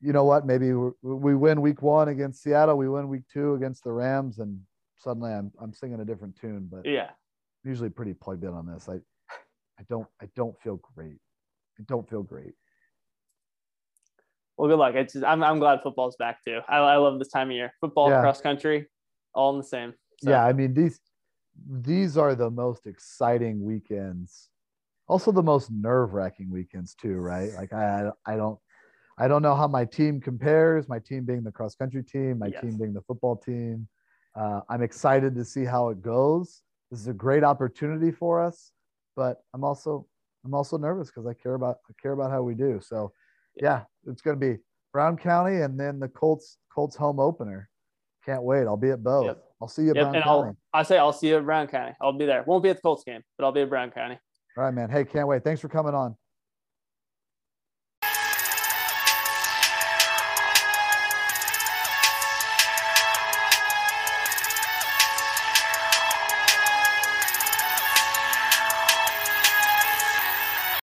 you 0.00 0.12
know 0.12 0.24
what? 0.24 0.46
Maybe 0.46 0.72
we 1.02 1.34
win 1.34 1.60
week 1.60 1.82
one 1.82 2.08
against 2.08 2.42
Seattle. 2.42 2.76
We 2.76 2.88
win 2.88 3.08
week 3.08 3.22
two 3.32 3.54
against 3.54 3.84
the 3.84 3.92
Rams, 3.92 4.38
and 4.38 4.60
suddenly 4.96 5.32
I'm 5.32 5.52
I'm 5.60 5.72
singing 5.72 6.00
a 6.00 6.04
different 6.04 6.36
tune. 6.36 6.68
But 6.70 6.86
yeah, 6.86 7.08
I'm 7.08 7.70
usually 7.70 7.90
pretty 7.90 8.14
plugged 8.14 8.44
in 8.44 8.50
on 8.50 8.66
this. 8.66 8.88
I 8.88 8.94
I 9.78 9.84
don't 9.88 10.06
I 10.22 10.28
don't 10.36 10.58
feel 10.62 10.80
great 10.94 11.18
I 11.80 11.84
don't 11.88 12.08
feel 12.08 12.22
great. 12.22 12.52
Well, 14.56 14.68
good 14.68 14.78
luck. 14.78 14.94
It's 14.94 15.14
just, 15.14 15.24
I'm 15.24 15.42
I'm 15.42 15.58
glad 15.58 15.80
football's 15.82 16.16
back 16.16 16.44
too. 16.44 16.60
I, 16.68 16.76
I 16.76 16.96
love 16.96 17.18
this 17.18 17.28
time 17.28 17.48
of 17.48 17.56
year. 17.56 17.72
Football, 17.80 18.10
yeah. 18.10 18.20
cross 18.20 18.40
country, 18.42 18.86
all 19.34 19.52
in 19.52 19.58
the 19.58 19.64
same. 19.64 19.94
So. 20.22 20.30
Yeah, 20.30 20.44
I 20.44 20.52
mean 20.52 20.74
these 20.74 21.00
these 21.68 22.16
are 22.16 22.34
the 22.34 22.50
most 22.50 22.86
exciting 22.86 23.62
weekends. 23.62 24.48
Also 25.08 25.32
the 25.32 25.42
most 25.42 25.70
nerve-wracking 25.70 26.50
weekends 26.50 26.94
too, 26.94 27.16
right? 27.16 27.52
Like 27.54 27.72
I 27.72 28.10
I 28.26 28.36
don't 28.36 28.58
I 29.18 29.28
don't 29.28 29.42
know 29.42 29.54
how 29.54 29.68
my 29.68 29.84
team 29.84 30.20
compares, 30.20 30.88
my 30.88 30.98
team 30.98 31.24
being 31.24 31.42
the 31.42 31.52
cross 31.52 31.74
country 31.74 32.02
team, 32.02 32.38
my 32.38 32.46
yes. 32.46 32.60
team 32.62 32.78
being 32.78 32.94
the 32.94 33.02
football 33.02 33.36
team. 33.36 33.88
Uh, 34.34 34.60
I'm 34.68 34.82
excited 34.82 35.34
to 35.34 35.44
see 35.44 35.64
how 35.64 35.88
it 35.88 36.00
goes. 36.00 36.62
This 36.90 37.00
is 37.00 37.08
a 37.08 37.12
great 37.12 37.44
opportunity 37.44 38.12
for 38.12 38.40
us, 38.42 38.72
but 39.16 39.42
I'm 39.52 39.64
also 39.64 40.06
I'm 40.44 40.54
also 40.54 40.78
nervous 40.78 41.08
because 41.08 41.26
I 41.26 41.34
care 41.34 41.54
about 41.54 41.78
I 41.88 41.92
care 42.00 42.12
about 42.12 42.30
how 42.30 42.42
we 42.42 42.54
do. 42.54 42.80
So 42.82 43.12
yeah, 43.56 43.82
it's 44.06 44.22
going 44.22 44.38
to 44.38 44.40
be 44.40 44.58
Brown 44.92 45.16
County 45.16 45.60
and 45.62 45.78
then 45.78 45.98
the 45.98 46.08
Colts 46.08 46.56
Colts 46.72 46.96
home 46.96 47.20
opener. 47.20 47.68
Can't 48.24 48.42
wait. 48.42 48.66
I'll 48.66 48.76
be 48.76 48.90
at 48.90 49.02
both. 49.02 49.26
Yep. 49.26 49.44
I'll 49.60 49.68
see 49.68 49.82
you 49.82 49.90
at 49.90 49.96
yep. 49.96 50.04
Brown 50.04 50.14
and 50.16 50.24
County. 50.24 50.56
I'll, 50.72 50.80
I 50.80 50.82
say 50.82 50.98
I'll 50.98 51.12
see 51.12 51.28
you 51.28 51.36
at 51.36 51.44
Brown 51.44 51.66
County. 51.66 51.94
I'll 52.00 52.12
be 52.12 52.26
there. 52.26 52.44
Won't 52.46 52.62
be 52.62 52.70
at 52.70 52.76
the 52.76 52.82
Colts 52.82 53.04
game, 53.04 53.22
but 53.36 53.44
I'll 53.44 53.52
be 53.52 53.60
at 53.60 53.68
Brown 53.68 53.90
County. 53.90 54.18
All 54.56 54.64
right, 54.64 54.74
man. 54.74 54.90
Hey, 54.90 55.04
can't 55.04 55.28
wait. 55.28 55.44
Thanks 55.44 55.60
for 55.60 55.68
coming 55.68 55.94
on. 55.94 56.16